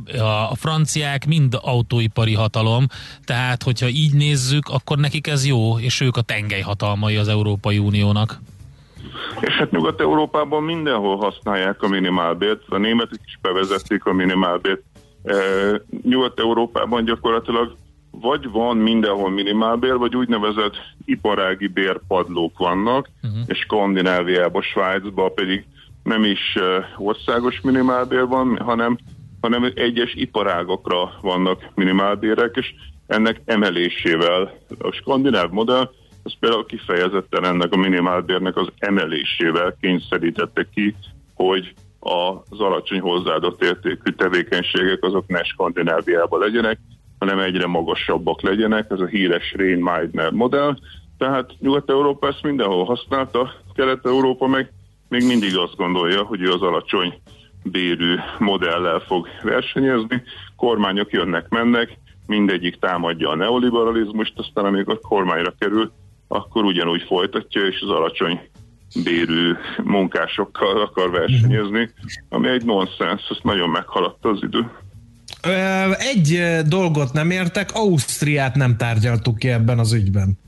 a 0.50 0.54
franciák 0.54 1.26
mind 1.26 1.58
autóipari 1.62 2.34
hatalom, 2.34 2.86
tehát 3.24 3.62
hogyha 3.62 3.88
így 3.88 4.14
nézzük, 4.14 4.68
akkor 4.68 4.98
nekik 4.98 5.26
ez 5.26 5.46
jó, 5.46 5.78
és 5.78 6.00
ők 6.00 6.16
a 6.16 6.20
tengely 6.20 6.60
hatalmai 6.60 7.16
az 7.16 7.28
Európai 7.28 7.78
Uniónak. 7.78 8.40
És 9.40 9.54
hát 9.54 9.70
Nyugat-Európában 9.70 10.62
mindenhol 10.62 11.16
használják 11.16 11.82
a 11.82 11.88
minimálbért, 11.88 12.62
a 12.68 12.78
németek 12.78 13.20
is 13.26 13.38
bevezették 13.42 14.04
a 14.04 14.12
minimálbért. 14.12 14.82
E, 15.24 15.34
Nyugat-Európában 16.02 17.04
gyakorlatilag 17.04 17.76
vagy 18.20 18.50
van 18.50 18.76
mindenhol 18.76 19.30
minimálbér, 19.30 19.96
vagy 19.96 20.16
úgynevezett 20.16 20.74
iparági 21.04 21.66
bérpadlók 21.66 22.58
vannak, 22.58 23.08
uh-huh. 23.22 23.40
és 23.46 23.58
Skandináviában, 23.58 24.62
Svájcban 24.62 25.34
pedig 25.34 25.66
nem 26.02 26.24
is 26.24 26.58
országos 26.96 27.60
minimálbér 27.60 28.26
van, 28.26 28.58
hanem 28.58 28.98
hanem 29.44 29.72
egyes 29.74 30.14
iparágokra 30.14 31.18
vannak 31.20 31.68
minimálbérek, 31.74 32.56
és 32.56 32.74
ennek 33.06 33.40
emelésével 33.44 34.58
a 34.78 34.90
skandináv 34.90 35.50
modell 35.50 35.90
az 36.22 36.32
például 36.40 36.66
kifejezetten 36.66 37.44
ennek 37.44 37.72
a 37.72 37.76
minimálbérnek 37.76 38.56
az 38.56 38.68
emelésével 38.78 39.76
kényszerítette 39.80 40.66
ki, 40.74 40.94
hogy 41.34 41.74
az 42.00 42.60
alacsony 42.60 43.00
hozzáadott 43.00 43.62
értékű 43.62 44.10
tevékenységek 44.10 45.02
azok 45.02 45.26
ne 45.26 45.42
Skandináviában 45.42 46.40
legyenek, 46.40 46.78
hanem 47.24 47.44
egyre 47.44 47.66
magasabbak 47.66 48.42
legyenek, 48.42 48.90
ez 48.90 49.00
a 49.00 49.06
híres 49.06 49.54
Rehn-Meidner 49.56 50.30
modell. 50.30 50.76
Tehát 51.18 51.50
Nyugat-Európa 51.58 52.28
ezt 52.28 52.42
mindenhol 52.42 52.84
használta, 52.84 53.52
Kelet-Európa 53.74 54.46
meg 54.46 54.72
még 55.08 55.26
mindig 55.26 55.56
azt 55.56 55.76
gondolja, 55.76 56.22
hogy 56.22 56.40
ő 56.40 56.50
az 56.50 56.62
alacsony 56.62 57.20
bérű 57.62 58.14
modellel 58.38 58.98
fog 58.98 59.28
versenyezni, 59.42 60.22
kormányok 60.56 61.12
jönnek, 61.12 61.48
mennek, 61.48 61.98
mindegyik 62.26 62.78
támadja 62.78 63.28
a 63.28 63.36
neoliberalizmust, 63.36 64.38
aztán 64.38 64.64
amikor 64.64 65.00
kormányra 65.00 65.54
kerül, 65.58 65.92
akkor 66.28 66.64
ugyanúgy 66.64 67.02
folytatja, 67.02 67.66
és 67.66 67.80
az 67.80 67.90
alacsony 67.90 68.40
bérű 69.04 69.52
munkásokkal 69.82 70.80
akar 70.80 71.10
versenyezni, 71.10 71.90
ami 72.28 72.48
egy 72.48 72.64
nonsens, 72.64 73.22
ezt 73.30 73.44
nagyon 73.44 73.70
meghaladta 73.70 74.28
az 74.28 74.42
idő. 74.42 74.70
Egy 75.98 76.58
dolgot 76.66 77.12
nem 77.12 77.30
értek, 77.30 77.70
Ausztriát 77.74 78.54
nem 78.54 78.76
tárgyaltuk 78.76 79.38
ki 79.38 79.48
ebben 79.48 79.78
az 79.78 79.92
ügyben. 79.92 80.38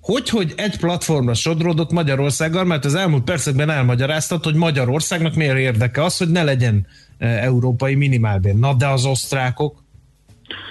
Hogy, 0.00 0.28
hogy 0.28 0.52
egy 0.56 0.78
platformra 0.78 1.34
sodródott 1.34 1.92
Magyarországgal, 1.92 2.64
mert 2.64 2.84
az 2.84 2.94
elmúlt 2.94 3.24
percekben 3.24 3.70
elmagyaráztat, 3.70 4.44
hogy 4.44 4.54
Magyarországnak 4.54 5.34
miért 5.34 5.58
érdeke 5.58 6.04
az, 6.04 6.18
hogy 6.18 6.28
ne 6.28 6.42
legyen 6.42 6.86
európai 7.18 7.94
minimálbér. 7.94 8.54
Na, 8.54 8.74
de 8.74 8.86
az 8.86 9.06
osztrákok? 9.06 9.76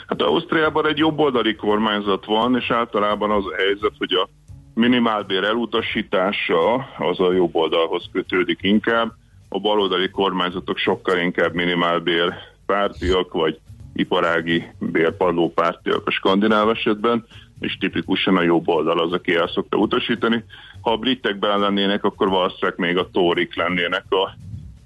Hát 0.07 0.21
Ausztriában 0.21 0.87
egy 0.87 0.97
jobboldali 0.97 1.55
kormányzat 1.55 2.25
van, 2.25 2.57
és 2.57 2.71
általában 2.71 3.31
az 3.31 3.43
a 3.45 3.55
helyzet, 3.55 3.93
hogy 3.97 4.13
a 4.13 4.29
minimálbér 4.73 5.43
elutasítása 5.43 6.75
az 6.97 7.19
a 7.19 7.33
jobb 7.33 7.55
oldalhoz 7.55 8.09
kötődik 8.11 8.59
inkább. 8.61 9.11
A 9.49 9.59
baloldali 9.59 10.09
kormányzatok 10.09 10.77
sokkal 10.77 11.17
inkább 11.17 11.53
minimálbér 11.53 12.33
pártiak, 12.65 13.33
vagy 13.33 13.59
iparági 13.95 14.63
bérpadló 14.79 15.51
pártiak 15.53 16.07
a 16.07 16.11
skandináv 16.11 16.69
esetben, 16.69 17.25
és 17.59 17.77
tipikusan 17.77 18.37
a 18.37 18.41
jobb 18.41 18.67
oldal 18.67 18.99
az, 18.99 19.11
aki 19.11 19.35
el 19.35 19.47
szokta 19.47 19.77
utasítani. 19.77 20.43
Ha 20.81 20.91
a 20.91 20.97
britek 20.97 21.35
lennének, 21.39 22.03
akkor 22.03 22.29
valószínűleg 22.29 22.79
még 22.79 22.97
a 22.97 23.09
tórik 23.11 23.55
lennének 23.55 24.05
a 24.09 24.37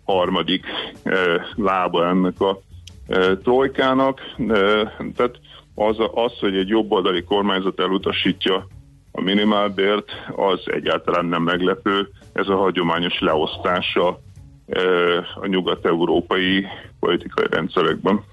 harmadik 0.04 0.66
eh, 1.04 1.44
lába 1.56 2.08
ennek 2.08 2.42
a 2.42 2.60
eh, 3.08 3.38
trojkának. 3.44 4.22
Eh, 4.38 4.92
tehát 5.16 5.40
az, 5.76 5.98
az, 6.14 6.40
hogy 6.40 6.56
egy 6.56 6.68
jobboldali 6.68 7.24
kormányzat 7.24 7.80
elutasítja 7.80 8.68
a 9.12 9.22
minimálbért, 9.22 10.12
az 10.36 10.60
egyáltalán 10.66 11.26
nem 11.26 11.44
meglepő. 11.44 12.10
Ez 12.34 12.48
a 12.48 12.56
hagyományos 12.56 13.20
leosztása 13.20 14.20
a 15.42 15.46
nyugat-európai 15.46 16.66
politikai 17.00 17.46
rendszerekben. 17.50 18.24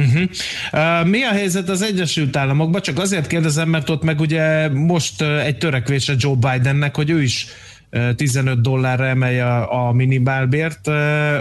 Uh-huh. 0.00 1.02
Uh, 1.02 1.08
mi 1.08 1.22
a 1.22 1.30
helyzet 1.30 1.68
az 1.68 1.82
Egyesült 1.82 2.36
Államokban? 2.36 2.80
Csak 2.80 2.98
azért 2.98 3.26
kérdezem, 3.26 3.68
mert 3.68 3.90
ott 3.90 4.02
meg 4.02 4.20
ugye 4.20 4.68
most 4.68 5.22
egy 5.22 5.58
törekvése 5.58 6.14
Joe 6.16 6.34
Bidennek, 6.34 6.96
hogy 6.96 7.10
ő 7.10 7.22
is 7.22 7.46
uh, 7.92 8.14
15 8.14 8.60
dollárra 8.60 9.06
emelje 9.06 9.46
a, 9.46 9.88
a 9.88 9.92
minimálbért, 9.92 10.88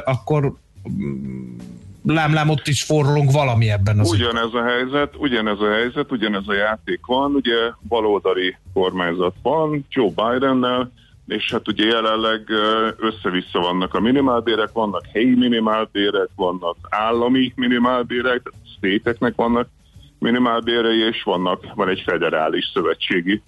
akkor 0.05 0.53
lámlám 2.05 2.49
ott 2.49 2.67
is 2.67 2.83
forrong 2.83 3.31
valami 3.31 3.69
ebben 3.69 3.99
az 3.99 4.11
Ugyanez 4.11 4.53
a 4.53 4.63
helyzet, 4.63 5.15
ugyanez 5.17 5.59
a 5.59 5.71
helyzet, 5.71 6.11
ugyanez 6.11 6.47
a 6.47 6.53
játék 6.53 7.05
van, 7.05 7.31
ugye 7.33 7.55
baloldali 7.87 8.57
kormányzat 8.73 9.35
van, 9.41 9.85
Joe 9.89 10.09
Bidennel, 10.15 10.91
és 11.29 11.51
hát 11.51 11.67
ugye 11.67 11.85
jelenleg 11.85 12.49
össze-vissza 12.97 13.59
vannak 13.59 13.93
a 13.93 13.99
minimálbérek, 13.99 14.71
vannak 14.71 15.05
helyi 15.13 15.35
minimálbérek, 15.35 16.29
vannak 16.35 16.77
állami 16.89 17.53
minimálbérek, 17.55 18.41
tehát 18.41 18.59
sztéteknek 18.77 19.35
vannak 19.35 19.67
minimálbérei, 20.19 20.99
és 20.99 21.23
vannak, 21.23 21.73
van 21.75 21.89
egy 21.89 22.03
federális 22.05 22.71
szövetségi 22.73 23.41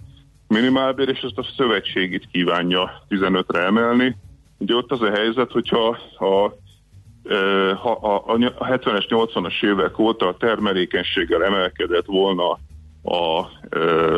minimálbér, 0.48 1.08
és 1.08 1.20
ezt 1.20 1.38
a 1.38 1.46
szövetségit 1.56 2.28
kívánja 2.32 3.04
15-re 3.08 3.60
emelni. 3.60 4.16
Ugye 4.58 4.74
ott 4.74 4.90
az 4.90 5.02
a 5.02 5.10
helyzet, 5.10 5.50
hogyha 5.50 5.98
a 6.18 6.60
ha 7.76 7.90
a 7.92 8.36
70-es, 8.36 9.06
80-as 9.08 9.64
évek 9.64 9.98
óta 9.98 10.28
a 10.28 10.36
termelékenységgel 10.36 11.44
emelkedett 11.44 12.06
volna 12.06 12.58
a, 13.02 13.46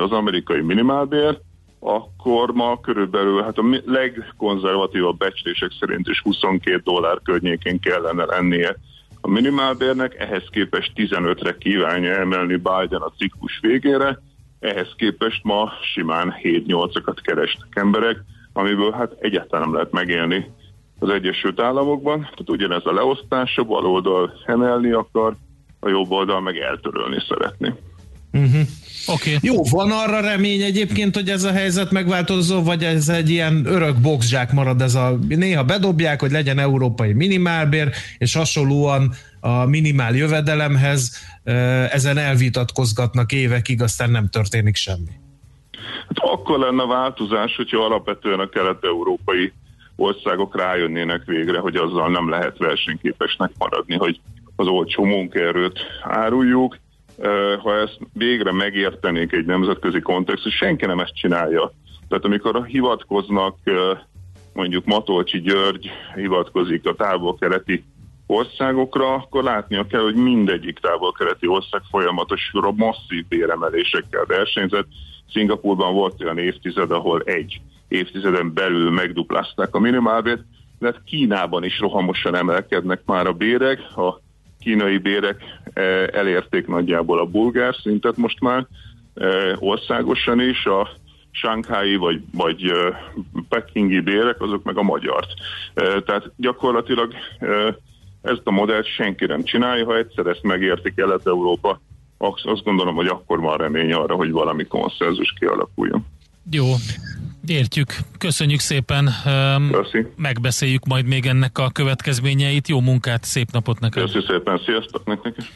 az 0.02 0.10
amerikai 0.10 0.60
minimálbér, 0.60 1.40
akkor 1.86 2.50
ma 2.50 2.80
körülbelül 2.80 3.42
hát 3.42 3.58
a 3.58 3.64
legkonzervatívabb 3.84 5.18
becslések 5.18 5.70
szerint 5.80 6.08
is 6.08 6.20
22 6.22 6.80
dollár 6.84 7.20
környékén 7.22 7.80
kellene 7.80 8.24
lennie 8.24 8.76
a 9.20 9.28
minimálbérnek, 9.28 10.14
ehhez 10.18 10.44
képest 10.50 10.92
15-re 10.96 11.56
kívánja 11.56 12.14
emelni 12.14 12.56
Biden 12.56 13.00
a 13.00 13.12
ciklus 13.18 13.58
végére, 13.60 14.18
ehhez 14.60 14.88
képest 14.96 15.44
ma 15.44 15.72
simán 15.92 16.34
7-8-akat 16.42 17.16
kerestek 17.22 17.68
emberek, 17.74 18.16
amiből 18.52 18.92
hát 18.92 19.12
egyáltalán 19.18 19.64
nem 19.64 19.74
lehet 19.74 19.92
megélni 19.92 20.50
az 20.98 21.08
Egyesült 21.08 21.60
Államokban. 21.60 22.20
Tehát 22.20 22.50
ugyanez 22.50 22.86
a 22.86 22.92
leosztás, 22.92 23.58
a 23.58 23.64
bal 23.64 23.86
oldal 23.86 24.32
emelni 24.46 24.90
akar, 24.90 25.34
a 25.80 25.88
jobb 25.88 26.10
oldal 26.10 26.40
meg 26.40 26.56
eltörölni 26.56 27.18
szeretné. 27.28 27.72
Uh-huh. 28.34 28.60
Okay. 29.06 29.36
Jó, 29.40 29.62
van 29.70 29.90
arra 29.90 30.20
remény 30.20 30.60
egyébként, 30.60 31.14
hogy 31.14 31.28
ez 31.28 31.44
a 31.44 31.52
helyzet 31.52 31.90
megváltozó, 31.90 32.62
vagy 32.62 32.84
ez 32.84 33.08
egy 33.08 33.30
ilyen 33.30 33.66
örök 33.66 33.96
boxzsák 33.96 34.52
marad, 34.52 34.80
ez 34.80 34.94
a 34.94 35.18
néha 35.28 35.64
bedobják, 35.64 36.20
hogy 36.20 36.30
legyen 36.30 36.58
európai 36.58 37.12
minimálbér, 37.12 37.90
és 38.18 38.34
hasonlóan 38.34 39.12
a 39.40 39.64
minimál 39.64 40.14
jövedelemhez 40.14 41.16
ezen 41.90 42.18
elvitatkozgatnak 42.18 43.32
évekig, 43.32 43.82
aztán 43.82 44.10
nem 44.10 44.28
történik 44.28 44.76
semmi. 44.76 45.10
Hát 46.08 46.18
akkor 46.18 46.58
lenne 46.58 46.84
változás, 46.84 47.56
hogyha 47.56 47.84
alapvetően 47.84 48.40
a 48.40 48.48
kelet-európai 48.48 49.52
országok 49.96 50.56
rájönnének 50.56 51.24
végre, 51.24 51.58
hogy 51.58 51.76
azzal 51.76 52.10
nem 52.10 52.28
lehet 52.28 52.58
versenyképesnek 52.58 53.50
maradni, 53.58 53.96
hogy 53.96 54.20
az 54.56 54.66
olcsó 54.66 55.04
munkaerőt 55.04 55.78
áruljuk, 56.02 56.78
ha 57.62 57.74
ezt 57.74 57.98
végre 58.12 58.52
megértenék 58.52 59.32
egy 59.32 59.44
nemzetközi 59.44 60.00
kontextus, 60.00 60.54
senki 60.54 60.86
nem 60.86 61.00
ezt 61.00 61.16
csinálja. 61.16 61.72
Tehát 62.08 62.24
amikor 62.24 62.64
hivatkoznak, 62.66 63.56
mondjuk 64.52 64.84
Matolcsi 64.84 65.40
György 65.40 65.90
hivatkozik 66.14 66.86
a 66.86 66.94
távol-keleti 66.94 67.84
országokra, 68.26 69.14
akkor 69.14 69.42
látnia 69.42 69.86
kell, 69.86 70.00
hogy 70.00 70.14
mindegyik 70.14 70.78
távol-keleti 70.78 71.46
ország 71.46 71.82
folyamatos 71.90 72.50
masszív 72.74 73.26
béremelésekkel 73.28 74.24
versenyzett. 74.26 74.86
Szingapurban 75.32 75.94
volt 75.94 76.22
olyan 76.22 76.38
évtized, 76.38 76.90
ahol 76.90 77.22
egy 77.24 77.60
évtizeden 77.88 78.54
belül 78.54 78.90
megduplázták 78.90 79.74
a 79.74 79.78
minimálbért, 79.78 80.42
de 80.78 80.86
hát 80.86 81.04
Kínában 81.04 81.64
is 81.64 81.78
rohamosan 81.78 82.34
emelkednek 82.34 83.00
már 83.04 83.26
a 83.26 83.32
bérek, 83.32 83.78
a 83.96 84.20
kínai 84.64 84.98
bérek 84.98 85.42
eh, 85.72 86.06
elérték 86.06 86.66
nagyjából 86.66 87.18
a 87.18 87.26
bulgár 87.26 87.74
szintet 87.82 88.16
most 88.16 88.40
már 88.40 88.66
eh, 89.14 89.62
országosan 89.62 90.40
is, 90.40 90.64
a 90.64 90.88
Shanghai 91.30 91.96
vagy, 91.96 92.22
vagy 92.32 92.68
eh, 92.68 92.96
pekingi 93.48 94.00
bérek, 94.00 94.40
azok 94.40 94.62
meg 94.62 94.76
a 94.76 94.82
magyart. 94.82 95.28
Tehát 95.74 96.32
gyakorlatilag 96.36 97.14
ezt 98.22 98.40
a 98.44 98.50
modellt 98.50 98.86
senki 98.86 99.26
nem 99.26 99.42
csinálja, 99.42 99.84
ha 99.84 99.96
egyszer 99.96 100.26
ezt 100.26 100.42
megérti 100.42 100.94
Kelet-Európa, 100.94 101.80
azt 102.18 102.64
gondolom, 102.64 102.94
hogy 102.94 103.06
akkor 103.06 103.40
van 103.40 103.56
remény 103.56 103.92
arra, 103.92 104.14
hogy 104.14 104.30
valami 104.30 104.64
konszenzus 104.64 105.34
kialakuljon. 105.38 106.06
Jó, 106.50 106.64
Értjük. 107.46 107.96
Köszönjük 108.18 108.60
szépen. 108.60 109.10
Köszi. 109.70 110.06
Megbeszéljük 110.16 110.86
majd 110.86 111.06
még 111.06 111.26
ennek 111.26 111.58
a 111.58 111.70
következményeit. 111.70 112.68
Jó 112.68 112.80
munkát, 112.80 113.24
szép 113.24 113.50
napot 113.50 113.80
neked. 113.80 114.02
Köszi 114.02 114.24
szépen. 114.26 114.60
Sziasztok 114.64 115.04
nektek 115.06 115.34
is. 115.38 115.52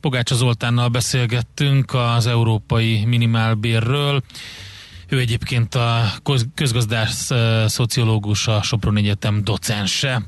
Pogácsa 0.00 0.34
Zoltánnal 0.34 0.88
beszélgettünk 0.88 1.94
az 1.94 2.26
európai 2.26 3.04
minimálbérről. 3.04 4.22
Ő 5.08 5.18
egyébként 5.18 5.74
a 5.74 6.12
közgazdász 6.54 7.30
szociológus, 7.66 8.46
a 8.46 8.62
Sopron 8.62 8.96
Egyetem 8.96 9.44
docense. 9.44 10.22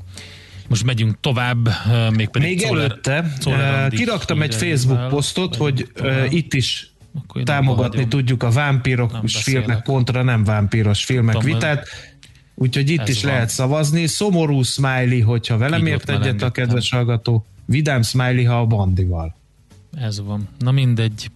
Most 0.67 0.83
megyünk 0.83 1.19
tovább, 1.19 1.69
még 2.15 2.29
pedig 2.29 2.47
Még 2.47 2.59
Czoller, 2.59 2.83
előtte 2.83 3.33
Czoller 3.39 3.89
kiraktam 3.91 4.41
egy 4.41 4.55
Facebook 4.55 5.07
posztot, 5.07 5.55
hogy 5.55 5.87
uh, 6.01 6.33
itt 6.33 6.53
is 6.53 6.94
támogatni 7.43 8.07
tudjuk 8.07 8.43
a 8.43 8.49
vámpíros 8.51 9.43
filmek 9.43 9.83
kontra 9.83 10.23
nem 10.23 10.43
vámpíros 10.43 11.05
filmek 11.05 11.35
Tudom, 11.35 11.53
vitát. 11.53 11.87
Úgyhogy 12.55 12.89
itt 12.89 13.07
is 13.07 13.23
van. 13.23 13.33
lehet 13.33 13.49
szavazni. 13.49 14.07
Szomorú 14.07 14.61
smiley, 14.61 15.21
hogyha 15.21 15.57
velem 15.57 15.83
Kígyót 15.83 16.09
ért 16.09 16.09
egyet 16.09 16.41
a 16.41 16.51
kedves 16.51 16.89
hallgató. 16.89 17.45
Vidám 17.65 18.01
smiley, 18.01 18.45
ha 18.45 18.59
a 18.59 18.65
bandival. 18.65 19.35
Ez 19.97 20.21
van. 20.21 20.47
Na 20.59 20.71
mindegy. 20.71 21.31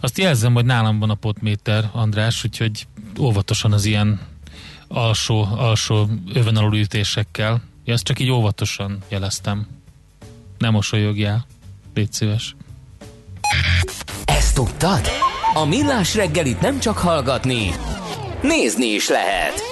Azt 0.00 0.18
jelzem, 0.18 0.54
hogy 0.54 0.64
nálam 0.64 0.98
van 0.98 1.10
a 1.10 1.14
potméter, 1.14 1.90
András, 1.92 2.44
úgyhogy 2.44 2.86
óvatosan 3.18 3.72
az 3.72 3.84
ilyen 3.84 4.20
alsó, 4.88 5.42
alsó 5.42 6.08
öven 6.34 6.56
alul 6.56 6.76
ütésekkel. 6.76 7.62
Ja, 7.84 7.92
ezt 7.92 8.04
csak 8.04 8.20
így 8.20 8.30
óvatosan 8.30 8.98
jeleztem. 9.08 9.66
Nem 10.58 10.72
mosolyogjál. 10.72 11.46
Légy 11.94 12.12
szíves. 12.12 12.56
Tudtad? 14.56 15.00
A 15.54 15.64
Millás 15.64 16.14
reggelit 16.14 16.60
nem 16.60 16.78
csak 16.78 16.98
hallgatni, 16.98 17.74
nézni 18.42 18.86
is 18.86 19.08
lehet. 19.08 19.62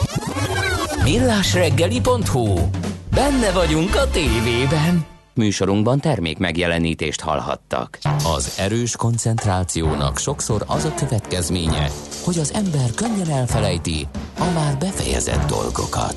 Millásreggeli.hu 1.02 2.68
Benne 3.14 3.50
vagyunk 3.52 3.94
a 3.94 4.10
tévében. 4.10 5.13
Műsorunkban 5.34 6.00
termék 6.00 6.38
megjelenítést 6.38 7.20
hallhattak. 7.20 7.98
Az 8.24 8.54
erős 8.58 8.96
koncentrációnak 8.96 10.18
sokszor 10.18 10.64
az 10.66 10.84
a 10.84 10.94
következménye, 10.94 11.90
hogy 12.24 12.38
az 12.38 12.52
ember 12.52 12.90
könnyen 12.94 13.30
elfelejti 13.30 14.06
a 14.38 14.50
már 14.54 14.78
befejezett 14.78 15.48
dolgokat. 15.48 16.16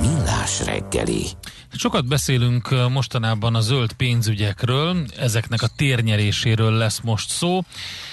Millás 0.00 0.64
reggeli. 0.64 1.24
Sokat 1.72 2.08
beszélünk 2.08 2.68
mostanában 2.90 3.54
a 3.54 3.60
zöld 3.60 3.92
pénzügyekről, 3.92 4.96
ezeknek 5.18 5.62
a 5.62 5.68
térnyeréséről 5.76 6.72
lesz 6.72 7.00
most 7.00 7.28
szó. 7.28 7.60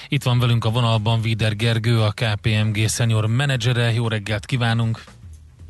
Itt 0.08 0.22
van 0.22 0.38
velünk 0.38 0.64
a 0.64 0.70
vonalban 0.70 1.20
Vider 1.20 1.56
Gergő, 1.56 2.00
a 2.00 2.12
KPMG 2.14 2.88
senior 2.88 3.26
menedzsere. 3.26 3.92
Jó 3.92 4.08
reggelt 4.08 4.46
kívánunk! 4.46 5.04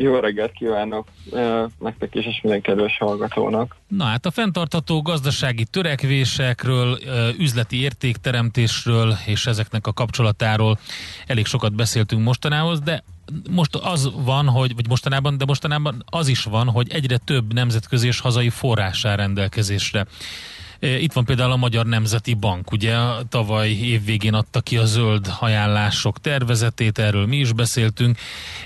Jó 0.02 0.18
reggelt 0.18 0.52
kívánok 0.52 1.08
nektek 1.78 2.14
is, 2.14 2.26
és 2.26 2.40
minden 2.42 2.60
kedves 2.60 2.98
hallgatónak. 2.98 3.76
Na 3.88 4.04
hát 4.04 4.26
a 4.26 4.30
fenntartható 4.30 5.02
gazdasági 5.02 5.64
törekvésekről, 5.64 6.98
üzleti 7.38 7.80
értékteremtésről 7.80 9.14
és 9.26 9.46
ezeknek 9.46 9.86
a 9.86 9.92
kapcsolatáról 9.92 10.78
elég 11.26 11.46
sokat 11.46 11.74
beszéltünk 11.74 12.24
mostanához, 12.24 12.80
de 12.80 13.02
most 13.50 13.74
az 13.76 14.10
van, 14.24 14.48
hogy, 14.48 14.74
vagy 14.74 14.88
mostanában, 14.88 15.38
de 15.38 15.44
mostanában 15.44 16.04
az 16.06 16.28
is 16.28 16.44
van, 16.44 16.68
hogy 16.68 16.92
egyre 16.92 17.16
több 17.16 17.52
nemzetközi 17.52 18.06
és 18.06 18.20
hazai 18.20 18.48
forrás 18.48 19.02
rendelkezésre. 19.02 20.06
Itt 20.80 21.12
van 21.12 21.24
például 21.24 21.52
a 21.52 21.56
Magyar 21.56 21.86
Nemzeti 21.86 22.34
Bank, 22.34 22.72
ugye? 22.72 22.96
Tavaly 23.28 23.68
évvégén 23.68 24.34
adta 24.34 24.60
ki 24.60 24.76
a 24.76 24.84
zöld 24.84 25.26
ajánlások 25.40 26.18
tervezetét, 26.18 26.98
erről 26.98 27.26
mi 27.26 27.36
is 27.36 27.52
beszéltünk, 27.52 28.18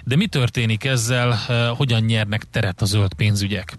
de 0.05 0.17
mi 0.17 0.27
történik 0.27 0.85
ezzel, 0.85 1.35
hogyan 1.77 2.03
nyernek 2.03 2.43
teret 2.51 2.81
a 2.81 2.85
zöld 2.85 3.15
pénzügyek? 3.15 3.77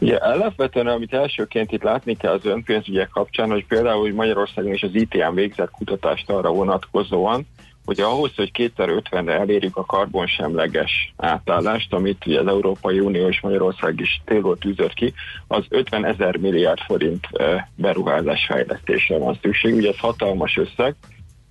Ugye 0.00 0.16
alapvetően, 0.16 0.86
amit 0.86 1.12
elsőként 1.12 1.72
itt 1.72 1.82
látni 1.82 2.16
kell 2.16 2.32
az 2.32 2.44
önpénzügyek 2.44 3.08
kapcsán, 3.08 3.50
hogy 3.50 3.66
például 3.66 4.00
hogy 4.00 4.14
Magyarországon 4.14 4.72
is 4.72 4.82
az 4.82 4.94
ITM 4.94 5.34
végzett 5.34 5.70
kutatást 5.70 6.30
arra 6.30 6.50
vonatkozóan, 6.50 7.46
hogy 7.90 8.00
ahhoz, 8.00 8.30
hogy 8.36 8.50
2050-re 8.54 9.32
elérjük 9.32 9.76
a 9.76 9.84
karbonsemleges 9.84 11.12
átállást, 11.16 11.92
amit 11.92 12.26
ugye 12.26 12.40
az 12.40 12.46
Európai 12.46 13.00
Unió 13.00 13.28
és 13.28 13.40
Magyarország 13.40 14.00
is 14.00 14.20
tényleg 14.24 14.56
tűzött 14.58 14.94
ki, 14.94 15.12
az 15.46 15.64
50 15.68 16.04
ezer 16.04 16.36
milliárd 16.36 16.78
forint 16.78 17.26
beruházás 17.74 18.46
fejlesztésre 18.46 19.18
van 19.18 19.38
szükség. 19.42 19.74
Ugye 19.74 19.88
ez 19.88 19.98
hatalmas 19.98 20.56
összeg. 20.56 20.94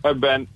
Ebben 0.02 0.48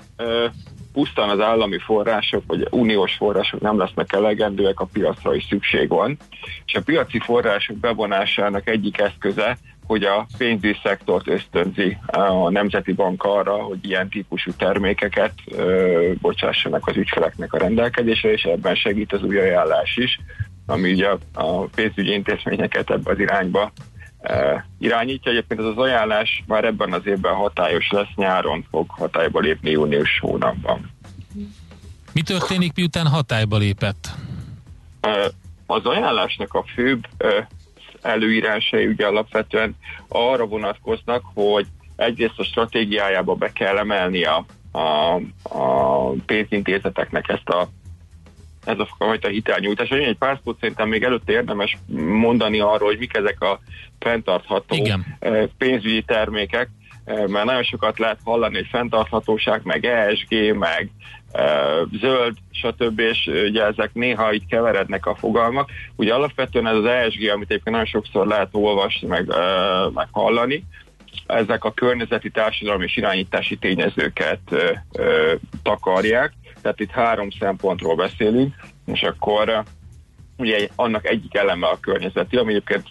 pusztán 0.94 1.30
az 1.30 1.40
állami 1.40 1.78
források, 1.78 2.44
vagy 2.48 2.68
uniós 2.70 3.14
források 3.16 3.62
nem 3.62 3.78
lesznek 3.78 4.14
elegendőek, 4.14 4.80
a 4.80 4.90
piacra 4.94 5.36
is 5.36 5.46
szükség 5.50 5.90
van. 5.90 6.18
És 6.66 6.74
a 6.74 6.82
piaci 6.82 7.20
források 7.20 7.78
bevonásának 7.78 8.68
egyik 8.68 9.00
eszköze, 9.00 9.58
hogy 9.86 10.04
a 10.04 10.28
pénzügyi 10.38 10.76
szektort 10.84 11.28
ösztönzi 11.28 11.98
a 12.06 12.50
Nemzeti 12.50 12.92
Bank 12.94 13.24
arra, 13.24 13.54
hogy 13.54 13.78
ilyen 13.82 14.10
típusú 14.10 14.52
termékeket 14.52 15.34
ö, 15.46 16.12
bocsássanak 16.22 16.88
az 16.88 16.96
ügyfeleknek 16.96 17.54
a 17.54 17.58
rendelkezésre, 17.58 18.32
és 18.32 18.44
ebben 18.44 18.76
segít 18.76 19.14
az 19.14 19.24
új 19.24 19.40
ajánlás 19.40 19.98
is, 19.98 20.20
ami 20.66 20.92
ugye 20.92 21.08
a, 21.08 21.18
a 21.34 21.64
pénzügyi 21.76 22.12
intézményeket 22.14 22.90
ebbe 22.90 23.12
az 23.12 23.20
irányba 23.20 23.72
ö, 24.22 24.56
irányítja. 24.80 25.32
Egyébként 25.32 25.60
ez 25.60 25.66
az 25.66 25.78
ajánlás 25.78 26.44
már 26.48 26.64
ebben 26.64 26.94
az 26.94 27.06
évben 27.06 27.34
hatályos 27.34 27.90
lesz, 27.92 28.14
nyáron 28.16 28.66
fog 28.70 28.90
hatályba 28.90 29.40
lépni 29.40 29.70
június 29.72 30.20
hónapban. 30.20 30.92
Mi 32.14 32.22
történik, 32.22 32.72
miután 32.76 33.08
hatályba 33.08 33.58
lépett? 33.58 34.10
Ö, 35.02 35.26
Az 35.66 35.86
ajánlásnak 35.86 36.54
a 36.54 36.64
főbb 36.74 37.08
előírásai 38.04 38.86
ugye 38.88 39.06
alapvetően 39.06 39.76
arra 40.08 40.46
vonatkoznak, 40.46 41.24
hogy 41.34 41.66
egyrészt 41.96 42.40
a 42.40 42.44
stratégiájába 42.44 43.36
be 43.36 43.52
kell 43.52 43.78
emelni 43.78 44.24
a, 44.24 44.46
a, 44.72 45.16
a 45.44 46.10
pénzintézeteknek 46.26 47.30
ezt 47.30 47.50
a 47.50 47.68
ez 48.66 48.80
a 48.80 48.88
fajta 48.98 49.28
hitelnyújtás. 49.28 49.90
Egy 49.90 50.18
pár 50.18 50.40
szót 50.44 50.60
szerintem 50.60 50.90
még 50.90 51.04
előtte 51.04 51.32
érdemes 51.32 51.78
mondani 52.06 52.60
arról, 52.60 52.88
hogy 52.88 52.98
mik 52.98 53.18
ezek 53.18 53.42
a 53.42 53.60
fenntartható 54.00 54.76
Igen. 54.76 55.06
eh, 55.20 55.44
pénzügyi 55.58 56.02
termékek, 56.02 56.70
eh, 57.06 57.28
mert 57.28 57.46
nagyon 57.46 57.64
sokat 57.64 58.00
lehet 58.00 58.20
hallani, 58.24 58.56
hogy 58.56 58.68
fenntarthatóság, 58.72 59.62
meg 59.64 59.86
ESG, 59.86 60.56
meg 60.56 60.90
zöld, 62.02 62.38
stb. 62.52 63.00
És 63.00 63.30
ugye 63.48 63.66
ezek 63.66 63.94
néha 63.94 64.34
így 64.34 64.46
keverednek 64.46 65.06
a 65.06 65.16
fogalmak. 65.16 65.70
Ugye 65.96 66.14
alapvetően 66.14 66.68
ez 66.68 66.76
az 66.76 66.86
ESG, 66.86 67.30
amit 67.30 67.52
egyébként 67.52 67.76
nagyon 67.76 67.86
sokszor 67.86 68.28
lehet 68.28 68.50
olvasni, 68.52 69.08
meg, 69.08 69.28
meg 69.94 70.08
hallani, 70.12 70.64
ezek 71.26 71.64
a 71.64 71.74
környezeti, 71.74 72.30
társadalmi 72.30 72.84
és 72.84 72.98
irányítási 72.98 73.58
tényezőket 73.58 74.40
ö, 74.50 74.72
ö, 74.92 75.34
takarják. 75.64 76.34
Tehát 76.62 76.80
itt 76.80 76.92
három 76.92 77.30
szempontról 77.40 77.96
beszélünk, 77.96 78.56
és 78.86 79.02
akkor 79.02 79.64
ugye 80.38 80.68
annak 80.76 81.08
egyik 81.08 81.36
eleme 81.36 81.68
a 81.68 81.80
környezeti, 81.80 82.38
ami 82.38 82.52
egyébként 82.52 82.88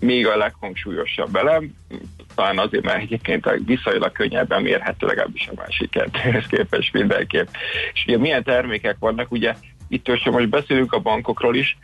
még 0.00 0.26
a 0.26 0.36
leghangsúlyosabb 0.36 1.36
elem, 1.36 1.74
talán 2.36 2.58
azért, 2.58 2.84
mert 2.84 3.02
egyébként 3.02 3.50
viszonylag 3.66 4.12
könnyebben 4.12 4.62
mérhető 4.62 5.06
legalábbis 5.06 5.48
a 5.48 5.52
másik 5.56 5.90
kettőhöz 5.90 6.46
képest 6.46 6.92
mindenképp. 6.92 7.48
És 7.92 8.04
ugye 8.06 8.18
milyen 8.18 8.42
termékek 8.42 8.96
vannak, 8.98 9.32
ugye 9.32 9.54
itt 9.88 10.08
most 10.08 10.30
most 10.30 10.48
beszélünk 10.48 10.92
a 10.92 10.98
bankokról 10.98 11.56
is, 11.56 11.78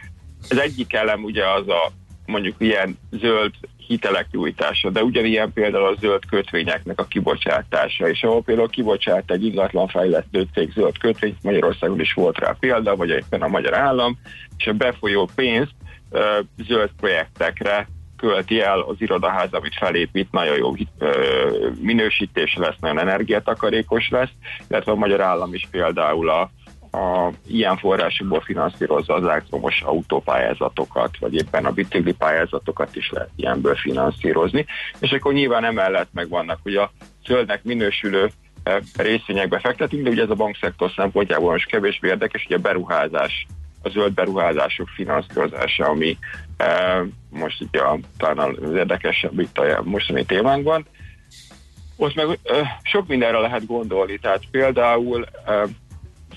az 0.50 0.58
egyik 0.58 0.94
elem 0.94 1.22
ugye 1.22 1.48
az 1.48 1.68
a 1.68 1.92
mondjuk 2.26 2.56
ilyen 2.58 2.98
zöld 3.10 3.54
hitelek 3.86 4.26
nyújtása, 4.30 4.90
de 4.90 5.02
ugyanilyen 5.02 5.52
például 5.52 5.86
a 5.86 5.96
zöld 6.00 6.26
kötvényeknek 6.26 7.00
a 7.00 7.04
kibocsátása, 7.04 8.08
és 8.08 8.22
ahol 8.22 8.42
például 8.42 8.68
kibocsát 8.68 9.30
egy 9.30 9.44
ingatlanfejlesztő 9.44 10.46
cég 10.54 10.72
zöld 10.72 10.98
kötvényt, 10.98 11.42
Magyarországon 11.42 12.00
is 12.00 12.12
volt 12.12 12.38
rá 12.38 12.56
példa, 12.60 12.96
vagy 12.96 13.08
éppen 13.08 13.42
a 13.42 13.48
magyar 13.48 13.74
állam, 13.74 14.18
és 14.56 14.66
a 14.66 14.72
befolyó 14.72 15.28
pénzt 15.34 15.74
zöld 16.66 16.90
projektekre 17.00 17.88
költi 18.22 18.60
el 18.60 18.80
az 18.80 18.96
irodaház, 18.98 19.52
amit 19.52 19.76
felépít, 19.76 20.32
nagyon 20.32 20.56
jó 20.56 20.74
minősítés 21.80 22.54
lesz, 22.54 22.76
nagyon 22.80 22.98
energiatakarékos 22.98 24.08
lesz, 24.10 24.30
illetve 24.68 24.92
a 24.92 24.96
magyar 24.96 25.20
állam 25.20 25.54
is 25.54 25.68
például 25.70 26.30
a 26.30 26.50
a, 26.94 27.32
ilyen 27.46 27.76
forrásokból 27.76 28.40
finanszírozza 28.40 29.14
az 29.14 29.24
elektromos 29.24 29.80
autópályázatokat, 29.80 31.18
vagy 31.18 31.34
éppen 31.34 31.64
a 31.64 31.70
bicikli 31.70 32.12
pályázatokat 32.12 32.96
is 32.96 33.10
lehet 33.10 33.30
ilyenből 33.36 33.74
finanszírozni. 33.74 34.66
És 34.98 35.12
akkor 35.12 35.32
nyilván 35.32 35.64
emellett 35.64 36.08
meg 36.12 36.28
vannak, 36.28 36.58
hogy 36.62 36.76
a 36.76 36.92
zöldnek 37.26 37.64
minősülő 37.64 38.30
részvényekbe 38.96 39.58
fektetünk, 39.58 40.04
de 40.04 40.10
ugye 40.10 40.22
ez 40.22 40.30
a 40.30 40.34
bankszektor 40.34 40.90
szempontjából 40.96 41.50
most 41.50 41.66
kevésbé 41.66 42.08
érdekes, 42.08 42.44
ugye 42.44 42.56
a 42.56 42.60
beruházás, 42.60 43.46
a 43.82 43.88
zöld 43.88 44.12
beruházások 44.12 44.88
finanszírozása, 44.88 45.84
ami 45.84 46.18
most 47.30 47.60
ugye 47.60 47.80
a, 47.80 47.98
talán 48.16 48.56
az 48.62 48.74
érdekesebb 48.74 49.38
itt 49.38 49.58
a 49.58 49.82
mostani 49.84 50.24
témánkban. 50.24 50.86
Ott 51.96 52.14
meg 52.14 52.38
sok 52.82 53.06
mindenre 53.06 53.38
lehet 53.38 53.66
gondolni, 53.66 54.18
tehát 54.18 54.42
például 54.50 55.26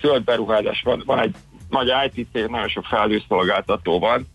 zöld 0.01 0.23
beruházás 0.23 0.81
van, 0.81 1.03
van 1.05 1.19
egy 1.19 1.35
nagy 1.69 1.91
IT 2.05 2.27
cég, 2.33 2.45
nagyon 2.45 2.67
sok 2.67 2.85
felhőszolgáltató 2.85 3.99
van, 3.99 4.27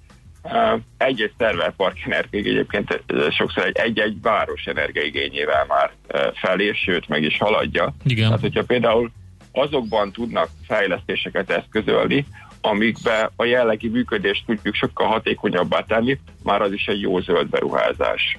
egy-egy 0.97 1.33
szerverpark 1.39 1.97
energiai 2.05 2.49
egyébként 2.49 3.03
sokszor 3.31 3.65
egy- 3.65 3.77
egy-egy 3.77 4.21
város 4.23 4.65
energiaigényével 4.65 5.65
már 5.69 5.91
felér, 6.35 6.75
sőt 6.75 7.09
meg 7.09 7.23
is 7.23 7.39
haladja. 7.39 7.95
Igen. 8.05 8.25
Tehát, 8.25 8.41
hogyha 8.41 8.65
például 8.65 9.11
azokban 9.53 10.13
tudnak 10.13 10.49
fejlesztéseket 10.67 11.51
eszközölni, 11.51 12.27
amikbe 12.61 13.31
a 13.37 13.45
jellegi 13.45 13.89
működést 13.89 14.43
tudjuk 14.47 14.75
sokkal 14.75 15.07
hatékonyabbá 15.07 15.81
tenni, 15.81 16.19
már 16.43 16.63
az 16.63 16.73
is 16.73 16.87
egy 16.87 17.01
jó 17.01 17.21
zöld 17.21 17.49
beruházás. 17.49 18.39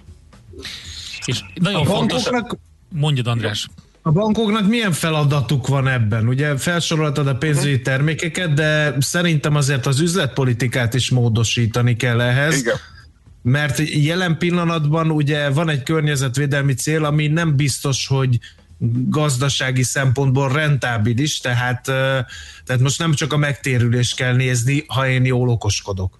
És 1.26 1.44
nagyon 1.54 1.82
A 1.82 1.86
fontos, 1.86 2.24
bankoknak 2.24 2.60
mondjad 2.90 3.28
András, 3.28 3.68
A 4.02 4.12
bankoknak 4.12 4.68
milyen 4.68 4.92
feladatuk 4.92 5.68
van 5.68 5.88
ebben? 5.88 6.28
Ugye 6.28 6.58
felsoroltad 6.58 7.28
a 7.28 7.36
pénzügyi 7.36 7.82
termékeket, 7.82 8.54
de 8.54 8.96
szerintem 9.00 9.56
azért 9.56 9.86
az 9.86 10.00
üzletpolitikát 10.00 10.94
is 10.94 11.10
módosítani 11.10 11.96
kell 11.96 12.22
ehhez. 12.22 12.60
Igen. 12.60 12.76
Mert 13.42 13.80
jelen 13.80 14.38
pillanatban 14.38 15.12
ugye 15.12 15.50
van 15.50 15.70
egy 15.70 15.84
környezetvédelmi 15.84 16.74
cél, 16.74 17.06
ami 17.06 17.28
nem 17.28 17.56
biztos, 17.56 18.08
hogy 18.08 18.40
gazdasági 19.10 19.84
szempontból 19.84 20.52
rentábilis, 20.52 21.40
tehát, 21.40 21.84
tehát 22.66 22.82
most 22.82 23.00
nem 23.00 23.14
csak 23.14 23.34
a 23.34 23.38
megtérülést 23.38 24.16
kell 24.16 24.36
nézni, 24.36 24.84
ha 24.88 25.08
én 25.08 25.26
jól 25.26 25.50
okoskodok. 25.50 26.16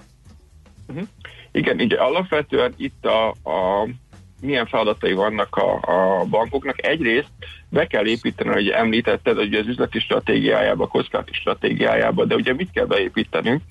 Igen, 1.52 1.80
ugye 1.80 1.98
alapvetően 1.98 2.74
itt 2.78 3.06
a, 3.06 3.30
a 3.30 3.88
milyen 4.42 4.68
feladatai 4.68 5.14
vannak 5.14 5.56
a, 5.56 5.74
a 5.74 6.26
bankoknak. 6.26 6.86
Egyrészt 6.86 7.32
be 7.70 7.88
kell 7.88 8.06
építeni, 8.06 8.50
hogy 8.50 8.68
említetted, 8.68 9.36
hogy 9.36 9.54
az 9.54 9.68
üzleti 9.68 10.00
stratégiájába, 10.00 10.84
a 10.84 10.88
kockázati 10.88 11.34
stratégiájába, 11.34 12.26
de 12.26 12.36
ugye 12.36 12.54
mit 12.54 12.72
kell 12.72 12.86
beépítenünk? 12.86 13.62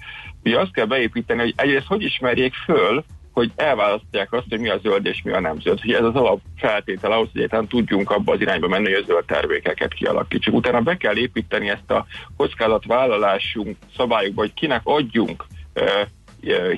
Ugye 0.45 0.59
azt 0.59 0.73
kell 0.73 0.87
beépíteni, 0.87 1.41
hogy 1.41 1.55
egyrészt 1.57 1.87
hogy 1.87 2.03
ismerjék 2.03 2.55
föl, 2.55 3.05
hogy 3.41 3.53
elválasztják 3.57 4.33
azt, 4.33 4.47
hogy 4.49 4.61
mi 4.61 4.69
a 4.69 4.79
zöld 4.83 5.07
és 5.07 5.23
mi 5.25 5.33
a 5.33 5.41
nem 5.41 5.61
zöld. 5.61 5.81
Ugye 5.85 5.99
ez 5.99 6.05
az 6.05 6.15
alap 6.15 6.41
feltétel 6.57 7.13
ahhoz, 7.13 7.29
hogy 7.33 7.37
egyáltalán 7.41 7.67
tudjunk 7.67 8.11
abba 8.11 8.33
az 8.33 8.41
irányba 8.41 8.69
menni, 8.69 8.93
hogy 8.93 9.03
a 9.03 9.07
zöld 9.07 9.25
termékeket 9.25 9.95
kialakítsuk. 9.95 10.55
Utána 10.55 10.81
be 10.81 10.97
kell 10.97 11.17
építeni 11.17 11.69
ezt 11.69 11.91
a 11.91 12.07
kockázatvállalásunk 12.37 13.77
szabályokba, 13.97 14.41
hogy 14.41 14.55
kinek 14.55 14.81
adjunk 14.85 15.45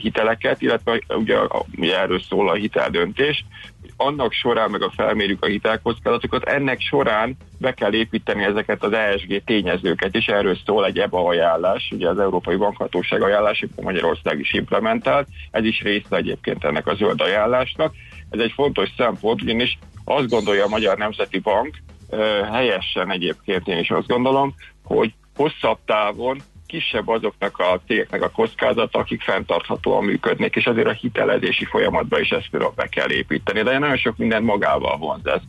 hiteleket, 0.00 0.62
illetve 0.62 1.00
ugye, 1.08 1.38
ugye 1.76 1.98
erről 1.98 2.20
szól 2.20 2.48
a 2.48 2.54
hiteldöntés, 2.54 3.44
hogy 3.71 3.71
annak 4.02 4.32
során 4.32 4.70
meg 4.70 4.82
a 4.82 4.92
felmérjük 4.96 5.42
a 5.44 5.46
hitelkockázatokat, 5.46 6.44
ennek 6.44 6.80
során 6.80 7.36
be 7.58 7.74
kell 7.74 7.92
építeni 7.92 8.42
ezeket 8.44 8.82
az 8.82 8.92
ESG 8.92 9.44
tényezőket, 9.44 10.14
és 10.14 10.26
erről 10.26 10.56
szól 10.66 10.86
egy 10.86 10.98
EBA 10.98 11.26
ajánlás, 11.26 11.88
ugye 11.90 12.08
az 12.08 12.18
Európai 12.18 12.56
Bankhatóság 12.56 13.22
ajánlás, 13.22 13.64
Magyarország 13.82 14.38
is 14.38 14.52
implementált, 14.52 15.28
ez 15.50 15.64
is 15.64 15.80
része 15.80 16.16
egyébként 16.16 16.64
ennek 16.64 16.86
a 16.86 16.94
zöld 16.94 17.20
ajánlásnak. 17.20 17.94
Ez 18.30 18.40
egy 18.40 18.52
fontos 18.52 18.88
szempont, 18.96 19.42
ugyanis 19.42 19.78
azt 20.04 20.28
gondolja 20.28 20.64
a 20.64 20.68
Magyar 20.68 20.96
Nemzeti 20.96 21.38
Bank, 21.38 21.76
helyesen 22.52 23.10
egyébként 23.10 23.68
én 23.68 23.78
is 23.78 23.90
azt 23.90 24.06
gondolom, 24.06 24.54
hogy 24.84 25.12
hosszabb 25.36 25.78
távon 25.86 26.42
kisebb 26.72 27.08
azoknak 27.08 27.58
a 27.58 27.80
cégeknek 27.86 28.22
a 28.22 28.30
kockázata, 28.30 28.98
akik 28.98 29.22
fenntarthatóan 29.22 30.04
működnek, 30.04 30.56
és 30.56 30.66
azért 30.66 30.86
a 30.86 30.92
hitelezési 30.92 31.64
folyamatban 31.64 32.20
is 32.20 32.30
ezt 32.30 32.48
például 32.50 32.72
be 32.76 32.86
kell 32.86 33.10
építeni. 33.10 33.62
De 33.62 33.78
nagyon 33.78 33.96
sok 33.96 34.16
minden 34.16 34.42
magával 34.42 34.96
vonz 34.96 35.26
ez. 35.26 35.40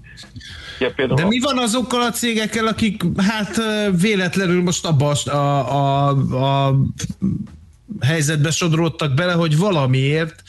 Ugye 0.80 0.94
például 0.94 1.20
De 1.20 1.28
mi 1.28 1.40
van 1.40 1.58
azokkal 1.58 2.02
a 2.02 2.10
cégekkel, 2.10 2.68
akik 2.68 3.04
hát 3.18 3.62
véletlenül 4.02 4.64
most 4.64 4.86
abba 4.86 5.12
a, 5.26 5.38
a, 5.38 6.08
a, 6.68 6.76
helyzetbe 8.02 8.52
sodródtak 8.52 9.14
bele, 9.14 9.34
hogy 9.34 9.58
valamiért 9.58 10.44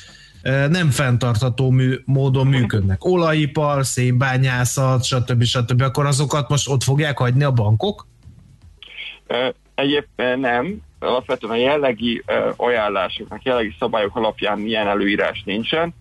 nem 0.69 0.91
fenntartható 0.91 1.71
mű, 1.71 1.95
módon 2.05 2.47
működnek. 2.47 3.05
Olajipar, 3.05 3.87
szénbányászat, 3.87 5.05
stb. 5.05 5.43
stb. 5.43 5.81
Akkor 5.81 6.07
azokat 6.07 6.49
most 6.49 6.69
ott 6.69 6.83
fogják 6.83 7.19
hagyni 7.19 7.45
a 7.45 7.53
bankok? 7.53 8.07
Egyébként 9.75 10.41
nem. 10.41 10.77
Alapvetően 10.99 11.53
a 11.53 11.57
jellegi 11.57 12.23
ajánlásoknak, 12.57 13.43
jellegi 13.43 13.75
szabályok 13.79 14.17
alapján 14.17 14.59
ilyen 14.59 14.87
előírás 14.87 15.43
nincsen. 15.45 15.95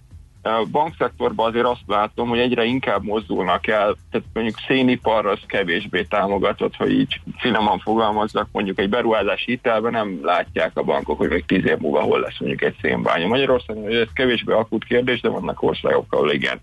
A 0.45 0.65
bankszektorban 0.71 1.49
azért 1.49 1.65
azt 1.65 1.83
látom, 1.87 2.29
hogy 2.29 2.39
egyre 2.39 2.63
inkább 2.63 3.03
mozdulnak 3.03 3.67
el, 3.67 3.95
tehát 4.11 4.27
mondjuk 4.33 4.57
szénipar 4.67 5.25
az 5.25 5.39
kevésbé 5.47 6.03
támogatott, 6.03 6.75
hogy 6.75 6.91
így 6.91 7.21
finoman 7.37 7.79
fogalmazzak, 7.79 8.47
mondjuk 8.51 8.79
egy 8.79 8.89
beruházási 8.89 9.51
hitelben 9.51 9.91
nem 9.91 10.19
látják 10.21 10.71
a 10.77 10.83
bankok, 10.83 11.17
hogy 11.17 11.29
még 11.29 11.45
tíz 11.45 11.65
év 11.65 11.77
múlva 11.77 12.01
hol 12.01 12.19
lesz 12.19 12.39
mondjuk 12.39 12.61
egy 12.61 12.75
szénbánya. 12.81 13.27
Magyarországon 13.27 13.87
ez 13.87 14.07
kevésbé 14.13 14.53
akut 14.53 14.83
kérdés, 14.83 15.21
de 15.21 15.29
vannak 15.29 15.61
országok, 15.61 16.13
ahol 16.13 16.31
igen. 16.31 16.59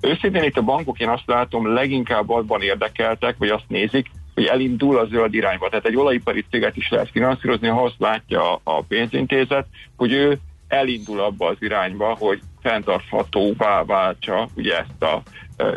Őszintén 0.00 0.42
itt 0.42 0.56
a 0.56 0.62
bankok 0.62 1.00
én 1.00 1.08
azt 1.08 1.26
látom 1.26 1.74
leginkább 1.74 2.30
abban 2.30 2.62
érdekeltek, 2.62 3.36
vagy 3.38 3.48
azt 3.48 3.68
nézik, 3.68 4.10
hogy 4.34 4.44
elindul 4.44 4.98
a 4.98 5.06
zöld 5.06 5.34
irányba. 5.34 5.68
Tehát 5.68 5.86
egy 5.86 5.96
olajipari 5.96 6.44
céget 6.50 6.76
is 6.76 6.88
lehet 6.88 7.10
finanszírozni, 7.10 7.68
ha 7.68 7.82
azt 7.82 7.98
látja 7.98 8.54
a- 8.54 8.60
a 8.64 8.82
pénzintézet, 8.82 9.66
hogy 9.96 10.12
ő 10.12 10.38
elindul 10.68 11.20
abba 11.20 11.46
az 11.46 11.56
irányba, 11.58 12.16
hogy 12.18 12.40
fenntarthatóvá 12.62 13.84
váltsa 13.84 14.48
ugye 14.54 14.78
ezt 14.78 15.02
a 15.02 15.22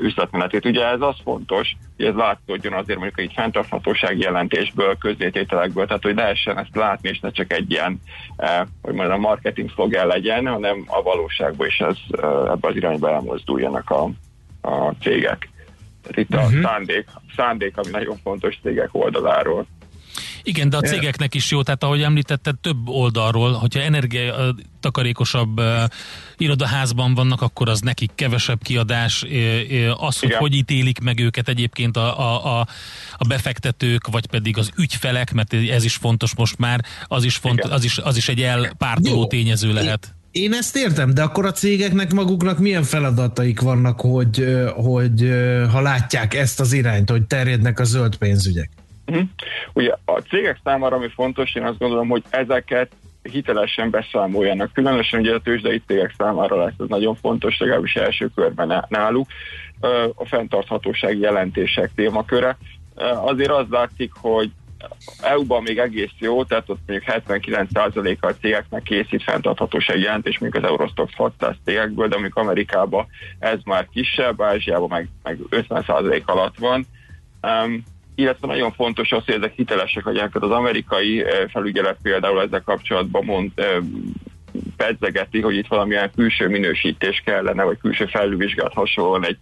üzletmenetét. 0.01 0.65
Ugye 0.65 0.85
ez 0.85 1.01
az 1.01 1.15
fontos, 1.23 1.75
hogy 1.97 2.05
ez 2.05 2.13
látszódjon 2.15 2.73
azért 2.73 2.99
mondjuk 2.99 3.19
egy 3.19 3.31
fenntarthatósági 3.35 4.21
jelentésből, 4.21 4.97
közzétételekből, 4.97 5.85
tehát 5.85 6.03
hogy 6.03 6.15
lehessen 6.15 6.57
ezt 6.57 6.75
látni, 6.75 7.09
és 7.09 7.19
ne 7.19 7.31
csak 7.31 7.53
egy 7.53 7.71
ilyen, 7.71 8.01
hogy 8.81 8.93
mondjam, 8.93 9.19
marketing 9.19 9.71
szlogen 9.71 10.07
legyen, 10.07 10.47
hanem 10.47 10.83
a 10.87 11.01
valóságban 11.01 11.67
is 11.67 11.79
ez, 11.79 11.97
ebbe 12.21 12.67
az 12.67 12.75
irányba 12.75 13.09
elmozduljanak 13.11 13.89
a, 13.89 14.09
a 14.61 14.93
cégek. 15.01 15.49
Itt 16.07 16.33
a 16.33 16.49
szándék, 16.61 17.05
szándék, 17.35 17.77
ami 17.77 17.89
nagyon 17.89 18.17
fontos 18.23 18.59
cégek 18.63 18.89
oldaláról. 18.91 19.67
Igen, 20.43 20.69
de 20.69 20.77
a 20.77 20.81
cégeknek 20.81 21.35
is 21.35 21.51
jó, 21.51 21.61
tehát 21.61 21.83
ahogy 21.83 22.01
említetted, 22.01 22.59
több 22.59 22.87
oldalról, 22.87 23.51
hogyha 23.51 23.79
energiatakarékosabb 23.79 25.59
uh, 25.59 25.83
irodaházban 26.37 27.13
vannak, 27.13 27.41
akkor 27.41 27.69
az 27.69 27.79
nekik 27.79 28.11
kevesebb 28.15 28.61
kiadás, 28.63 29.23
ö, 29.23 29.27
ö, 29.69 29.91
az, 29.97 30.19
hogy 30.19 30.29
Igen. 30.29 30.41
hogy 30.41 30.53
ítélik 30.53 30.99
meg 30.99 31.19
őket 31.19 31.47
egyébként 31.47 31.97
a, 31.97 32.19
a, 32.19 32.59
a, 32.59 32.67
a 33.17 33.27
befektetők, 33.27 34.07
vagy 34.07 34.25
pedig 34.25 34.57
az 34.57 34.71
ügyfelek, 34.77 35.33
mert 35.33 35.53
ez 35.53 35.83
is 35.83 35.95
fontos 35.95 36.35
most 36.35 36.57
már, 36.57 36.85
az 37.07 37.23
is, 37.23 37.35
font, 37.35 37.63
az 37.63 37.83
is, 37.83 37.97
az 37.97 38.17
is 38.17 38.29
egy 38.29 38.41
elpártoló 38.41 39.27
tényező 39.27 39.73
lehet. 39.73 40.15
Én 40.33 40.53
ezt 40.53 40.75
értem, 40.75 41.13
de 41.13 41.21
akkor 41.21 41.45
a 41.45 41.51
cégeknek 41.51 42.13
maguknak 42.13 42.59
milyen 42.59 42.83
feladataik 42.83 43.61
vannak, 43.61 44.01
hogy, 44.01 44.45
hogy 44.75 45.29
ha 45.71 45.81
látják 45.81 46.33
ezt 46.33 46.59
az 46.59 46.73
irányt, 46.73 47.09
hogy 47.09 47.23
terjednek 47.23 47.79
a 47.79 47.83
zöld 47.83 48.15
pénzügyek? 48.15 48.69
Uh-huh. 49.07 49.23
Ugye 49.73 49.93
a 50.05 50.19
cégek 50.19 50.59
számára, 50.63 50.95
ami 50.95 51.09
fontos, 51.15 51.55
én 51.55 51.63
azt 51.63 51.77
gondolom, 51.77 52.07
hogy 52.07 52.23
ezeket 52.29 52.91
hitelesen 53.21 53.89
beszámoljanak. 53.89 54.73
Különösen 54.73 55.19
ugye 55.19 55.33
a 55.33 55.39
tőzsdei 55.39 55.81
cégek 55.87 56.13
számára 56.17 56.63
lesz 56.63 56.73
ez 56.79 56.87
nagyon 56.87 57.15
fontos, 57.15 57.57
legalábbis 57.57 57.95
első 57.95 58.29
körben 58.35 58.67
ná- 58.67 58.89
náluk. 58.89 59.27
A 60.15 60.25
fenntarthatósági 60.25 61.19
jelentések 61.19 61.91
témaköre. 61.95 62.57
Azért 63.25 63.51
az 63.51 63.65
látszik, 63.69 64.11
hogy 64.13 64.51
EU-ban 65.21 65.63
még 65.63 65.77
egész 65.77 66.11
jó, 66.19 66.43
tehát 66.43 66.69
ott 66.69 66.79
mondjuk 66.87 67.13
79%-a 67.27 68.27
a 68.27 68.35
cégeknek 68.41 68.83
készít 68.83 69.23
fenntarthatósági 69.23 70.01
jelentés, 70.01 70.39
mondjuk 70.39 70.63
az 70.63 70.69
Eurostox 70.69 71.13
600 71.15 71.55
cégekből, 71.65 72.07
de 72.07 72.13
mondjuk 72.13 72.35
Amerikában 72.35 73.07
ez 73.39 73.59
már 73.65 73.87
kisebb, 73.91 74.41
Ázsiában 74.41 74.89
meg, 74.89 75.07
meg 75.23 75.37
50% 75.49 76.25
alatt 76.25 76.57
van. 76.57 76.85
Um, 77.41 77.83
illetve 78.15 78.47
nagyon 78.47 78.71
fontos 78.71 79.11
az, 79.11 79.25
hogy 79.25 79.33
ezek 79.33 79.53
hitelesek 79.53 80.05
legyenek. 80.05 80.35
Az 80.35 80.51
amerikai 80.51 81.23
eh, 81.23 81.47
felügyelet 81.49 81.97
például 82.01 82.41
ezzel 82.41 82.61
kapcsolatban 82.61 83.25
mond, 83.25 83.51
eh, 83.55 83.77
pedzegeti, 84.77 85.41
hogy 85.41 85.55
itt 85.55 85.67
valamilyen 85.67 86.11
külső 86.15 86.47
minősítés 86.47 87.21
kellene, 87.25 87.63
vagy 87.63 87.77
külső 87.77 88.05
felülvizsgálat 88.05 88.73
hasonlóan 88.73 89.25
egy 89.25 89.37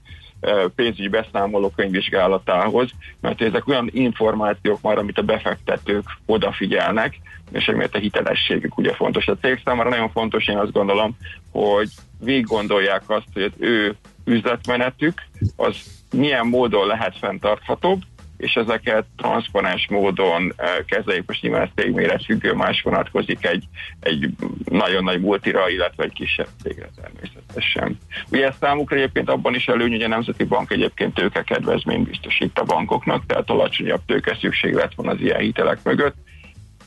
pénzügyi 0.75 1.07
beszámoló 1.07 1.69
könyvvizsgálatához, 1.75 2.89
mert 3.21 3.41
ezek 3.41 3.67
olyan 3.67 3.89
információk 3.93 4.81
már, 4.81 4.97
amit 4.97 5.17
a 5.17 5.21
befektetők 5.21 6.03
odafigyelnek, 6.25 7.19
és 7.51 7.67
emiatt 7.67 7.95
a 7.95 7.99
hitelességük 7.99 8.77
ugye 8.77 8.93
fontos. 8.93 9.27
A 9.27 9.37
cég 9.37 9.61
számára 9.65 9.89
nagyon 9.89 10.11
fontos, 10.11 10.47
én 10.47 10.57
azt 10.57 10.71
gondolom, 10.71 11.17
hogy 11.51 11.89
végig 12.19 12.45
gondolják 12.45 13.09
azt, 13.09 13.27
hogy 13.33 13.43
az 13.43 13.51
ő 13.57 13.95
üzletmenetük 14.25 15.21
az 15.55 15.75
milyen 16.11 16.47
módon 16.47 16.87
lehet 16.87 17.17
fenntarthatóbb, 17.17 18.01
és 18.41 18.55
ezeket 18.55 19.05
transzparens 19.17 19.87
módon 19.89 20.53
eh, 20.55 20.75
kezeljük, 20.85 21.27
most 21.27 21.41
nyilván 21.41 21.61
ez 21.61 21.69
cégméret 21.75 22.25
függő, 22.25 22.53
más 22.53 22.81
vonatkozik 22.81 23.45
egy, 23.45 23.63
egy 23.99 24.29
nagyon 24.65 25.03
nagy 25.03 25.21
multira, 25.21 25.69
illetve 25.69 26.03
egy 26.03 26.13
kisebb 26.13 26.47
cégre 26.63 26.89
természetesen. 27.01 27.97
Ugye 28.31 28.47
ez 28.47 28.55
számukra 28.59 28.95
egyébként 28.95 29.29
abban 29.29 29.55
is 29.55 29.67
előny, 29.67 29.91
hogy 29.91 30.01
a 30.01 30.07
Nemzeti 30.07 30.43
Bank 30.43 30.71
egyébként 30.71 31.13
tőkekedvezményt 31.13 32.07
biztosít 32.07 32.59
a 32.59 32.63
bankoknak, 32.63 33.25
tehát 33.25 33.49
alacsonyabb 33.49 34.01
tőke 34.05 34.37
szükséglet 34.39 34.95
van 34.95 35.07
az 35.07 35.19
ilyen 35.19 35.39
hitelek 35.39 35.79
mögött, 35.83 36.15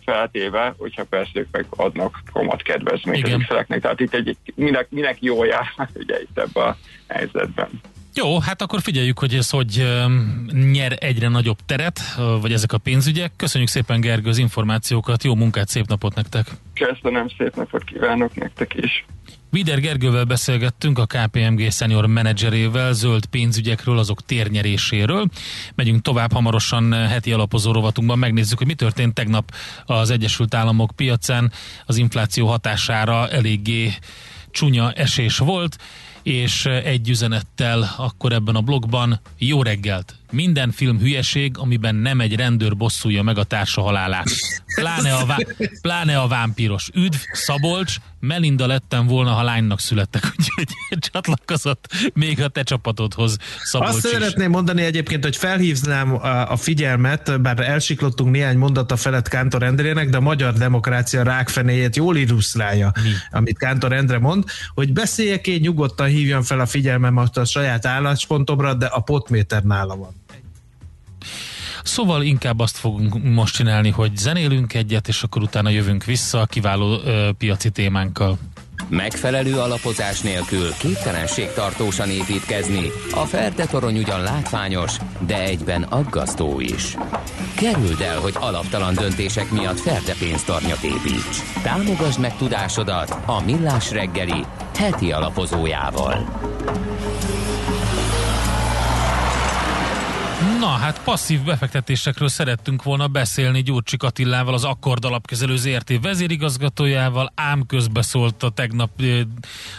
feltéve, 0.04 0.74
hogyha 0.78 1.04
persze 1.04 1.40
ők 1.40 1.48
meg 1.50 1.66
adnak 1.70 2.22
kamat 2.32 2.62
kedvezményt 2.62 3.26
az 3.26 3.32
ügyfeleknek. 3.32 3.80
Tehát 3.80 4.00
itt 4.00 4.14
egy, 4.14 4.36
minek, 4.54 4.90
minek 4.90 5.22
jól 5.22 5.46
jár, 5.46 5.66
ugye 6.02 6.20
itt 6.20 6.38
ebben 6.38 6.68
a 6.68 6.76
helyzetben. 7.08 7.68
Jó, 8.16 8.38
hát 8.38 8.62
akkor 8.62 8.80
figyeljük, 8.80 9.18
hogy 9.18 9.34
ez 9.34 9.50
hogy 9.50 9.86
nyer 10.52 10.96
egyre 11.00 11.28
nagyobb 11.28 11.58
teret, 11.66 12.00
vagy 12.40 12.52
ezek 12.52 12.72
a 12.72 12.78
pénzügyek. 12.78 13.32
Köszönjük 13.36 13.70
szépen 13.70 14.00
Gergő 14.00 14.28
az 14.28 14.38
információkat, 14.38 15.24
jó 15.24 15.34
munkát, 15.34 15.68
szép 15.68 15.86
napot 15.86 16.14
nektek! 16.14 16.46
Köszönöm, 16.74 17.28
szép 17.38 17.54
napot 17.54 17.84
kívánok 17.84 18.34
nektek 18.34 18.74
is. 18.74 19.04
Vider 19.50 19.80
Gergővel 19.80 20.24
beszélgettünk 20.24 20.98
a 20.98 21.06
KPMG 21.06 21.72
senior 21.72 22.06
menedzserével 22.06 22.92
zöld 22.92 23.26
pénzügyekről, 23.26 23.98
azok 23.98 24.24
térnyeréséről. 24.24 25.26
Megyünk 25.74 26.02
tovább 26.02 26.32
hamarosan 26.32 26.92
heti 26.92 27.32
alapozó 27.32 27.72
rovatunkban, 27.72 28.18
megnézzük, 28.18 28.58
hogy 28.58 28.66
mi 28.66 28.74
történt 28.74 29.14
tegnap 29.14 29.54
az 29.84 30.10
Egyesült 30.10 30.54
Államok 30.54 30.90
piacán. 30.96 31.52
Az 31.86 31.96
infláció 31.96 32.46
hatására 32.46 33.28
eléggé 33.28 33.92
csúnya 34.50 34.92
esés 34.92 35.38
volt, 35.38 35.76
és 36.24 36.66
egy 36.66 37.08
üzenettel 37.08 37.94
akkor 37.96 38.32
ebben 38.32 38.54
a 38.54 38.60
blogban 38.60 39.20
jó 39.38 39.62
reggelt! 39.62 40.14
Minden 40.34 40.70
film 40.70 40.98
hülyeség, 40.98 41.58
amiben 41.58 41.94
nem 41.94 42.20
egy 42.20 42.36
rendőr 42.36 42.76
bosszulja 42.76 43.22
meg 43.22 43.38
a 43.38 43.44
társa 43.44 43.80
halálát. 43.80 44.28
Pláne 44.74 45.14
a, 45.14 45.26
vá- 45.26 45.56
pláne 45.80 46.18
a 46.18 46.28
vámpíros. 46.28 46.90
Üdv, 46.94 47.16
Szabolcs, 47.32 47.96
Melinda 48.20 48.66
lettem 48.66 49.06
volna, 49.06 49.30
ha 49.30 49.42
lánynak 49.42 49.80
születtek, 49.80 50.24
úgyhogy 50.38 50.98
csatlakozott 50.98 51.92
még 52.14 52.42
a 52.42 52.48
te 52.48 52.62
csapatodhoz 52.62 53.36
Szabolcs 53.62 53.94
Azt 53.94 54.04
is. 54.04 54.10
szeretném 54.10 54.50
mondani 54.50 54.82
egyébként, 54.82 55.24
hogy 55.24 55.36
felhívnám 55.36 56.14
a, 56.14 56.50
a 56.50 56.56
figyelmet, 56.56 57.40
bár 57.40 57.60
elsiklottunk 57.60 58.30
néhány 58.30 58.58
mondata 58.58 58.96
felett 58.96 59.28
Kántor 59.28 59.62
Endrének, 59.62 60.08
de 60.08 60.16
a 60.16 60.20
magyar 60.20 60.52
demokrácia 60.52 61.22
rákfenéjét 61.22 61.96
jól 61.96 62.16
illusztrálja, 62.16 62.92
amit 63.30 63.58
Kántor 63.58 63.92
Endre 63.92 64.18
mond, 64.18 64.44
hogy 64.74 64.92
beszéljek 64.92 65.46
én 65.46 65.60
nyugodtan 65.60 66.06
hívjam 66.06 66.42
fel 66.42 66.60
a 66.60 66.66
figyelmemet 66.66 67.36
a 67.36 67.44
saját 67.44 67.86
álláspontomra, 67.86 68.74
de 68.74 68.86
a 68.86 69.00
potméter 69.00 69.62
nála 69.62 69.96
van. 69.96 70.22
Szóval 71.84 72.22
inkább 72.22 72.58
azt 72.58 72.76
fogunk 72.76 73.22
most 73.22 73.54
csinálni, 73.54 73.90
hogy 73.90 74.16
zenélünk 74.16 74.74
egyet, 74.74 75.08
és 75.08 75.22
akkor 75.22 75.42
utána 75.42 75.68
jövünk 75.68 76.04
vissza 76.04 76.40
a 76.40 76.46
kiváló 76.46 77.00
ö, 77.04 77.30
piaci 77.38 77.70
témánkkal. 77.70 78.38
Megfelelő 78.88 79.58
alapozás 79.58 80.20
nélkül 80.20 80.72
képtelenség 80.78 81.52
tartósan 81.54 82.08
építkezni. 82.08 82.90
A 83.14 83.24
Ferde 83.24 83.66
torony 83.66 83.98
ugyan 83.98 84.22
látványos, 84.22 84.96
de 85.26 85.42
egyben 85.42 85.82
aggasztó 85.82 86.60
is. 86.60 86.96
Kerüld 87.54 88.00
el, 88.00 88.18
hogy 88.20 88.34
alaptalan 88.40 88.94
döntések 88.94 89.50
miatt 89.50 89.80
Ferde 89.80 90.14
pénztarnyat 90.18 90.82
építs. 90.82 91.42
Támogasd 91.62 92.20
meg 92.20 92.36
tudásodat 92.36 93.10
a 93.26 93.42
Millás 93.44 93.90
reggeli 93.90 94.44
heti 94.76 95.12
alapozójával. 95.12 96.40
Na, 100.44 100.66
hát 100.66 101.02
passzív 101.04 101.40
befektetésekről 101.42 102.28
szerettünk 102.28 102.82
volna 102.82 103.08
beszélni 103.08 103.62
Gyurcsik 103.62 104.02
Attilával, 104.02 104.54
az 104.54 104.64
Akkord 104.64 105.04
alapkezelő 105.04 105.56
ZRT 105.56 106.02
vezérigazgatójával, 106.02 107.32
ám 107.34 107.62
közbeszólt 107.66 108.42
a 108.42 108.50
tegnap 108.50 108.90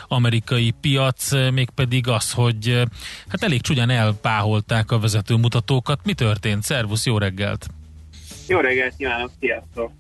amerikai 0.08 0.74
piac, 0.82 1.32
mégpedig 1.52 2.08
az, 2.08 2.32
hogy 2.32 2.84
hát 3.28 3.44
elég 3.44 3.62
csúnyán 3.62 3.90
elpáholták 3.90 4.92
a 4.92 5.00
vezető 5.00 5.36
mutatókat. 5.36 6.00
Mi 6.04 6.14
történt? 6.14 6.64
Szervusz, 6.64 7.06
jó 7.06 7.18
reggelt! 7.18 7.68
Jó 8.48 8.60
reggelt 8.60 8.94
kívánok, 8.98 9.32
sziasztok! 9.40 9.92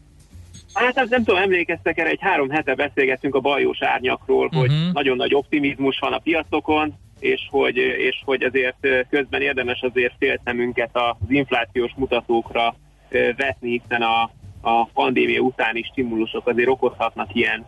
Hát 0.73 0.95
nem, 0.95 1.05
nem 1.09 1.23
tudom, 1.23 1.41
emlékeztek 1.41 1.97
erre, 1.97 2.09
egy 2.09 2.21
három 2.21 2.49
hete 2.49 2.75
beszélgettünk 2.75 3.35
a 3.35 3.39
bajós 3.39 3.81
árnyakról, 3.81 4.45
uh-huh. 4.45 4.61
hogy 4.61 4.71
nagyon 4.93 5.17
nagy 5.17 5.33
optimizmus 5.33 5.99
van 5.99 6.13
a 6.13 6.17
piacokon, 6.19 6.97
és 7.19 7.47
hogy, 7.51 7.77
és 7.77 8.21
hogy 8.25 8.43
azért 8.43 9.07
közben 9.09 9.41
érdemes 9.41 9.81
azért 9.81 10.13
félszemünket 10.19 10.89
az 10.93 11.15
inflációs 11.27 11.91
mutatókra 11.95 12.75
vetni, 13.35 13.69
hiszen 13.69 14.01
a, 14.01 14.31
a 14.61 14.85
pandémia 14.85 15.39
utáni 15.39 15.83
stimulusok 15.83 16.47
azért 16.47 16.69
okozhatnak 16.69 17.35
ilyen 17.35 17.65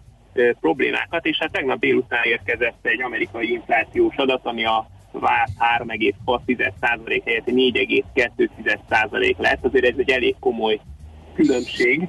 problémákat, 0.60 1.26
és 1.26 1.38
hát 1.38 1.52
tegnap 1.52 1.80
délután 1.80 2.24
érkezett 2.24 2.86
egy 2.86 3.02
amerikai 3.02 3.52
inflációs 3.52 4.16
adat, 4.16 4.46
ami 4.46 4.66
a 4.66 4.88
várt 5.12 5.52
3,6% 5.80 7.22
helyett 7.26 7.46
4,2% 7.46 9.38
lett, 9.38 9.66
azért 9.66 9.86
ez 9.86 9.96
egy 9.98 10.10
elég 10.10 10.36
komoly 10.40 10.80
különbség, 11.34 12.08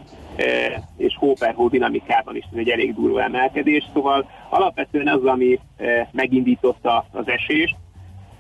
és 0.97 1.17
hó 1.17 1.33
per 1.33 1.55
hó 1.55 1.69
dinamikában 1.69 2.37
is 2.37 2.45
ez 2.53 2.59
egy 2.59 2.69
elég 2.69 2.95
durva 2.95 3.23
emelkedés, 3.23 3.85
szóval 3.93 4.31
alapvetően 4.49 5.09
az, 5.09 5.25
ami 5.25 5.59
megindította 6.13 7.07
az 7.13 7.29
esést, 7.29 7.77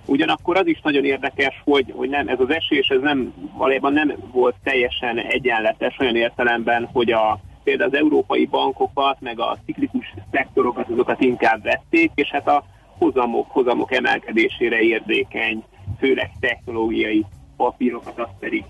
Ugyanakkor 0.09 0.57
az 0.57 0.67
is 0.67 0.81
nagyon 0.83 1.05
érdekes, 1.05 1.63
hogy, 1.65 1.93
hogy 1.97 2.09
nem, 2.09 2.29
ez 2.29 2.41
az 2.41 2.51
esés 2.51 2.89
ez 2.89 3.01
nem, 3.01 3.35
valójában 3.57 3.93
nem 3.93 4.15
volt 4.33 4.55
teljesen 4.63 5.19
egyenletes 5.19 5.99
olyan 5.99 6.17
értelemben, 6.17 6.89
hogy 6.93 7.13
a, 7.13 7.41
például 7.65 7.91
az 7.91 7.97
európai 7.97 8.47
bankokat, 8.47 9.21
meg 9.21 9.41
a 9.41 9.59
ciklikus 9.65 10.15
szektorokat, 10.33 10.89
azokat 10.89 11.21
inkább 11.21 11.63
vették, 11.63 12.11
és 12.15 12.31
hát 12.31 12.49
a 12.49 12.65
hozamok, 12.99 13.51
hozamok 13.51 13.93
emelkedésére 13.93 14.81
érzékeny, 14.81 15.65
főleg 15.99 16.31
technológiai 16.41 17.25
papírokat, 17.57 18.19
azt 18.19 18.39
pedig, 18.41 18.65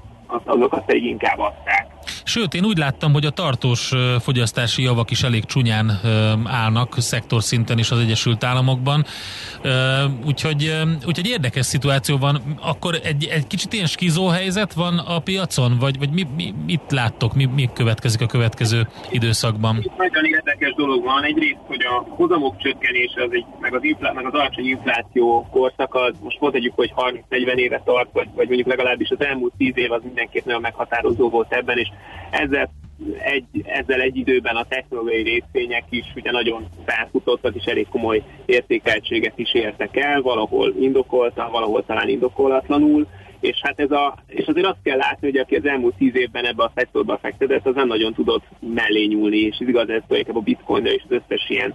azokat 0.45 0.85
pedig 0.85 1.05
inkább 1.05 1.39
adták. 1.39 1.87
Sőt, 2.29 2.55
én 2.55 2.65
úgy 2.65 2.79
láttam, 2.79 3.13
hogy 3.13 3.25
a 3.25 3.31
tartós 3.31 3.93
fogyasztási 4.21 4.83
javak 4.83 5.11
is 5.11 5.23
elég 5.23 5.45
csúnyán 5.45 6.01
állnak 6.45 6.95
szektor 6.99 7.43
szinten 7.43 7.79
is 7.79 7.91
az 7.91 7.99
Egyesült 7.99 8.45
Államokban. 8.45 9.05
Úgyhogy, 10.27 10.73
úgyhogy 11.07 11.27
érdekes 11.27 11.67
szituáció 11.67 12.17
van. 12.17 12.41
Akkor 12.61 12.95
egy, 13.03 13.25
egy 13.25 13.47
kicsit 13.47 13.73
ilyen 13.73 13.87
skizó 13.87 14.27
helyzet 14.27 14.73
van 14.73 14.99
a 14.99 15.19
piacon, 15.19 15.77
vagy, 15.79 15.99
vagy 15.99 16.11
mi, 16.11 16.27
mi, 16.37 16.55
mit 16.67 16.91
láttok, 16.91 17.35
mi, 17.35 17.45
mi 17.45 17.69
következik 17.75 18.21
a 18.21 18.27
következő 18.27 18.89
időszakban? 19.11 19.85
Nagyon 19.97 20.25
érdekes 20.25 20.75
dolog 20.75 21.05
van. 21.05 21.25
Egyrészt, 21.25 21.61
hogy 21.67 21.85
a 21.85 22.07
hozamok 22.09 22.57
csökkenése, 22.59 23.23
az 23.23 23.31
egy, 23.33 23.45
meg, 23.61 23.75
az 23.75 23.85
inflá, 23.85 24.13
meg 24.13 24.27
az 24.27 24.33
alacsony 24.33 24.67
infláció 24.67 25.49
korszaka, 25.51 26.13
most 26.21 26.41
mondhatjuk, 26.41 26.75
hogy 26.75 26.93
30-40 27.31 27.55
éve 27.55 27.83
tart, 27.85 28.09
vagy, 28.13 28.29
vagy 28.35 28.47
mondjuk 28.47 28.69
legalábbis 28.69 29.11
az 29.11 29.25
elmúlt 29.25 29.53
10 29.57 29.73
év 29.75 29.93
az 29.93 30.01
mindenképp 30.05 30.45
nagyon 30.45 30.61
meghatározó 30.61 31.29
volt 31.29 31.53
ebben, 31.53 31.79
és 31.79 31.89
ezzel 32.31 32.71
egy, 33.19 33.45
ezzel 33.65 34.01
egy 34.01 34.17
időben 34.17 34.57
a 34.57 34.67
technológiai 34.69 35.23
részvények 35.23 35.85
is 35.91 36.13
ugye 36.15 36.31
nagyon 36.31 36.69
felfutottak, 36.87 37.55
és 37.55 37.65
elég 37.65 37.89
komoly 37.89 38.23
értékeltséget 38.47 39.39
is 39.39 39.55
értek 39.55 39.97
el, 39.97 40.21
valahol 40.21 40.75
indokoltan, 40.81 41.51
valahol 41.51 41.85
talán 41.85 42.09
indokolatlanul, 42.09 43.07
és 43.41 43.61
hát 43.63 43.81
ez 43.81 43.91
a, 43.91 44.19
és 44.27 44.47
azért 44.47 44.67
azt 44.67 44.83
kell 44.83 44.97
látni, 44.97 45.27
hogy 45.31 45.39
aki 45.39 45.57
az 45.57 45.67
elmúlt 45.67 45.95
tíz 45.97 46.17
évben 46.17 46.45
ebbe 46.45 46.63
a 46.63 46.73
szektorba 46.75 47.19
fektetett, 47.23 47.67
az 47.67 47.75
nem 47.75 47.87
nagyon 47.87 48.15
tudott 48.15 48.45
mellé 48.61 49.05
nyúlni, 49.05 49.39
és 49.39 49.61
igaz, 49.61 49.89
ez 49.89 50.03
tulajdonképpen 50.07 50.37
a 50.37 50.41
bitcoin 50.41 50.87
és 50.87 51.03
az 51.09 51.21
összes 51.23 51.49
ilyen 51.49 51.75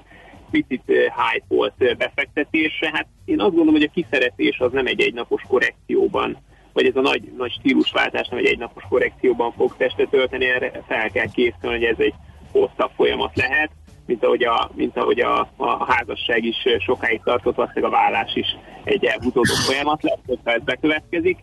picit 0.51 0.83
hype 0.85 1.45
volt 1.47 1.97
befektetésre. 1.97 2.89
Hát 2.93 3.07
én 3.25 3.39
azt 3.39 3.49
gondolom, 3.49 3.73
hogy 3.73 3.89
a 3.93 4.01
kiszeretés 4.01 4.59
az 4.59 4.71
nem 4.71 4.85
egy 4.85 5.01
egynapos 5.01 5.41
korrekcióban 5.47 6.37
vagy 6.73 6.85
ez 6.85 6.95
a 6.95 7.01
nagy, 7.01 7.31
nagy 7.37 7.51
stílusváltás 7.51 8.27
nem 8.27 8.39
egy 8.39 8.45
egynapos 8.45 8.83
korrekcióban 8.89 9.51
fog 9.51 9.75
testet 9.77 10.13
ölteni, 10.13 10.45
erre 10.45 10.83
fel 10.87 11.09
kell 11.09 11.31
készülni, 11.31 11.75
hogy 11.75 11.83
ez 11.83 11.99
egy 11.99 12.13
hosszabb 12.51 12.91
folyamat 12.95 13.35
lehet, 13.35 13.69
mint 14.05 14.23
ahogy 14.23 14.43
a, 14.43 14.71
mint 14.75 14.97
ahogy 14.97 15.19
a, 15.19 15.49
a 15.57 15.91
házasság 15.93 16.43
is 16.43 16.55
sokáig 16.79 17.21
tartott, 17.23 17.55
valószínűleg 17.55 17.91
a 17.93 17.95
vállás 17.95 18.35
is 18.35 18.47
egy 18.83 19.05
elhúzódó 19.05 19.53
folyamat 19.65 20.03
lesz, 20.03 20.19
hogyha 20.27 20.51
ez 20.51 20.61
bekövetkezik. 20.61 21.37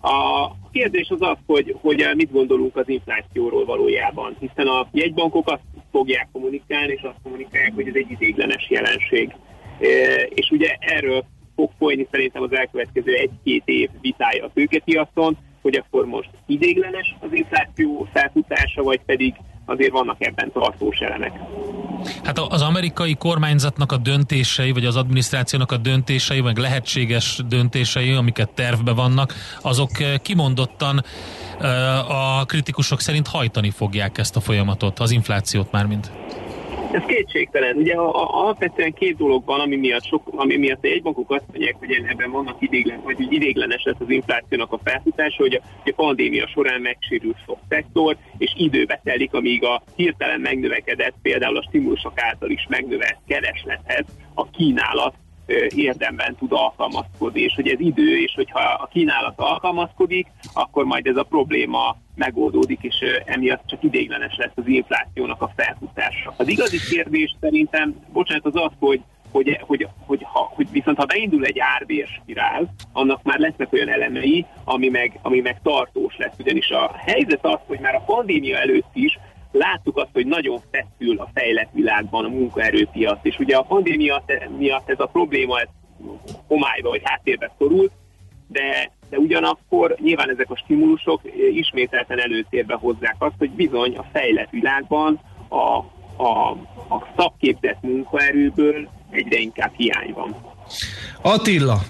A 0.00 0.50
kérdés 0.72 1.08
az 1.08 1.22
az, 1.22 1.36
hogy, 1.46 1.76
hogy 1.80 2.08
mit 2.16 2.32
gondolunk 2.32 2.76
az 2.76 2.88
inflációról 2.88 3.64
valójában, 3.64 4.36
hiszen 4.38 4.66
a 4.66 4.88
jegybankok 4.92 5.50
azt 5.50 5.62
fogják 5.90 6.28
kommunikálni, 6.32 6.92
és 6.92 7.02
azt 7.02 7.22
kommunikálják, 7.22 7.74
hogy 7.74 7.88
ez 7.88 7.94
egy 7.94 8.10
idéglenes 8.10 8.70
jelenség. 8.70 9.34
És 10.28 10.50
ugye 10.50 10.76
erről 10.78 11.24
fog 11.56 11.70
folyni 11.78 12.06
szerintem 12.10 12.42
az 12.42 12.52
elkövetkező 12.52 13.12
egy-két 13.12 13.62
év 13.64 13.90
vitája 14.00 14.44
a 14.44 14.50
tőkepiacon, 14.54 15.36
hogy 15.62 15.76
akkor 15.76 16.06
most 16.06 16.30
idéglenes 16.46 17.16
az 17.20 17.28
infláció 17.32 18.08
felfutása, 18.12 18.82
vagy 18.82 19.00
pedig 19.06 19.34
azért 19.64 19.92
vannak 19.92 20.26
ebben 20.26 20.52
tartós 20.52 20.98
elemek. 20.98 21.32
Hát 22.24 22.38
az 22.38 22.62
amerikai 22.62 23.14
kormányzatnak 23.14 23.92
a 23.92 23.96
döntései, 23.96 24.72
vagy 24.72 24.84
az 24.84 24.96
adminisztrációnak 24.96 25.72
a 25.72 25.76
döntései, 25.76 26.40
meg 26.40 26.56
lehetséges 26.56 27.40
döntései, 27.48 28.12
amiket 28.12 28.50
tervbe 28.50 28.92
vannak, 28.92 29.34
azok 29.62 29.90
kimondottan 30.22 31.04
a 32.08 32.44
kritikusok 32.44 33.00
szerint 33.00 33.26
hajtani 33.26 33.70
fogják 33.70 34.18
ezt 34.18 34.36
a 34.36 34.40
folyamatot, 34.40 34.98
az 34.98 35.10
inflációt 35.10 35.72
mármint. 35.72 36.10
Ez 36.94 37.02
kétségtelen. 37.06 37.76
Ugye 37.76 37.94
a, 37.94 38.22
a, 38.22 38.42
alapvetően 38.42 38.92
két 38.92 39.16
dolog 39.16 39.44
van, 39.44 39.60
ami 39.60 39.76
miatt, 39.76 40.04
sok, 40.04 40.22
ami 40.30 40.56
miatt 40.56 40.84
egy 40.84 41.02
bankok 41.02 41.30
azt 41.30 41.44
mondják, 41.48 41.76
hogy 41.78 42.04
ebben 42.08 42.30
vannak 42.30 42.62
idéglen, 42.62 43.00
vagy 43.02 43.32
idéglenes 43.32 43.82
lesz 43.82 44.00
az 44.00 44.10
inflációnak 44.10 44.72
a 44.72 44.80
felfutása, 44.84 45.42
hogy 45.42 45.54
a, 45.54 45.60
hogy 45.82 45.92
a 45.96 46.02
pandémia 46.02 46.46
során 46.46 46.80
megsérült 46.80 47.36
sok 47.46 47.58
szektor, 47.68 48.16
és 48.38 48.52
időbe 48.56 49.00
telik, 49.04 49.34
amíg 49.34 49.64
a 49.64 49.82
hirtelen 49.96 50.40
megnövekedett, 50.40 51.14
például 51.22 51.56
a 51.56 51.62
stimulusok 51.62 52.20
által 52.20 52.50
is 52.50 52.66
megnövelt 52.68 53.18
kereslethez 53.26 54.04
a 54.34 54.50
kínálat 54.50 55.14
érdemben 55.74 56.36
tud 56.36 56.52
alkalmazkodni, 56.52 57.40
és 57.40 57.54
hogy 57.54 57.68
ez 57.68 57.80
idő, 57.80 58.18
és 58.18 58.32
hogyha 58.34 58.60
a 58.60 58.88
kínálat 58.92 59.40
alkalmazkodik, 59.40 60.26
akkor 60.52 60.84
majd 60.84 61.06
ez 61.06 61.16
a 61.16 61.22
probléma 61.22 61.96
megoldódik, 62.14 62.82
és 62.82 62.94
emiatt 63.24 63.66
csak 63.66 63.82
idéglenes 63.82 64.36
lesz 64.36 64.52
az 64.54 64.66
inflációnak 64.66 65.42
a 65.42 65.52
felfutása. 65.56 66.34
Az 66.36 66.48
igazi 66.48 66.78
kérdés 66.90 67.36
szerintem, 67.40 67.94
bocsánat, 68.12 68.46
az 68.46 68.56
az, 68.56 68.70
hogy, 68.78 69.00
hogy, 69.30 69.58
hogy, 69.60 69.88
hogy, 70.06 70.22
ha, 70.22 70.50
hogy 70.54 70.70
viszont 70.70 70.96
ha 70.96 71.04
beindul 71.04 71.44
egy 71.44 71.58
árvérspirál, 71.58 72.74
annak 72.92 73.22
már 73.22 73.38
lesznek 73.38 73.72
olyan 73.72 73.88
elemei, 73.88 74.46
ami 74.64 74.88
meg, 74.88 75.18
ami 75.22 75.40
meg 75.40 75.60
tartós 75.62 76.16
lesz. 76.16 76.34
Ugyanis 76.38 76.70
a 76.70 76.94
helyzet 76.96 77.44
az, 77.44 77.58
hogy 77.66 77.78
már 77.78 77.94
a 77.94 78.04
pandémia 78.06 78.58
előtt 78.58 78.90
is 78.92 79.18
láttuk 79.52 79.96
azt, 79.96 80.12
hogy 80.12 80.26
nagyon 80.26 80.60
feszül 80.70 81.18
a 81.18 81.30
fejlett 81.34 81.70
világban 81.72 82.24
a 82.24 82.28
munkaerőpiac, 82.28 83.18
és 83.22 83.38
ugye 83.38 83.56
a 83.56 83.62
pandémia 83.62 84.24
miatt 84.58 84.90
ez 84.90 85.00
a 85.00 85.06
probléma 85.06 85.60
ez 85.60 85.68
homályba 86.46 86.88
vagy 86.88 87.02
háttérbe 87.04 87.54
szorult, 87.58 87.92
de, 88.48 88.90
de 89.14 89.20
ugyanakkor 89.20 89.96
nyilván 90.00 90.30
ezek 90.30 90.50
a 90.50 90.56
stimulusok 90.56 91.20
ismételten 91.54 92.20
előtérbe 92.20 92.74
hozzák 92.74 93.16
azt, 93.18 93.34
hogy 93.38 93.50
bizony 93.50 93.96
a 93.96 94.04
fejlett 94.12 94.50
világban 94.50 95.20
a, 95.48 95.78
a, 96.22 96.50
a 96.88 97.06
szakképzett 97.16 97.82
munkaerőből 97.82 98.88
egyre 99.10 99.38
inkább 99.38 99.72
hiány 99.76 100.12
van. 100.14 100.36
Attila, 101.22 101.80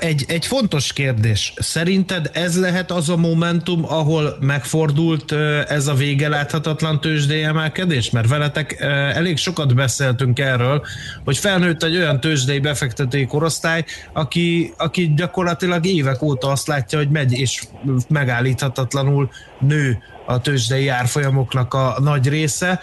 egy, 0.00 0.24
egy 0.28 0.46
fontos 0.46 0.92
kérdés. 0.92 1.52
Szerinted 1.56 2.30
ez 2.32 2.60
lehet 2.60 2.90
az 2.90 3.08
a 3.08 3.16
momentum, 3.16 3.84
ahol 3.84 4.36
megfordult 4.40 5.32
ez 5.68 5.86
a 5.86 5.94
vége 5.94 6.28
láthatatlan 6.28 7.00
tőzsdei 7.00 7.42
emelkedés? 7.42 8.10
Mert 8.10 8.28
veletek 8.28 8.80
elég 9.14 9.36
sokat 9.36 9.74
beszéltünk 9.74 10.38
erről, 10.38 10.84
hogy 11.24 11.38
felnőtt 11.38 11.82
egy 11.82 11.96
olyan 11.96 12.20
tőzsdei 12.20 12.58
befektetői 12.58 13.26
korosztály, 13.26 13.84
aki, 14.12 14.72
aki 14.76 15.12
gyakorlatilag 15.16 15.86
évek 15.86 16.22
óta 16.22 16.48
azt 16.48 16.66
látja, 16.66 16.98
hogy 16.98 17.10
megy 17.10 17.32
és 17.32 17.62
megállíthatatlanul 18.08 19.30
nő 19.60 19.98
a 20.26 20.40
tőzsdei 20.40 20.88
árfolyamoknak 20.88 21.74
a 21.74 21.96
nagy 22.02 22.28
része. 22.28 22.80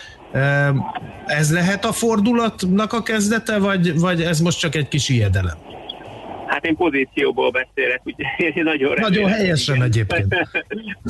Ez 1.25 1.51
lehet 1.51 1.85
a 1.85 1.91
fordulatnak 1.91 2.93
a 2.93 3.03
kezdete, 3.03 3.57
vagy, 3.57 3.99
vagy 3.99 4.21
ez 4.21 4.39
most 4.39 4.59
csak 4.59 4.75
egy 4.75 4.87
kis 4.87 5.09
ijedelem? 5.09 5.57
Hát 6.55 6.65
én 6.65 6.75
pozícióból 6.75 7.51
beszélek, 7.51 8.01
ugye 8.03 8.25
nagyon 8.63 8.95
remélem. 8.95 9.11
Nagyon 9.11 9.29
helyesen 9.29 9.83
egyébként. 9.83 10.35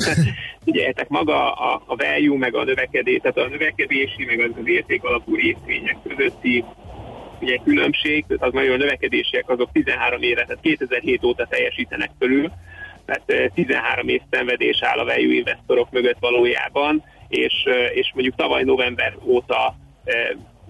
Figyeljetek, 0.64 1.08
maga 1.08 1.52
a, 1.52 1.82
a 1.86 1.96
value, 1.96 2.38
meg 2.38 2.54
a 2.54 2.64
növekedés, 2.64 3.20
tehát 3.20 3.36
a 3.36 3.48
növekedési, 3.48 4.24
meg 4.24 4.40
az, 4.40 4.50
az 4.60 4.68
érték 4.68 5.04
alapú 5.04 5.34
részvények 5.34 5.96
közötti 6.08 6.64
ugye 7.40 7.56
különbség, 7.64 8.24
az 8.38 8.52
nagyon 8.52 8.72
a 8.72 8.76
növekedésiek 8.76 9.48
azok 9.48 9.72
13 9.72 10.22
éve, 10.22 10.42
tehát 10.42 10.62
2007 10.62 11.24
óta 11.24 11.46
teljesítenek 11.46 12.10
fölül, 12.18 12.50
tehát 13.04 13.52
13 13.54 14.08
év 14.08 14.20
szenvedés 14.30 14.82
áll 14.82 14.98
a 14.98 15.04
value 15.04 15.34
investorok 15.34 15.90
mögött 15.90 16.18
valójában, 16.20 17.04
és, 17.28 17.54
és 17.94 18.10
mondjuk 18.14 18.34
tavaly 18.34 18.62
november 18.62 19.16
óta 19.24 19.76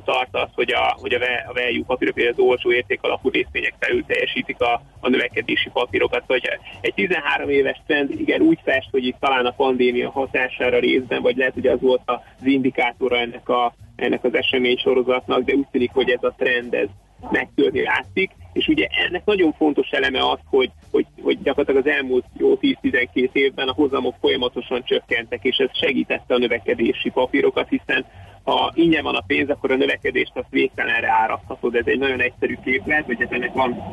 tart 0.07 0.29
az, 0.31 0.49
hogy 0.55 0.73
a, 0.73 0.97
hogy 1.01 1.13
a, 1.15 1.19
a 1.49 1.53
value 1.53 1.85
papírok, 1.87 2.15
például 2.15 2.37
az 2.37 2.45
olcsó 2.45 2.73
érték 2.73 3.03
alapú 3.03 3.31
részvények 3.31 3.75
felül 3.79 4.05
teljesítik 4.07 4.61
a, 4.61 4.83
a 5.01 5.09
növekedési 5.09 5.71
papírokat. 5.73 6.23
Vagy 6.27 6.49
egy 6.81 6.95
13 6.95 7.49
éves 7.49 7.81
trend 7.87 8.11
igen 8.21 8.41
úgy 8.41 8.59
fest, 8.65 8.89
hogy 8.91 9.05
itt 9.07 9.21
talán 9.21 9.47
a 9.47 9.51
pandémia 9.51 10.11
hatására 10.11 10.79
részben, 10.79 11.23
vagy 11.23 11.37
lehet, 11.37 11.55
hogy 11.55 11.67
az 11.67 11.81
volt 11.81 12.03
az 12.05 12.45
indikátora 12.45 13.17
ennek, 13.17 13.49
a, 13.49 13.75
ennek 13.97 14.25
az 14.25 14.35
esemény 14.35 14.77
sorozatnak, 14.77 15.45
de 15.45 15.55
úgy 15.55 15.67
tűnik, 15.71 15.91
hogy 15.93 16.11
ez 16.11 16.23
a 16.23 16.35
trend 16.37 16.75
ez 16.75 16.89
megtörni 17.31 17.83
látszik, 17.83 18.31
és 18.53 18.69
ugye 18.69 18.87
ennek 19.07 19.25
nagyon 19.25 19.53
fontos 19.53 19.91
eleme 19.91 20.29
az, 20.31 20.39
hogy, 20.45 20.71
hogy, 20.91 21.07
hogy 21.23 21.43
gyakorlatilag 21.43 21.87
az 21.87 21.93
elmúlt 21.93 22.25
jó 22.39 22.59
10-12 22.61 23.29
évben 23.33 23.69
a 23.69 23.73
hozamok 23.73 24.15
folyamatosan 24.21 24.83
csökkentek, 24.85 25.45
és 25.45 25.57
ez 25.57 25.69
segítette 25.73 26.35
a 26.35 26.39
növekedési 26.39 27.11
papírokat, 27.11 27.69
hiszen 27.69 28.05
ha 28.47 28.73
ingyen 28.75 29.03
van 29.03 29.15
a 29.15 29.25
pénz, 29.27 29.51
akkor 29.51 29.71
a 29.71 29.77
növekedést 29.77 30.33
azt 30.35 30.51
végtelenre 30.51 31.11
árasztatod. 31.11 31.75
Ez 31.75 31.87
egy 31.87 31.99
nagyon 31.99 32.21
egyszerű 32.21 32.57
képlet, 32.65 33.07
vagy 33.07 33.27
ennek 33.31 33.53
van 33.53 33.93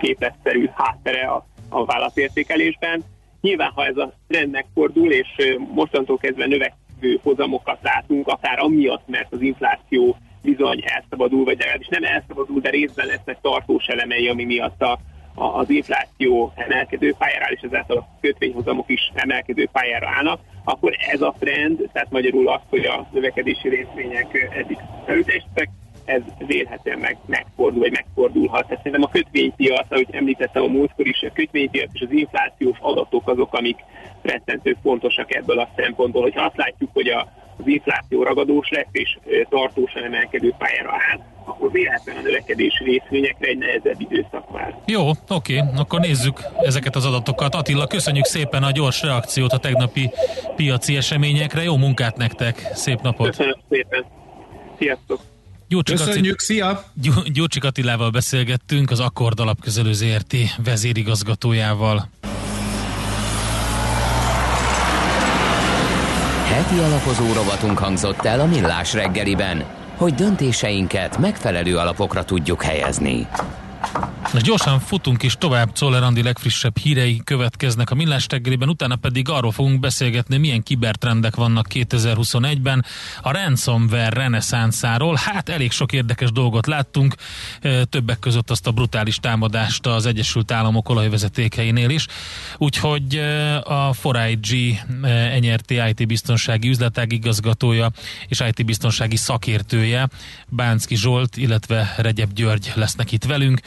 képletszerű 0.00 0.68
háttere 0.74 1.26
a, 1.26 1.46
a 1.68 1.84
válaszértékelésben. 1.84 3.04
Nyilván, 3.40 3.70
ha 3.74 3.86
ez 3.86 3.96
a 3.96 4.12
trend 4.28 4.50
megfordul, 4.50 5.12
és 5.12 5.56
mostantól 5.74 6.18
kezdve 6.18 6.46
növekvő 6.46 7.20
hozamokat 7.22 7.78
látunk, 7.82 8.28
akár 8.28 8.58
amiatt, 8.58 9.06
mert 9.06 9.32
az 9.32 9.40
infláció 9.40 10.16
bizony 10.42 10.82
elszabadul, 10.84 11.44
vagy 11.44 11.58
legalábbis 11.58 11.88
nem 11.88 12.04
elszabadul, 12.04 12.60
de 12.60 12.70
részben 12.70 13.06
lesznek 13.06 13.40
tartós 13.40 13.86
elemei, 13.86 14.28
ami 14.28 14.44
miatt 14.44 14.82
a, 14.82 14.98
az 15.38 15.70
infláció 15.70 16.52
emelkedő 16.54 17.14
pályára 17.18 17.50
és 17.50 17.60
ezáltal 17.60 17.96
a 17.96 18.08
kötvényhozamok 18.20 18.88
is 18.88 19.10
emelkedő 19.14 19.68
pályára 19.72 20.08
állnak, 20.08 20.40
akkor 20.64 20.96
ez 21.12 21.20
a 21.20 21.34
trend, 21.38 21.88
tehát 21.92 22.10
magyarul 22.10 22.48
az, 22.48 22.60
hogy 22.68 22.84
a 22.84 23.08
növekedési 23.12 23.68
részvények 23.68 24.48
eddig 24.56 24.78
felütéstek, 25.06 25.68
ez 26.08 26.22
vélhetően 26.46 26.98
meg, 26.98 27.16
megfordul, 27.26 27.80
vagy 27.80 27.90
megfordulhat. 27.90 28.62
Tehát 28.62 28.76
szerintem 28.76 29.02
a 29.02 29.10
kötvénypiac, 29.12 29.86
ahogy 29.90 30.08
említettem 30.10 30.62
a 30.62 30.66
múltkor 30.66 31.06
is, 31.06 31.22
a 31.22 31.32
kötvénypiac 31.32 31.90
és 31.92 32.00
az 32.00 32.10
inflációs 32.10 32.78
adatok 32.80 33.28
azok, 33.28 33.54
amik 33.54 33.76
rettentő 34.22 34.76
fontosak 34.82 35.34
ebből 35.34 35.58
a 35.58 35.68
szempontból, 35.76 36.22
hogyha 36.22 36.44
azt 36.44 36.56
látjuk, 36.56 36.90
hogy 36.92 37.08
a, 37.08 37.28
az 37.58 37.66
infláció 37.66 38.22
ragadós 38.22 38.68
lesz 38.70 38.86
és 38.92 39.18
tartósan 39.48 40.04
emelkedő 40.04 40.54
pályára 40.58 40.90
áll, 40.90 41.20
akkor 41.44 41.72
véletlenül 41.72 42.20
a 42.20 42.24
növekedési 42.24 42.84
részvényekre 42.84 43.48
egy 43.48 43.58
nehezebb 43.58 44.00
időszak 44.00 44.50
vár. 44.50 44.78
Jó, 44.86 45.10
oké, 45.28 45.62
akkor 45.76 46.00
nézzük 46.00 46.40
ezeket 46.60 46.96
az 46.96 47.06
adatokat. 47.06 47.54
Attila, 47.54 47.86
köszönjük 47.86 48.24
szépen 48.24 48.62
a 48.62 48.70
gyors 48.70 49.02
reakciót 49.02 49.52
a 49.52 49.58
tegnapi 49.58 50.10
piaci 50.56 50.96
eseményekre. 50.96 51.62
Jó 51.62 51.76
munkát 51.76 52.16
nektek, 52.16 52.56
szép 52.56 53.00
napot! 53.00 53.26
Köszönöm 53.26 53.60
szépen! 53.68 54.04
Sziasztok! 54.78 55.20
Gyurcsik 55.68 55.96
Köszönjük, 55.96 56.40
szia! 56.40 56.84
Gyurcsik 57.32 57.64
Attilával 57.64 58.10
beszélgettünk, 58.10 58.90
az 58.90 59.00
Akkord 59.00 59.40
Alapkezelő 59.40 59.92
ZRT 59.92 60.36
vezérigazgatójával. 60.64 62.08
Heti 66.44 66.78
alapozó 66.78 67.32
rovatunk 67.32 67.78
hangzott 67.78 68.24
el 68.24 68.40
a 68.40 68.46
Millás 68.46 68.92
reggeliben, 68.92 69.64
hogy 69.96 70.14
döntéseinket 70.14 71.18
megfelelő 71.18 71.76
alapokra 71.76 72.24
tudjuk 72.24 72.62
helyezni. 72.62 73.26
Most 74.32 74.44
gyorsan 74.44 74.80
futunk 74.80 75.22
is 75.22 75.34
tovább, 75.38 75.72
Czoller 75.72 76.02
Andi 76.02 76.22
legfrissebb 76.22 76.78
hírei 76.78 77.20
következnek 77.24 77.90
a 77.90 77.94
Millás 77.94 78.26
teggelében, 78.26 78.68
utána 78.68 78.96
pedig 78.96 79.28
arról 79.28 79.52
fogunk 79.52 79.80
beszélgetni, 79.80 80.36
milyen 80.36 80.62
kibertrendek 80.62 81.36
vannak 81.36 81.66
2021-ben, 81.74 82.84
a 83.22 83.32
ransomware 83.32 84.08
reneszánszáról. 84.08 85.18
Hát 85.24 85.48
elég 85.48 85.72
sok 85.72 85.92
érdekes 85.92 86.32
dolgot 86.32 86.66
láttunk, 86.66 87.14
többek 87.84 88.18
között 88.18 88.50
azt 88.50 88.66
a 88.66 88.70
brutális 88.70 89.16
támadást 89.16 89.86
az 89.86 90.06
Egyesült 90.06 90.50
Államok 90.50 90.88
olajvezetékeinél 90.88 91.90
is. 91.90 92.06
Úgyhogy 92.56 93.16
a 93.62 93.92
4IG 93.92 94.76
NRT 95.40 95.70
IT 95.70 96.06
biztonsági 96.06 96.68
üzletág 96.68 97.12
igazgatója 97.12 97.90
és 98.28 98.40
IT 98.40 98.64
biztonsági 98.64 99.16
szakértője 99.16 100.08
Bánszki 100.48 100.96
Zsolt, 100.96 101.36
illetve 101.36 101.94
Regyeb 101.96 102.32
György 102.32 102.72
lesznek 102.74 103.12
itt 103.12 103.24
velünk 103.24 103.60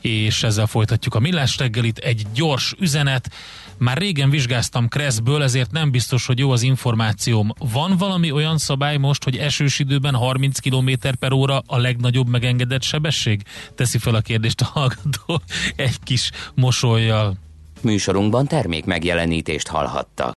és 0.00 0.42
ezzel 0.42 0.66
folytatjuk 0.66 1.14
a 1.14 1.18
millás 1.20 1.56
reggelit. 1.56 1.98
Egy 1.98 2.26
gyors 2.34 2.74
üzenet, 2.78 3.30
már 3.78 3.96
régen 3.96 4.30
vizsgáztam 4.30 4.88
Kreszből, 4.88 5.42
ezért 5.42 5.70
nem 5.70 5.90
biztos, 5.90 6.26
hogy 6.26 6.38
jó 6.38 6.50
az 6.50 6.62
információm. 6.62 7.52
Van 7.58 7.96
valami 7.96 8.30
olyan 8.30 8.58
szabály 8.58 8.96
most, 8.96 9.24
hogy 9.24 9.36
esős 9.36 9.78
időben 9.78 10.14
30 10.14 10.58
km 10.58 10.90
per 11.18 11.32
óra 11.32 11.62
a 11.66 11.78
legnagyobb 11.78 12.28
megengedett 12.28 12.82
sebesség? 12.82 13.42
Teszi 13.74 13.98
fel 13.98 14.14
a 14.14 14.20
kérdést 14.20 14.60
a 14.60 14.64
hallgató 14.64 15.40
egy 15.76 15.98
kis 16.02 16.30
mosolyjal. 16.54 17.36
Műsorunkban 17.80 18.46
termék 18.46 18.84
megjelenítést 18.84 19.68
hallhattak. 19.68 20.26